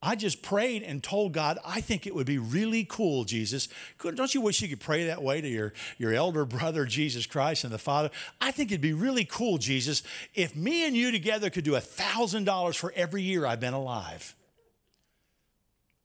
I 0.00 0.14
just 0.14 0.42
prayed 0.42 0.84
and 0.84 1.02
told 1.02 1.32
God, 1.32 1.58
I 1.66 1.80
think 1.80 2.06
it 2.06 2.14
would 2.14 2.26
be 2.26 2.38
really 2.38 2.84
cool, 2.84 3.24
Jesus. 3.24 3.68
Don't 4.00 4.32
you 4.32 4.40
wish 4.40 4.62
you 4.62 4.68
could 4.68 4.78
pray 4.78 5.06
that 5.06 5.22
way 5.22 5.40
to 5.40 5.48
your, 5.48 5.72
your 5.96 6.12
elder 6.14 6.44
brother, 6.44 6.84
Jesus 6.84 7.26
Christ, 7.26 7.64
and 7.64 7.72
the 7.72 7.78
Father? 7.78 8.10
I 8.40 8.52
think 8.52 8.70
it'd 8.70 8.80
be 8.80 8.92
really 8.92 9.24
cool, 9.24 9.58
Jesus, 9.58 10.04
if 10.34 10.54
me 10.54 10.86
and 10.86 10.96
you 10.96 11.10
together 11.10 11.50
could 11.50 11.64
do 11.64 11.72
$1,000 11.72 12.76
for 12.76 12.92
every 12.94 13.22
year 13.22 13.44
I've 13.44 13.60
been 13.60 13.74
alive. 13.74 14.36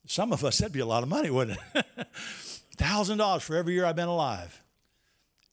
Some 0.08 0.34
of 0.34 0.44
us, 0.44 0.58
that'd 0.58 0.74
be 0.74 0.80
a 0.80 0.86
lot 0.86 1.04
of 1.04 1.10
money, 1.10 1.30
wouldn't 1.30 1.60
it? 1.76 1.86
$1,000 2.78 3.42
for 3.42 3.56
every 3.56 3.74
year 3.74 3.86
I've 3.86 3.96
been 3.96 4.08
alive. 4.08 4.63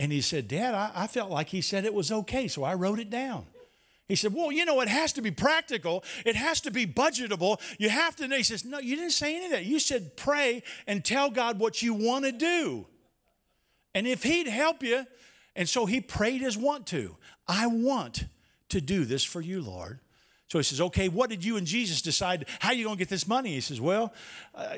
And 0.01 0.11
he 0.11 0.23
said, 0.23 0.49
Dad, 0.49 0.75
I, 0.75 0.91
I 0.95 1.07
felt 1.07 1.31
like 1.31 1.51
he 1.51 1.61
said 1.61 1.85
it 1.85 1.95
was 1.95 2.11
okay, 2.11 2.49
so 2.49 2.65
I 2.65 2.75
wrote 2.75 2.99
it 2.99 3.11
down. 3.11 3.45
He 4.09 4.17
said, 4.17 4.35
Well, 4.35 4.51
you 4.51 4.65
know, 4.65 4.81
it 4.81 4.89
has 4.89 5.13
to 5.13 5.23
be 5.23 5.31
practical. 5.31 6.03
It 6.27 6.35
has 6.35 6.63
to 6.63 6.73
be 6.73 6.87
budgetable. 6.87 7.61
You 7.79 7.91
have 7.91 8.17
to. 8.17 8.27
He 8.27 8.43
says, 8.43 8.65
No, 8.65 8.79
you 8.79 8.97
didn't 8.97 9.13
say 9.13 9.37
any 9.37 9.45
of 9.45 9.53
that. 9.53 9.67
You 9.67 9.79
said 9.79 10.17
pray 10.17 10.65
and 10.89 11.05
tell 11.05 11.31
God 11.31 11.61
what 11.61 11.83
you 11.83 11.95
want 11.95 12.25
to 12.25 12.33
do. 12.33 12.87
And 13.95 14.07
if 14.07 14.23
He'd 14.23 14.49
help 14.49 14.83
you, 14.83 15.05
and 15.55 15.69
so 15.69 15.85
he 15.85 16.01
prayed 16.01 16.43
as 16.43 16.57
want 16.57 16.87
to. 16.89 17.17
I 17.47 17.67
want 17.67 18.25
to 18.71 18.81
do 18.81 19.05
this 19.05 19.23
for 19.23 19.41
you, 19.41 19.61
Lord. 19.61 20.01
So 20.49 20.59
he 20.59 20.65
says, 20.65 20.81
Okay, 20.81 21.09
what 21.09 21.29
did 21.29 21.45
you 21.45 21.59
and 21.59 21.67
Jesus 21.67 22.01
decide? 22.01 22.47
How 22.61 22.71
are 22.71 22.75
you 22.75 22.85
going 22.85 22.97
to 22.97 22.99
get 22.99 23.11
this 23.11 23.29
money? 23.29 23.53
He 23.53 23.61
says, 23.61 23.81
Well, 23.81 24.15
uh, 24.55 24.77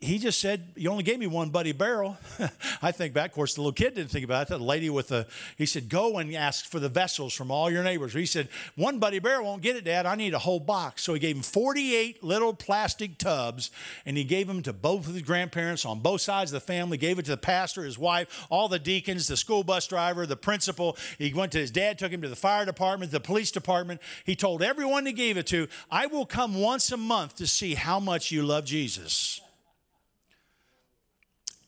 he 0.00 0.18
just 0.18 0.40
said, 0.40 0.62
You 0.76 0.90
only 0.90 1.02
gave 1.02 1.18
me 1.18 1.26
one 1.26 1.50
buddy 1.50 1.72
barrel. 1.72 2.16
I 2.82 2.92
think 2.92 3.14
back, 3.14 3.30
of 3.30 3.34
course, 3.34 3.54
the 3.54 3.62
little 3.62 3.72
kid 3.72 3.96
didn't 3.96 4.12
think 4.12 4.24
about 4.24 4.42
it. 4.42 4.50
The 4.50 4.58
lady 4.58 4.88
with 4.90 5.08
the, 5.08 5.26
he 5.56 5.66
said, 5.66 5.88
Go 5.88 6.18
and 6.18 6.32
ask 6.36 6.66
for 6.66 6.78
the 6.78 6.88
vessels 6.88 7.34
from 7.34 7.50
all 7.50 7.68
your 7.68 7.82
neighbors. 7.82 8.14
He 8.14 8.24
said, 8.24 8.48
One 8.76 9.00
buddy 9.00 9.18
barrel 9.18 9.46
won't 9.46 9.60
get 9.60 9.74
it, 9.74 9.84
Dad. 9.84 10.06
I 10.06 10.14
need 10.14 10.34
a 10.34 10.38
whole 10.38 10.60
box. 10.60 11.02
So 11.02 11.14
he 11.14 11.20
gave 11.20 11.34
him 11.34 11.42
48 11.42 12.22
little 12.22 12.54
plastic 12.54 13.18
tubs 13.18 13.72
and 14.06 14.16
he 14.16 14.22
gave 14.22 14.46
them 14.46 14.62
to 14.62 14.72
both 14.72 15.08
of 15.08 15.14
his 15.14 15.22
grandparents 15.22 15.84
on 15.84 15.98
both 15.98 16.20
sides 16.20 16.52
of 16.52 16.60
the 16.62 16.66
family, 16.66 16.96
gave 16.96 17.18
it 17.18 17.24
to 17.24 17.32
the 17.32 17.36
pastor, 17.36 17.82
his 17.82 17.98
wife, 17.98 18.46
all 18.50 18.68
the 18.68 18.78
deacons, 18.78 19.26
the 19.26 19.36
school 19.36 19.64
bus 19.64 19.88
driver, 19.88 20.26
the 20.26 20.36
principal. 20.36 20.96
He 21.18 21.34
went 21.34 21.50
to 21.52 21.58
his 21.58 21.72
dad, 21.72 21.98
took 21.98 22.12
him 22.12 22.22
to 22.22 22.28
the 22.28 22.36
fire 22.36 22.64
department, 22.64 23.10
the 23.10 23.18
police 23.18 23.50
department. 23.50 24.00
He 24.24 24.36
told 24.36 24.62
everyone 24.62 25.06
he 25.06 25.12
gave 25.12 25.36
it 25.36 25.48
to, 25.48 25.66
I 25.90 26.06
will 26.06 26.24
come 26.24 26.54
once 26.60 26.92
a 26.92 26.96
month 26.96 27.34
to 27.36 27.48
see 27.48 27.74
how 27.74 27.98
much 27.98 28.30
you 28.30 28.44
love 28.44 28.64
Jesus 28.64 29.40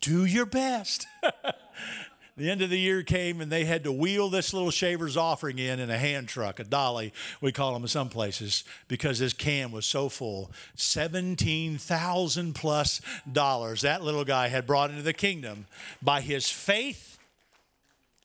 do 0.00 0.24
your 0.24 0.46
best. 0.46 1.06
the 2.36 2.50
end 2.50 2.62
of 2.62 2.70
the 2.70 2.78
year 2.78 3.02
came 3.02 3.40
and 3.40 3.52
they 3.52 3.64
had 3.64 3.84
to 3.84 3.92
wheel 3.92 4.28
this 4.30 4.54
little 4.54 4.70
shaver's 4.70 5.16
offering 5.16 5.58
in 5.58 5.78
in 5.78 5.90
a 5.90 5.98
hand 5.98 6.28
truck, 6.28 6.58
a 6.58 6.64
dolly, 6.64 7.12
we 7.40 7.52
call 7.52 7.74
them 7.74 7.82
in 7.82 7.88
some 7.88 8.08
places, 8.08 8.64
because 8.88 9.18
this 9.18 9.32
can 9.32 9.70
was 9.72 9.86
so 9.86 10.08
full. 10.08 10.50
17,000 10.74 12.54
plus 12.54 13.00
dollars 13.30 13.82
that 13.82 14.02
little 14.02 14.24
guy 14.24 14.48
had 14.48 14.66
brought 14.66 14.90
into 14.90 15.02
the 15.02 15.12
kingdom 15.12 15.66
by 16.02 16.20
his 16.20 16.48
faith, 16.48 17.18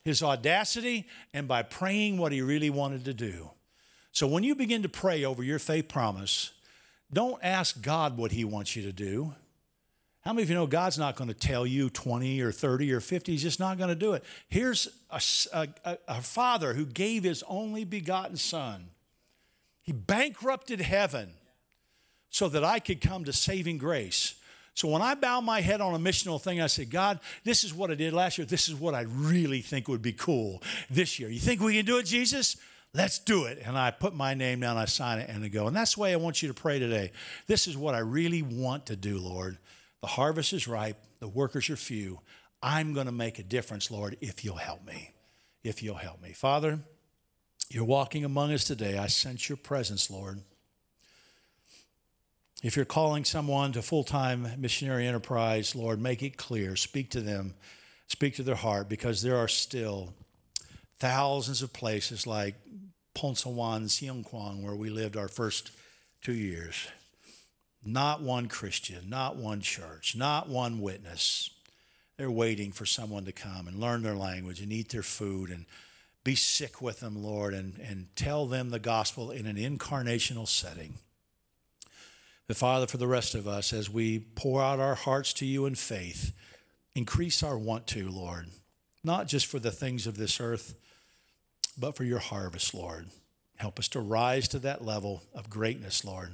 his 0.04 0.22
audacity, 0.22 1.06
and 1.34 1.46
by 1.46 1.62
praying 1.62 2.16
what 2.18 2.32
he 2.32 2.40
really 2.40 2.70
wanted 2.70 3.04
to 3.04 3.14
do. 3.14 3.50
So 4.12 4.26
when 4.26 4.44
you 4.44 4.54
begin 4.54 4.82
to 4.82 4.88
pray 4.88 5.24
over 5.24 5.42
your 5.42 5.58
faith 5.58 5.88
promise, 5.88 6.52
don't 7.12 7.38
ask 7.42 7.82
God 7.82 8.16
what 8.16 8.32
he 8.32 8.44
wants 8.44 8.74
you 8.74 8.82
to 8.84 8.92
do. 8.92 9.34
How 10.26 10.32
many 10.32 10.42
of 10.42 10.48
you 10.48 10.56
know 10.56 10.66
God's 10.66 10.98
not 10.98 11.14
going 11.14 11.28
to 11.28 11.34
tell 11.34 11.64
you 11.64 11.88
20 11.88 12.40
or 12.40 12.50
30 12.50 12.92
or 12.92 13.00
50? 13.00 13.30
He's 13.30 13.42
just 13.44 13.60
not 13.60 13.78
going 13.78 13.90
to 13.90 13.94
do 13.94 14.14
it. 14.14 14.24
Here's 14.48 14.88
a, 15.08 15.22
a, 15.84 15.98
a, 16.08 16.20
father 16.20 16.74
who 16.74 16.84
gave 16.84 17.22
his 17.22 17.44
only 17.46 17.84
begotten 17.84 18.36
son. 18.36 18.88
He 19.82 19.92
bankrupted 19.92 20.80
heaven 20.80 21.30
so 22.28 22.48
that 22.48 22.64
I 22.64 22.80
could 22.80 23.00
come 23.00 23.22
to 23.22 23.32
saving 23.32 23.78
grace. 23.78 24.34
So 24.74 24.88
when 24.88 25.00
I 25.00 25.14
bow 25.14 25.42
my 25.42 25.60
head 25.60 25.80
on 25.80 25.94
a 25.94 25.98
missional 26.00 26.42
thing, 26.42 26.60
I 26.60 26.66
say, 26.66 26.86
God, 26.86 27.20
this 27.44 27.62
is 27.62 27.72
what 27.72 27.92
I 27.92 27.94
did 27.94 28.12
last 28.12 28.36
year. 28.36 28.48
This 28.48 28.68
is 28.68 28.74
what 28.74 28.96
I 28.96 29.02
really 29.02 29.60
think 29.60 29.86
would 29.86 30.02
be 30.02 30.12
cool 30.12 30.60
this 30.90 31.20
year. 31.20 31.28
You 31.28 31.38
think 31.38 31.60
we 31.60 31.76
can 31.76 31.84
do 31.84 31.98
it, 31.98 32.02
Jesus? 32.02 32.56
Let's 32.92 33.20
do 33.20 33.44
it. 33.44 33.62
And 33.64 33.78
I 33.78 33.92
put 33.92 34.12
my 34.12 34.34
name 34.34 34.58
down, 34.58 34.76
I 34.76 34.86
sign 34.86 35.20
it, 35.20 35.30
and 35.30 35.44
I 35.44 35.48
go. 35.48 35.68
And 35.68 35.76
that's 35.76 35.94
the 35.94 36.00
way 36.00 36.12
I 36.12 36.16
want 36.16 36.42
you 36.42 36.48
to 36.48 36.54
pray 36.54 36.80
today. 36.80 37.12
This 37.46 37.68
is 37.68 37.76
what 37.76 37.94
I 37.94 38.00
really 38.00 38.42
want 38.42 38.86
to 38.86 38.96
do, 38.96 39.18
Lord. 39.18 39.58
The 40.00 40.08
harvest 40.08 40.52
is 40.52 40.68
ripe, 40.68 41.02
the 41.20 41.28
workers 41.28 41.70
are 41.70 41.76
few. 41.76 42.20
I'm 42.62 42.94
going 42.94 43.06
to 43.06 43.12
make 43.12 43.38
a 43.38 43.42
difference, 43.42 43.90
Lord, 43.90 44.16
if 44.20 44.44
you'll 44.44 44.56
help 44.56 44.84
me. 44.86 45.12
If 45.62 45.82
you'll 45.82 45.96
help 45.96 46.22
me. 46.22 46.32
Father, 46.32 46.78
you're 47.70 47.84
walking 47.84 48.24
among 48.24 48.52
us 48.52 48.64
today. 48.64 48.98
I 48.98 49.08
sense 49.08 49.48
your 49.48 49.56
presence, 49.56 50.10
Lord. 50.10 50.40
If 52.62 52.76
you're 52.76 52.84
calling 52.84 53.24
someone 53.24 53.72
to 53.72 53.82
full 53.82 54.04
time 54.04 54.48
missionary 54.58 55.06
enterprise, 55.06 55.74
Lord, 55.74 56.00
make 56.00 56.22
it 56.22 56.36
clear. 56.36 56.76
Speak 56.76 57.10
to 57.10 57.20
them, 57.20 57.54
speak 58.08 58.36
to 58.36 58.42
their 58.42 58.54
heart, 58.54 58.88
because 58.88 59.22
there 59.22 59.36
are 59.36 59.48
still 59.48 60.14
thousands 60.98 61.62
of 61.62 61.72
places 61.72 62.26
like 62.26 62.54
Phonsavan, 63.14 63.84
Siongkwang, 63.84 64.62
where 64.62 64.74
we 64.74 64.88
lived 64.88 65.16
our 65.16 65.28
first 65.28 65.70
two 66.22 66.34
years. 66.34 66.88
Not 67.86 68.20
one 68.20 68.48
Christian, 68.48 69.08
not 69.08 69.36
one 69.36 69.60
church, 69.60 70.16
not 70.16 70.48
one 70.48 70.80
witness. 70.80 71.50
They're 72.16 72.30
waiting 72.30 72.72
for 72.72 72.84
someone 72.84 73.24
to 73.26 73.32
come 73.32 73.68
and 73.68 73.78
learn 73.78 74.02
their 74.02 74.16
language 74.16 74.60
and 74.60 74.72
eat 74.72 74.88
their 74.88 75.04
food 75.04 75.50
and 75.50 75.66
be 76.24 76.34
sick 76.34 76.82
with 76.82 76.98
them, 76.98 77.22
Lord, 77.22 77.54
and, 77.54 77.78
and 77.78 78.08
tell 78.16 78.46
them 78.46 78.70
the 78.70 78.80
gospel 78.80 79.30
in 79.30 79.46
an 79.46 79.54
incarnational 79.54 80.48
setting. 80.48 80.94
But 82.48 82.56
Father, 82.56 82.88
for 82.88 82.96
the 82.96 83.06
rest 83.06 83.36
of 83.36 83.46
us, 83.46 83.72
as 83.72 83.88
we 83.88 84.18
pour 84.18 84.60
out 84.60 84.80
our 84.80 84.96
hearts 84.96 85.32
to 85.34 85.46
you 85.46 85.64
in 85.66 85.76
faith, 85.76 86.32
increase 86.96 87.44
our 87.44 87.56
want 87.56 87.86
to, 87.88 88.08
Lord, 88.08 88.46
not 89.04 89.28
just 89.28 89.46
for 89.46 89.60
the 89.60 89.70
things 89.70 90.08
of 90.08 90.16
this 90.16 90.40
earth, 90.40 90.74
but 91.78 91.96
for 91.96 92.02
your 92.02 92.18
harvest, 92.18 92.74
Lord. 92.74 93.06
Help 93.58 93.78
us 93.78 93.86
to 93.88 94.00
rise 94.00 94.48
to 94.48 94.58
that 94.60 94.84
level 94.84 95.22
of 95.32 95.48
greatness, 95.48 96.04
Lord 96.04 96.32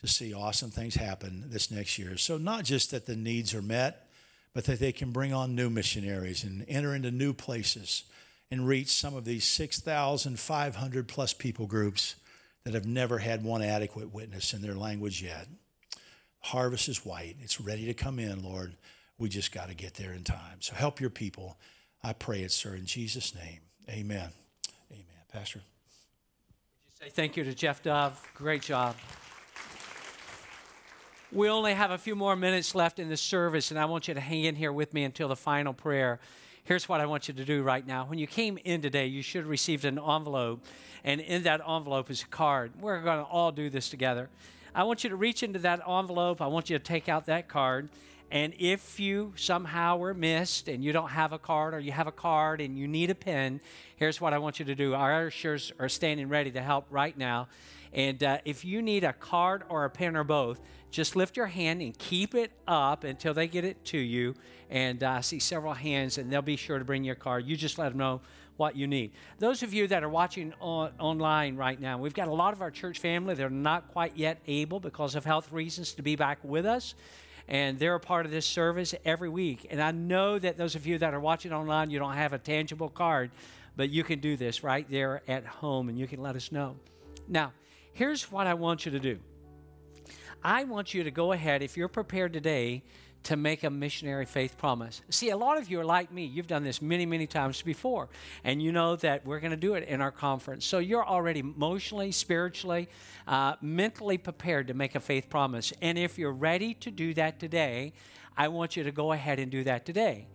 to 0.00 0.06
see 0.06 0.32
awesome 0.32 0.70
things 0.70 0.94
happen 0.94 1.44
this 1.48 1.70
next 1.70 1.98
year. 1.98 2.16
So, 2.16 2.38
not 2.38 2.64
just 2.64 2.90
that 2.92 3.06
the 3.06 3.16
needs 3.16 3.54
are 3.54 3.62
met, 3.62 4.08
but 4.54 4.64
that 4.64 4.78
they 4.78 4.92
can 4.92 5.10
bring 5.10 5.32
on 5.32 5.54
new 5.54 5.70
missionaries 5.70 6.44
and 6.44 6.64
enter 6.68 6.94
into 6.94 7.10
new 7.10 7.32
places 7.32 8.04
and 8.50 8.66
reach 8.66 8.88
some 8.88 9.14
of 9.14 9.24
these 9.24 9.44
6,500 9.44 11.08
plus 11.08 11.32
people 11.34 11.66
groups 11.66 12.16
that 12.64 12.74
have 12.74 12.86
never 12.86 13.18
had 13.18 13.44
one 13.44 13.62
adequate 13.62 14.12
witness 14.12 14.54
in 14.54 14.62
their 14.62 14.74
language 14.74 15.22
yet. 15.22 15.46
Harvest 16.40 16.88
is 16.88 17.04
white, 17.04 17.36
it's 17.42 17.60
ready 17.60 17.86
to 17.86 17.94
come 17.94 18.18
in, 18.18 18.42
Lord. 18.42 18.74
We 19.18 19.28
just 19.28 19.52
got 19.52 19.68
to 19.68 19.74
get 19.74 19.94
there 19.94 20.12
in 20.12 20.22
time. 20.22 20.60
So, 20.60 20.74
help 20.74 21.00
your 21.00 21.10
people. 21.10 21.58
I 22.02 22.12
pray 22.12 22.42
it, 22.42 22.52
sir, 22.52 22.74
in 22.74 22.86
Jesus' 22.86 23.34
name. 23.34 23.58
Amen. 23.88 24.30
Amen. 24.92 25.04
Pastor. 25.32 25.58
Would 25.58 27.00
you 27.00 27.06
say 27.06 27.10
thank 27.10 27.36
you 27.36 27.42
to 27.42 27.54
Jeff 27.54 27.82
Dove? 27.82 28.22
Great 28.34 28.62
job. 28.62 28.94
We 31.30 31.50
only 31.50 31.74
have 31.74 31.90
a 31.90 31.98
few 31.98 32.16
more 32.16 32.36
minutes 32.36 32.74
left 32.74 32.98
in 32.98 33.10
the 33.10 33.16
service, 33.16 33.70
and 33.70 33.78
I 33.78 33.84
want 33.84 34.08
you 34.08 34.14
to 34.14 34.20
hang 34.20 34.44
in 34.44 34.54
here 34.54 34.72
with 34.72 34.94
me 34.94 35.04
until 35.04 35.28
the 35.28 35.36
final 35.36 35.74
prayer. 35.74 36.20
Here's 36.64 36.88
what 36.88 37.02
I 37.02 37.06
want 37.06 37.28
you 37.28 37.34
to 37.34 37.44
do 37.44 37.62
right 37.62 37.86
now. 37.86 38.06
When 38.06 38.18
you 38.18 38.26
came 38.26 38.58
in 38.64 38.80
today, 38.80 39.08
you 39.08 39.20
should 39.20 39.42
have 39.42 39.50
received 39.50 39.84
an 39.84 39.98
envelope, 39.98 40.64
and 41.04 41.20
in 41.20 41.42
that 41.42 41.60
envelope 41.60 42.10
is 42.10 42.22
a 42.22 42.26
card. 42.28 42.72
We're 42.80 43.02
going 43.02 43.18
to 43.18 43.24
all 43.24 43.52
do 43.52 43.68
this 43.68 43.90
together. 43.90 44.30
I 44.74 44.84
want 44.84 45.04
you 45.04 45.10
to 45.10 45.16
reach 45.16 45.42
into 45.42 45.58
that 45.58 45.82
envelope. 45.86 46.40
I 46.40 46.46
want 46.46 46.70
you 46.70 46.78
to 46.78 46.82
take 46.82 47.10
out 47.10 47.26
that 47.26 47.46
card. 47.46 47.90
And 48.30 48.54
if 48.58 48.98
you 48.98 49.34
somehow 49.36 49.98
were 49.98 50.14
missed 50.14 50.66
and 50.66 50.82
you 50.82 50.92
don't 50.92 51.10
have 51.10 51.34
a 51.34 51.38
card 51.38 51.74
or 51.74 51.78
you 51.78 51.92
have 51.92 52.06
a 52.06 52.12
card 52.12 52.62
and 52.62 52.78
you 52.78 52.88
need 52.88 53.10
a 53.10 53.14
pen, 53.14 53.60
here's 53.96 54.18
what 54.18 54.32
I 54.32 54.38
want 54.38 54.58
you 54.58 54.64
to 54.64 54.74
do. 54.74 54.94
Our 54.94 55.26
ushers 55.26 55.72
are 55.78 55.90
standing 55.90 56.30
ready 56.30 56.50
to 56.52 56.62
help 56.62 56.86
right 56.90 57.16
now. 57.18 57.48
And 57.92 58.22
uh, 58.22 58.38
if 58.44 58.64
you 58.64 58.82
need 58.82 59.04
a 59.04 59.12
card 59.12 59.64
or 59.68 59.84
a 59.84 59.90
pen 59.90 60.16
or 60.16 60.24
both, 60.24 60.60
just 60.90 61.16
lift 61.16 61.36
your 61.36 61.46
hand 61.46 61.82
and 61.82 61.96
keep 61.98 62.34
it 62.34 62.50
up 62.66 63.04
until 63.04 63.34
they 63.34 63.46
get 63.46 63.64
it 63.64 63.84
to 63.86 63.98
you. 63.98 64.34
And 64.70 65.02
uh, 65.02 65.10
I 65.10 65.20
see 65.20 65.38
several 65.38 65.74
hands, 65.74 66.18
and 66.18 66.32
they'll 66.32 66.42
be 66.42 66.56
sure 66.56 66.78
to 66.78 66.84
bring 66.84 67.04
your 67.04 67.14
card. 67.14 67.46
You 67.46 67.56
just 67.56 67.78
let 67.78 67.90
them 67.90 67.98
know 67.98 68.20
what 68.56 68.76
you 68.76 68.86
need. 68.86 69.12
Those 69.38 69.62
of 69.62 69.72
you 69.72 69.86
that 69.88 70.02
are 70.02 70.08
watching 70.08 70.52
on, 70.60 70.92
online 70.98 71.56
right 71.56 71.80
now, 71.80 71.96
we've 71.98 72.14
got 72.14 72.28
a 72.28 72.32
lot 72.32 72.52
of 72.52 72.60
our 72.60 72.70
church 72.70 72.98
family. 72.98 73.34
They're 73.34 73.50
not 73.50 73.88
quite 73.92 74.16
yet 74.16 74.38
able 74.46 74.80
because 74.80 75.14
of 75.14 75.24
health 75.24 75.52
reasons 75.52 75.92
to 75.94 76.02
be 76.02 76.16
back 76.16 76.38
with 76.42 76.66
us. 76.66 76.94
And 77.46 77.78
they're 77.78 77.94
a 77.94 78.00
part 78.00 78.26
of 78.26 78.32
this 78.32 78.44
service 78.44 78.94
every 79.04 79.28
week. 79.30 79.66
And 79.70 79.80
I 79.80 79.90
know 79.92 80.38
that 80.38 80.58
those 80.58 80.74
of 80.74 80.86
you 80.86 80.98
that 80.98 81.14
are 81.14 81.20
watching 81.20 81.52
online, 81.52 81.88
you 81.88 81.98
don't 81.98 82.14
have 82.14 82.34
a 82.34 82.38
tangible 82.38 82.90
card, 82.90 83.30
but 83.76 83.88
you 83.90 84.04
can 84.04 84.18
do 84.18 84.36
this 84.36 84.62
right 84.62 84.86
there 84.90 85.22
at 85.28 85.46
home 85.46 85.88
and 85.88 85.98
you 85.98 86.06
can 86.06 86.20
let 86.20 86.36
us 86.36 86.52
know. 86.52 86.76
Now, 87.26 87.52
here's 87.92 88.30
what 88.30 88.46
I 88.46 88.54
want 88.54 88.84
you 88.86 88.92
to 88.92 89.00
do 89.00 89.18
I 90.42 90.64
want 90.64 90.94
you 90.94 91.04
to 91.04 91.10
go 91.10 91.32
ahead, 91.32 91.62
if 91.62 91.76
you're 91.76 91.88
prepared 91.88 92.32
today, 92.32 92.82
to 93.24 93.36
make 93.36 93.64
a 93.64 93.70
missionary 93.70 94.24
faith 94.24 94.56
promise. 94.56 95.02
See, 95.10 95.30
a 95.30 95.36
lot 95.36 95.58
of 95.58 95.68
you 95.68 95.80
are 95.80 95.84
like 95.84 96.12
me. 96.12 96.24
You've 96.24 96.46
done 96.46 96.64
this 96.64 96.80
many, 96.80 97.04
many 97.04 97.26
times 97.26 97.60
before, 97.60 98.08
and 98.44 98.62
you 98.62 98.72
know 98.72 98.96
that 98.96 99.26
we're 99.26 99.40
going 99.40 99.50
to 99.50 99.56
do 99.56 99.74
it 99.74 99.86
in 99.88 100.00
our 100.00 100.12
conference. 100.12 100.64
So 100.64 100.78
you're 100.78 101.04
already 101.04 101.40
emotionally, 101.40 102.12
spiritually, 102.12 102.88
uh, 103.26 103.56
mentally 103.60 104.18
prepared 104.18 104.68
to 104.68 104.74
make 104.74 104.94
a 104.94 105.00
faith 105.00 105.28
promise. 105.28 105.72
And 105.82 105.98
if 105.98 106.18
you're 106.18 106.32
ready 106.32 106.74
to 106.74 106.90
do 106.90 107.12
that 107.14 107.40
today, 107.40 107.92
I 108.36 108.48
want 108.48 108.76
you 108.76 108.84
to 108.84 108.92
go 108.92 109.12
ahead 109.12 109.40
and 109.40 109.50
do 109.50 109.64
that 109.64 109.84
today. 109.84 110.28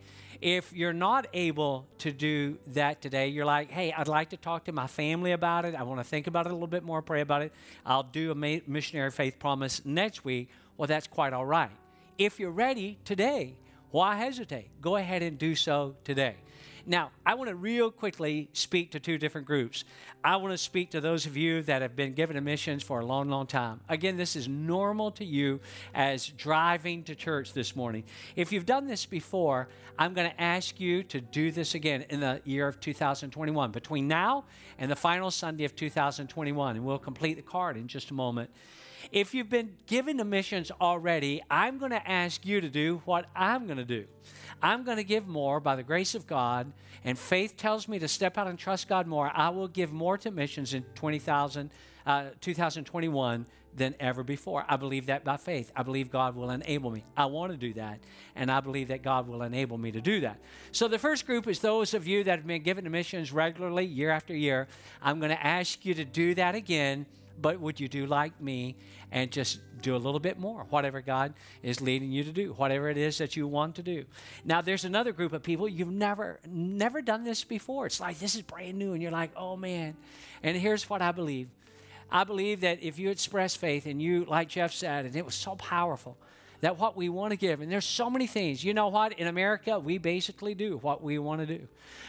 If 0.43 0.73
you're 0.73 0.91
not 0.91 1.27
able 1.33 1.87
to 1.99 2.11
do 2.11 2.57
that 2.73 3.01
today, 3.01 3.29
you're 3.29 3.45
like, 3.45 3.71
hey, 3.71 3.93
I'd 3.93 4.09
like 4.09 4.31
to 4.31 4.37
talk 4.37 4.65
to 4.65 4.73
my 4.73 4.87
family 4.87 5.31
about 5.31 5.63
it. 5.63 5.73
I 5.73 5.83
want 5.83 6.01
to 6.01 6.03
think 6.03 6.27
about 6.27 6.47
it 6.47 6.49
a 6.49 6.53
little 6.53 6.67
bit 6.67 6.83
more, 6.83 7.01
pray 7.01 7.21
about 7.21 7.43
it. 7.43 7.53
I'll 7.85 8.03
do 8.03 8.29
a 8.29 8.35
missionary 8.35 9.09
faith 9.09 9.39
promise 9.39 9.85
next 9.85 10.25
week. 10.25 10.49
Well, 10.75 10.87
that's 10.87 11.07
quite 11.07 11.31
all 11.31 11.45
right. 11.45 11.71
If 12.17 12.41
you're 12.41 12.51
ready 12.51 12.97
today, 13.05 13.55
why 13.91 14.17
hesitate? 14.17 14.69
Go 14.81 14.97
ahead 14.97 15.23
and 15.23 15.37
do 15.37 15.55
so 15.55 15.95
today. 16.03 16.35
Now, 16.85 17.11
I 17.25 17.35
want 17.35 17.49
to 17.49 17.55
real 17.55 17.91
quickly 17.91 18.49
speak 18.51 18.91
to 18.91 18.99
two 18.99 19.17
different 19.17 19.47
groups. 19.47 19.85
I 20.21 20.35
want 20.35 20.53
to 20.53 20.57
speak 20.57 20.91
to 20.91 20.99
those 20.99 21.25
of 21.25 21.37
you 21.37 21.61
that 21.63 21.81
have 21.81 21.95
been 21.95 22.13
given 22.13 22.41
missions 22.43 22.83
for 22.83 22.99
a 22.99 23.05
long, 23.05 23.29
long 23.29 23.47
time. 23.47 23.79
Again, 23.87 24.17
this 24.17 24.35
is 24.35 24.49
normal 24.49 25.09
to 25.11 25.23
you 25.23 25.61
as 25.93 26.27
driving 26.27 27.03
to 27.03 27.15
church 27.15 27.53
this 27.53 27.73
morning. 27.73 28.03
If 28.35 28.51
you've 28.51 28.65
done 28.65 28.85
this 28.85 29.05
before, 29.05 29.69
I'm 29.97 30.13
going 30.13 30.29
to 30.29 30.41
ask 30.41 30.77
you 30.77 31.03
to 31.03 31.21
do 31.21 31.51
this 31.51 31.73
again 31.73 32.05
in 32.09 32.19
the 32.19 32.41
year 32.43 32.67
of 32.67 32.81
2021, 32.81 33.71
between 33.71 34.09
now 34.09 34.43
and 34.77 34.91
the 34.91 34.95
final 34.95 35.31
Sunday 35.31 35.63
of 35.63 35.77
2021. 35.77 36.75
And 36.75 36.85
we'll 36.85 36.99
complete 36.99 37.35
the 37.35 37.43
card 37.43 37.77
in 37.77 37.87
just 37.87 38.11
a 38.11 38.13
moment. 38.13 38.49
If 39.11 39.33
you've 39.33 39.49
been 39.49 39.75
given 39.87 40.17
the 40.17 40.25
missions 40.25 40.71
already, 40.79 41.41
I'm 41.49 41.77
going 41.77 41.91
to 41.91 42.09
ask 42.09 42.45
you 42.45 42.61
to 42.61 42.69
do 42.69 43.01
what 43.05 43.25
I'm 43.35 43.65
going 43.65 43.77
to 43.77 43.85
do. 43.85 44.05
I'm 44.61 44.83
going 44.83 44.97
to 44.97 45.03
give 45.03 45.27
more 45.27 45.59
by 45.59 45.75
the 45.75 45.83
grace 45.83 46.15
of 46.15 46.25
God, 46.25 46.71
and 47.03 47.19
faith 47.19 47.57
tells 47.57 47.87
me 47.87 47.99
to 47.99 48.07
step 48.07 48.37
out 48.37 48.47
and 48.47 48.57
trust 48.57 48.87
God 48.87 49.07
more. 49.07 49.29
I 49.33 49.49
will 49.49 49.67
give 49.67 49.91
more 49.91 50.17
to 50.19 50.31
missions 50.31 50.73
in 50.73 50.83
20,000, 50.95 51.69
uh, 52.05 52.29
2021 52.39 53.45
than 53.75 53.95
ever 53.99 54.23
before. 54.23 54.63
I 54.69 54.77
believe 54.77 55.07
that 55.07 55.23
by 55.23 55.37
faith. 55.37 55.71
I 55.75 55.83
believe 55.83 56.11
God 56.11 56.35
will 56.35 56.51
enable 56.51 56.91
me. 56.91 57.03
I 57.17 57.25
want 57.25 57.51
to 57.51 57.57
do 57.57 57.73
that, 57.73 57.99
and 58.35 58.51
I 58.51 58.61
believe 58.61 58.89
that 58.89 59.01
God 59.01 59.27
will 59.27 59.41
enable 59.41 59.77
me 59.77 59.91
to 59.91 59.99
do 60.01 60.21
that. 60.21 60.39
So, 60.71 60.87
the 60.87 60.99
first 60.99 61.25
group 61.25 61.47
is 61.47 61.59
those 61.59 61.93
of 61.93 62.07
you 62.07 62.23
that 62.23 62.39
have 62.39 62.47
been 62.47 62.63
given 62.63 62.83
to 62.83 62.89
missions 62.89 63.31
regularly, 63.31 63.85
year 63.85 64.11
after 64.11 64.35
year. 64.35 64.67
I'm 65.01 65.19
going 65.19 65.31
to 65.31 65.45
ask 65.45 65.83
you 65.85 65.93
to 65.95 66.05
do 66.05 66.35
that 66.35 66.55
again 66.55 67.05
but 67.41 67.59
would 67.59 67.79
you 67.79 67.87
do 67.87 68.05
like 68.05 68.39
me 68.41 68.75
and 69.11 69.31
just 69.31 69.59
do 69.81 69.95
a 69.95 69.97
little 69.97 70.19
bit 70.19 70.39
more, 70.39 70.65
whatever 70.69 71.01
God 71.01 71.33
is 71.61 71.81
leading 71.81 72.11
you 72.11 72.23
to 72.23 72.31
do, 72.31 72.53
whatever 72.53 72.89
it 72.89 72.97
is 72.97 73.17
that 73.17 73.35
you 73.35 73.47
want 73.47 73.75
to 73.75 73.83
do? 73.83 74.05
Now, 74.45 74.61
there's 74.61 74.85
another 74.85 75.11
group 75.11 75.33
of 75.33 75.43
people 75.43 75.67
you've 75.67 75.91
never, 75.91 76.39
never 76.47 77.01
done 77.01 77.23
this 77.23 77.43
before. 77.43 77.85
It's 77.85 77.99
like 77.99 78.19
this 78.19 78.35
is 78.35 78.41
brand 78.41 78.77
new, 78.77 78.93
and 78.93 79.01
you're 79.01 79.11
like, 79.11 79.31
oh 79.35 79.55
man. 79.55 79.95
And 80.41 80.57
here's 80.57 80.89
what 80.89 81.01
I 81.01 81.11
believe 81.11 81.49
I 82.11 82.23
believe 82.23 82.61
that 82.61 82.83
if 82.83 82.99
you 82.99 83.09
express 83.09 83.55
faith 83.55 83.87
and 83.87 83.99
you, 83.99 84.25
like 84.25 84.47
Jeff 84.47 84.71
said, 84.71 85.05
and 85.05 85.15
it 85.15 85.25
was 85.25 85.33
so 85.33 85.55
powerful, 85.55 86.15
that 86.61 86.77
what 86.77 86.95
we 86.95 87.09
want 87.09 87.31
to 87.31 87.35
give, 87.35 87.59
and 87.59 87.69
there's 87.69 87.85
so 87.85 88.09
many 88.09 88.25
things. 88.27 88.63
You 88.63 88.73
know 88.73 88.87
what? 88.87 89.13
In 89.19 89.27
America, 89.27 89.79
we 89.79 89.97
basically 89.97 90.53
do 90.55 90.77
what 90.77 91.03
we 91.03 91.19
want 91.19 91.41
to 91.41 91.47
do. 91.57 91.67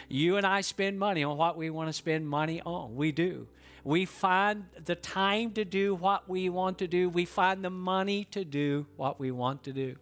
You 0.08 0.36
and 0.36 0.46
I 0.46 0.60
spend 0.60 0.96
money 0.98 1.24
on 1.24 1.36
what 1.36 1.56
we 1.56 1.70
want 1.70 1.88
to 1.88 1.92
spend 1.92 2.28
money 2.28 2.62
on. 2.64 2.94
We 2.94 3.10
do. 3.10 3.48
We 3.84 4.06
find 4.06 4.64
the 4.82 4.94
time 4.94 5.52
to 5.52 5.64
do 5.64 5.94
what 5.94 6.28
we 6.28 6.48
want 6.48 6.78
to 6.78 6.88
do. 6.88 7.10
We 7.10 7.26
find 7.26 7.62
the 7.62 7.70
money 7.70 8.24
to 8.30 8.44
do 8.44 8.86
what 8.96 9.20
we 9.20 9.30
want 9.30 9.62
to 9.64 9.72
do. 9.72 9.96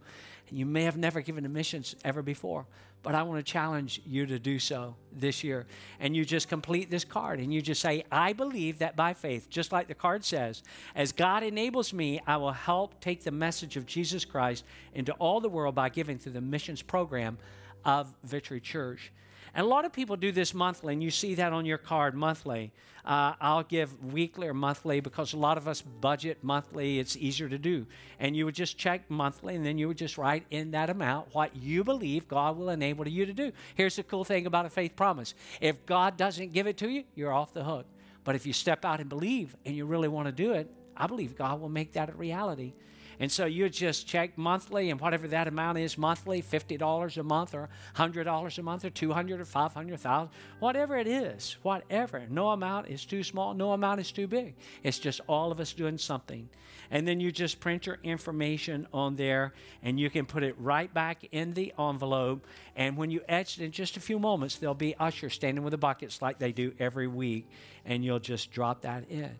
And 0.49 0.57
you 0.57 0.65
may 0.65 0.83
have 0.83 0.97
never 0.97 1.19
given 1.19 1.43
to 1.43 1.49
missions 1.49 1.93
ever 2.05 2.21
before, 2.21 2.65
but 3.01 3.13
I 3.13 3.23
want 3.23 3.45
to 3.45 3.51
challenge 3.51 4.01
you 4.05 4.25
to 4.25 4.39
do 4.39 4.57
so 4.57 4.95
this 5.11 5.43
year. 5.43 5.65
And 5.99 6.15
you 6.15 6.23
just 6.23 6.47
complete 6.47 6.89
this 6.89 7.03
card 7.03 7.41
and 7.41 7.53
you 7.53 7.61
just 7.61 7.81
say, 7.81 8.05
I 8.09 8.31
believe 8.31 8.79
that 8.79 8.95
by 8.95 9.13
faith, 9.13 9.49
just 9.49 9.73
like 9.73 9.89
the 9.89 9.95
card 9.95 10.23
says, 10.23 10.63
as 10.95 11.11
God 11.11 11.43
enables 11.43 11.91
me, 11.91 12.21
I 12.25 12.37
will 12.37 12.53
help 12.53 13.01
take 13.01 13.23
the 13.23 13.31
message 13.31 13.75
of 13.75 13.85
Jesus 13.85 14.23
Christ 14.23 14.63
into 14.93 15.11
all 15.13 15.41
the 15.41 15.49
world 15.49 15.75
by 15.75 15.89
giving 15.89 16.17
through 16.17 16.31
the 16.31 16.41
missions 16.41 16.81
program 16.81 17.37
of 17.83 18.13
Victory 18.23 18.61
Church. 18.61 19.11
And 19.55 19.65
a 19.65 19.69
lot 19.69 19.85
of 19.85 19.93
people 19.93 20.15
do 20.15 20.31
this 20.31 20.53
monthly, 20.53 20.93
and 20.93 21.03
you 21.03 21.11
see 21.11 21.35
that 21.35 21.53
on 21.53 21.65
your 21.65 21.77
card 21.77 22.15
monthly. 22.15 22.71
Uh, 23.05 23.33
I'll 23.39 23.63
give 23.63 24.03
weekly 24.03 24.47
or 24.47 24.53
monthly 24.53 24.99
because 24.99 25.33
a 25.33 25.37
lot 25.37 25.57
of 25.57 25.67
us 25.67 25.81
budget 25.81 26.39
monthly. 26.41 26.99
It's 26.99 27.17
easier 27.17 27.49
to 27.49 27.57
do. 27.57 27.85
And 28.19 28.35
you 28.35 28.45
would 28.45 28.55
just 28.55 28.77
check 28.77 29.09
monthly, 29.09 29.55
and 29.55 29.65
then 29.65 29.77
you 29.77 29.87
would 29.87 29.97
just 29.97 30.17
write 30.17 30.45
in 30.49 30.71
that 30.71 30.89
amount 30.89 31.33
what 31.33 31.55
you 31.55 31.83
believe 31.83 32.27
God 32.27 32.57
will 32.57 32.69
enable 32.69 33.07
you 33.07 33.25
to 33.25 33.33
do. 33.33 33.51
Here's 33.75 33.97
the 33.97 34.03
cool 34.03 34.23
thing 34.23 34.45
about 34.45 34.65
a 34.65 34.69
faith 34.69 34.95
promise 34.95 35.35
if 35.61 35.85
God 35.85 36.17
doesn't 36.17 36.53
give 36.53 36.65
it 36.65 36.77
to 36.77 36.89
you, 36.89 37.03
you're 37.15 37.33
off 37.33 37.53
the 37.53 37.63
hook. 37.63 37.85
But 38.23 38.35
if 38.35 38.45
you 38.45 38.53
step 38.53 38.85
out 38.85 39.01
and 39.01 39.09
believe 39.09 39.55
and 39.65 39.75
you 39.75 39.85
really 39.85 40.07
want 40.07 40.27
to 40.27 40.31
do 40.31 40.53
it, 40.53 40.71
I 40.95 41.07
believe 41.07 41.35
God 41.35 41.59
will 41.59 41.69
make 41.69 41.93
that 41.93 42.09
a 42.09 42.13
reality. 42.13 42.73
And 43.19 43.31
so 43.31 43.45
you 43.45 43.69
just 43.69 44.07
check 44.07 44.37
monthly 44.37 44.89
and 44.89 44.99
whatever 44.99 45.27
that 45.29 45.47
amount 45.47 45.77
is 45.77 45.97
monthly, 45.97 46.41
$50 46.41 47.17
a 47.17 47.23
month 47.23 47.53
or 47.53 47.69
$100 47.95 48.57
a 48.57 48.63
month 48.63 48.85
or 48.85 48.89
200 48.89 49.39
or 49.39 49.45
500,000, 49.45 50.29
whatever 50.59 50.97
it 50.97 51.07
is, 51.07 51.57
whatever. 51.61 52.25
No 52.29 52.49
amount 52.49 52.87
is 52.87 53.05
too 53.05 53.23
small, 53.23 53.53
no 53.53 53.73
amount 53.73 53.99
is 53.99 54.11
too 54.11 54.27
big. 54.27 54.55
It's 54.83 54.99
just 54.99 55.21
all 55.27 55.51
of 55.51 55.59
us 55.59 55.73
doing 55.73 55.97
something. 55.97 56.49
And 56.91 57.07
then 57.07 57.19
you 57.19 57.31
just 57.31 57.59
print 57.59 57.85
your 57.85 57.99
information 58.03 58.87
on 58.93 59.15
there 59.15 59.53
and 59.81 59.99
you 59.99 60.09
can 60.09 60.25
put 60.25 60.43
it 60.43 60.55
right 60.59 60.93
back 60.93 61.23
in 61.31 61.53
the 61.53 61.73
envelope. 61.79 62.45
And 62.75 62.97
when 62.97 63.09
you 63.09 63.21
etch 63.27 63.57
it 63.57 63.63
in 63.63 63.71
just 63.71 63.97
a 63.97 63.99
few 63.99 64.19
moments, 64.19 64.57
there'll 64.57 64.75
be 64.75 64.95
ushers 64.97 65.33
standing 65.33 65.63
with 65.63 65.71
the 65.71 65.77
buckets 65.77 66.21
like 66.21 66.39
they 66.39 66.51
do 66.51 66.73
every 66.79 67.07
week, 67.07 67.47
and 67.85 68.03
you'll 68.03 68.19
just 68.19 68.51
drop 68.51 68.81
that 68.81 69.09
in. 69.09 69.31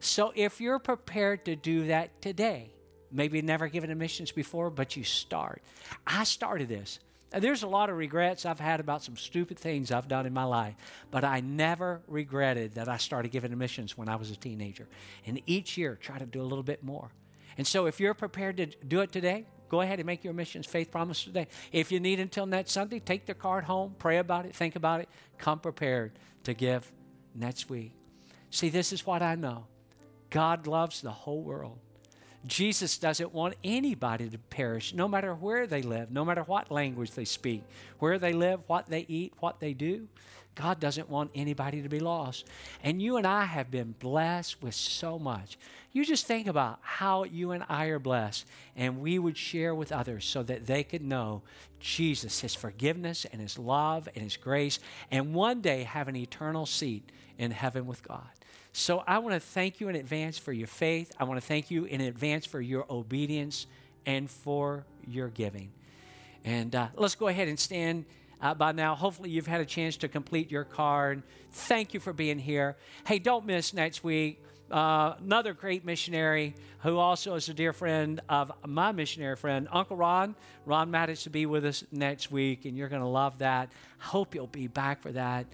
So 0.00 0.32
if 0.34 0.60
you're 0.60 0.78
prepared 0.78 1.44
to 1.46 1.56
do 1.56 1.86
that 1.86 2.20
today, 2.20 2.70
maybe 3.10 3.42
never 3.42 3.68
given 3.68 3.96
missions 3.98 4.32
before, 4.32 4.70
but 4.70 4.96
you 4.96 5.04
start. 5.04 5.62
I 6.06 6.24
started 6.24 6.68
this. 6.68 7.00
There's 7.30 7.62
a 7.62 7.68
lot 7.68 7.90
of 7.90 7.96
regrets 7.96 8.46
I've 8.46 8.60
had 8.60 8.80
about 8.80 9.02
some 9.02 9.16
stupid 9.16 9.58
things 9.58 9.92
I've 9.92 10.08
done 10.08 10.24
in 10.24 10.32
my 10.32 10.44
life, 10.44 10.74
but 11.10 11.24
I 11.24 11.40
never 11.40 12.00
regretted 12.08 12.74
that 12.74 12.88
I 12.88 12.96
started 12.96 13.30
giving 13.30 13.56
missions 13.58 13.98
when 13.98 14.08
I 14.08 14.16
was 14.16 14.30
a 14.30 14.36
teenager. 14.36 14.88
And 15.26 15.40
each 15.44 15.76
year, 15.76 15.98
try 16.00 16.18
to 16.18 16.24
do 16.24 16.40
a 16.40 16.44
little 16.44 16.62
bit 16.62 16.82
more. 16.82 17.10
And 17.58 17.66
so, 17.66 17.86
if 17.86 18.00
you're 18.00 18.14
prepared 18.14 18.56
to 18.58 18.66
do 18.66 19.00
it 19.00 19.12
today, 19.12 19.46
go 19.68 19.82
ahead 19.82 19.98
and 19.98 20.06
make 20.06 20.24
your 20.24 20.32
missions 20.32 20.64
faith 20.64 20.90
promise 20.90 21.24
today. 21.24 21.48
If 21.70 21.92
you 21.92 22.00
need 22.00 22.18
until 22.18 22.46
next 22.46 22.70
Sunday, 22.70 22.98
take 22.98 23.26
the 23.26 23.34
card 23.34 23.64
home, 23.64 23.94
pray 23.98 24.18
about 24.18 24.46
it, 24.46 24.54
think 24.54 24.76
about 24.76 25.00
it, 25.00 25.08
come 25.36 25.58
prepared 25.58 26.12
to 26.44 26.54
give 26.54 26.90
next 27.34 27.68
week. 27.68 27.92
See, 28.50 28.70
this 28.70 28.92
is 28.92 29.04
what 29.04 29.20
I 29.20 29.34
know 29.34 29.66
God 30.30 30.66
loves 30.66 31.02
the 31.02 31.10
whole 31.10 31.42
world. 31.42 31.78
Jesus 32.46 32.98
doesn't 32.98 33.34
want 33.34 33.54
anybody 33.64 34.28
to 34.30 34.38
perish, 34.38 34.94
no 34.94 35.08
matter 35.08 35.34
where 35.34 35.66
they 35.66 35.82
live, 35.82 36.10
no 36.10 36.24
matter 36.24 36.42
what 36.42 36.70
language 36.70 37.10
they 37.12 37.24
speak, 37.24 37.62
where 37.98 38.18
they 38.18 38.32
live, 38.32 38.60
what 38.66 38.86
they 38.88 39.04
eat, 39.08 39.32
what 39.40 39.60
they 39.60 39.74
do. 39.74 40.08
God 40.54 40.80
doesn't 40.80 41.08
want 41.08 41.30
anybody 41.34 41.82
to 41.82 41.88
be 41.88 42.00
lost. 42.00 42.46
And 42.82 43.00
you 43.00 43.16
and 43.16 43.26
I 43.26 43.44
have 43.44 43.70
been 43.70 43.94
blessed 43.98 44.60
with 44.60 44.74
so 44.74 45.18
much. 45.18 45.56
You 45.92 46.04
just 46.04 46.26
think 46.26 46.48
about 46.48 46.80
how 46.82 47.24
you 47.24 47.52
and 47.52 47.64
I 47.68 47.86
are 47.86 48.00
blessed, 48.00 48.44
and 48.76 49.00
we 49.00 49.18
would 49.18 49.36
share 49.36 49.74
with 49.74 49.92
others 49.92 50.24
so 50.24 50.42
that 50.42 50.66
they 50.66 50.82
could 50.82 51.02
know 51.02 51.42
Jesus, 51.80 52.40
His 52.40 52.54
forgiveness, 52.54 53.24
and 53.32 53.40
His 53.40 53.58
love, 53.58 54.08
and 54.14 54.22
His 54.22 54.36
grace, 54.36 54.80
and 55.10 55.32
one 55.32 55.60
day 55.60 55.84
have 55.84 56.08
an 56.08 56.16
eternal 56.16 56.66
seat 56.66 57.10
in 57.38 57.52
heaven 57.52 57.86
with 57.86 58.06
God. 58.06 58.37
So 58.78 59.02
I 59.08 59.18
want 59.18 59.34
to 59.34 59.40
thank 59.40 59.80
you 59.80 59.88
in 59.88 59.96
advance 59.96 60.38
for 60.38 60.52
your 60.52 60.68
faith. 60.68 61.10
I 61.18 61.24
want 61.24 61.40
to 61.40 61.44
thank 61.44 61.68
you 61.68 61.86
in 61.86 62.00
advance 62.00 62.46
for 62.46 62.60
your 62.60 62.86
obedience 62.88 63.66
and 64.06 64.30
for 64.30 64.86
your 65.04 65.26
giving. 65.30 65.72
And 66.44 66.72
uh, 66.76 66.86
let's 66.94 67.16
go 67.16 67.26
ahead 67.26 67.48
and 67.48 67.58
stand 67.58 68.04
uh, 68.40 68.54
by 68.54 68.70
now. 68.70 68.94
Hopefully, 68.94 69.30
you've 69.30 69.48
had 69.48 69.60
a 69.60 69.64
chance 69.64 69.96
to 69.96 70.08
complete 70.08 70.52
your 70.52 70.62
card. 70.62 71.24
Thank 71.50 71.92
you 71.92 71.98
for 71.98 72.12
being 72.12 72.38
here. 72.38 72.76
Hey, 73.04 73.18
don't 73.18 73.44
miss 73.44 73.74
next 73.74 74.04
week. 74.04 74.44
Uh, 74.70 75.14
another 75.24 75.54
great 75.54 75.84
missionary 75.84 76.54
who 76.84 76.98
also 76.98 77.34
is 77.34 77.48
a 77.48 77.54
dear 77.54 77.72
friend 77.72 78.20
of 78.28 78.52
my 78.64 78.92
missionary 78.92 79.34
friend, 79.34 79.66
Uncle 79.72 79.96
Ron. 79.96 80.36
Ron 80.66 80.88
managed 80.88 81.24
to 81.24 81.30
be 81.30 81.46
with 81.46 81.64
us 81.64 81.82
next 81.90 82.30
week, 82.30 82.64
and 82.64 82.76
you're 82.76 82.88
going 82.88 83.02
to 83.02 83.08
love 83.08 83.38
that. 83.38 83.70
Hope 83.98 84.36
you'll 84.36 84.46
be 84.46 84.68
back 84.68 85.02
for 85.02 85.10
that. 85.10 85.46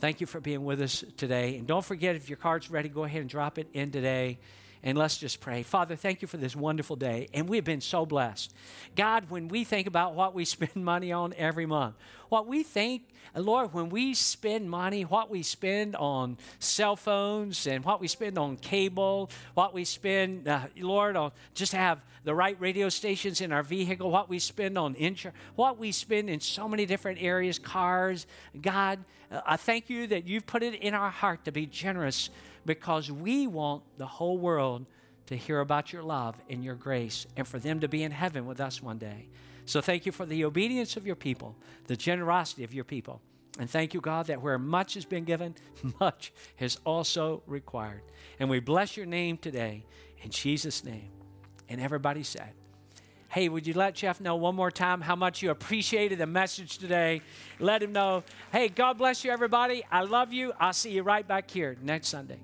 Thank 0.00 0.20
you 0.20 0.28
for 0.28 0.40
being 0.40 0.64
with 0.64 0.80
us 0.80 1.04
today. 1.16 1.56
And 1.56 1.66
don't 1.66 1.84
forget, 1.84 2.14
if 2.14 2.28
your 2.28 2.36
card's 2.36 2.70
ready, 2.70 2.88
go 2.88 3.02
ahead 3.02 3.20
and 3.20 3.28
drop 3.28 3.58
it 3.58 3.66
in 3.72 3.90
today. 3.90 4.38
And 4.82 4.96
let's 4.96 5.18
just 5.18 5.40
pray. 5.40 5.62
Father, 5.62 5.96
thank 5.96 6.22
you 6.22 6.28
for 6.28 6.36
this 6.36 6.54
wonderful 6.54 6.96
day. 6.96 7.28
And 7.34 7.48
we've 7.48 7.64
been 7.64 7.80
so 7.80 8.06
blessed. 8.06 8.54
God, 8.94 9.28
when 9.28 9.48
we 9.48 9.64
think 9.64 9.86
about 9.86 10.14
what 10.14 10.34
we 10.34 10.44
spend 10.44 10.76
money 10.76 11.12
on 11.12 11.34
every 11.36 11.66
month, 11.66 11.96
what 12.28 12.46
we 12.46 12.62
think, 12.62 13.02
Lord, 13.34 13.72
when 13.72 13.88
we 13.88 14.14
spend 14.14 14.70
money, 14.70 15.02
what 15.02 15.30
we 15.30 15.42
spend 15.42 15.96
on 15.96 16.38
cell 16.58 16.96
phones 16.96 17.66
and 17.66 17.84
what 17.84 18.00
we 18.00 18.08
spend 18.08 18.38
on 18.38 18.56
cable, 18.56 19.30
what 19.54 19.74
we 19.74 19.84
spend, 19.84 20.48
uh, 20.48 20.66
Lord, 20.78 21.16
on 21.16 21.32
just 21.54 21.72
have 21.72 22.02
the 22.24 22.34
right 22.34 22.58
radio 22.60 22.88
stations 22.88 23.40
in 23.40 23.52
our 23.52 23.62
vehicle, 23.62 24.10
what 24.10 24.28
we 24.28 24.38
spend 24.38 24.76
on 24.76 24.94
insurance, 24.94 25.38
what 25.56 25.78
we 25.78 25.92
spend 25.92 26.28
in 26.28 26.40
so 26.40 26.68
many 26.68 26.86
different 26.86 27.20
areas, 27.22 27.58
cars. 27.58 28.26
God, 28.60 28.98
uh, 29.30 29.40
I 29.46 29.56
thank 29.56 29.88
you 29.88 30.06
that 30.08 30.26
you've 30.26 30.46
put 30.46 30.62
it 30.62 30.74
in 30.74 30.94
our 30.94 31.10
heart 31.10 31.44
to 31.44 31.52
be 31.52 31.66
generous 31.66 32.30
because 32.68 33.10
we 33.10 33.46
want 33.46 33.82
the 33.96 34.06
whole 34.06 34.36
world 34.36 34.84
to 35.24 35.34
hear 35.34 35.60
about 35.60 35.90
your 35.90 36.02
love 36.02 36.38
and 36.50 36.62
your 36.62 36.74
grace 36.74 37.26
and 37.34 37.48
for 37.48 37.58
them 37.58 37.80
to 37.80 37.88
be 37.88 38.02
in 38.02 38.12
heaven 38.12 38.44
with 38.46 38.60
us 38.60 38.82
one 38.82 38.98
day. 38.98 39.26
So 39.64 39.80
thank 39.80 40.04
you 40.04 40.12
for 40.12 40.26
the 40.26 40.44
obedience 40.44 40.94
of 40.98 41.06
your 41.06 41.16
people, 41.16 41.56
the 41.86 41.96
generosity 41.96 42.64
of 42.64 42.74
your 42.74 42.84
people. 42.84 43.22
And 43.58 43.70
thank 43.70 43.94
you, 43.94 44.02
God, 44.02 44.26
that 44.26 44.42
where 44.42 44.58
much 44.58 44.94
has 44.94 45.06
been 45.06 45.24
given, 45.24 45.54
much 46.00 46.30
is 46.58 46.78
also 46.84 47.42
required. 47.46 48.02
And 48.38 48.50
we 48.50 48.60
bless 48.60 48.98
your 48.98 49.06
name 49.06 49.38
today 49.38 49.86
in 50.22 50.28
Jesus' 50.30 50.84
name. 50.84 51.08
And 51.70 51.80
everybody 51.80 52.22
said, 52.22 52.52
Hey, 53.30 53.48
would 53.48 53.66
you 53.66 53.74
let 53.74 53.94
Jeff 53.94 54.20
know 54.20 54.36
one 54.36 54.54
more 54.54 54.70
time 54.70 55.00
how 55.00 55.16
much 55.16 55.42
you 55.42 55.50
appreciated 55.50 56.18
the 56.18 56.26
message 56.26 56.76
today? 56.76 57.22
Let 57.58 57.82
him 57.82 57.92
know. 57.92 58.24
Hey, 58.52 58.68
God 58.68 58.98
bless 58.98 59.24
you, 59.24 59.30
everybody. 59.30 59.84
I 59.90 60.02
love 60.02 60.34
you. 60.34 60.52
I'll 60.60 60.72
see 60.74 60.92
you 60.92 61.02
right 61.02 61.26
back 61.26 61.50
here 61.50 61.76
next 61.82 62.08
Sunday. 62.08 62.40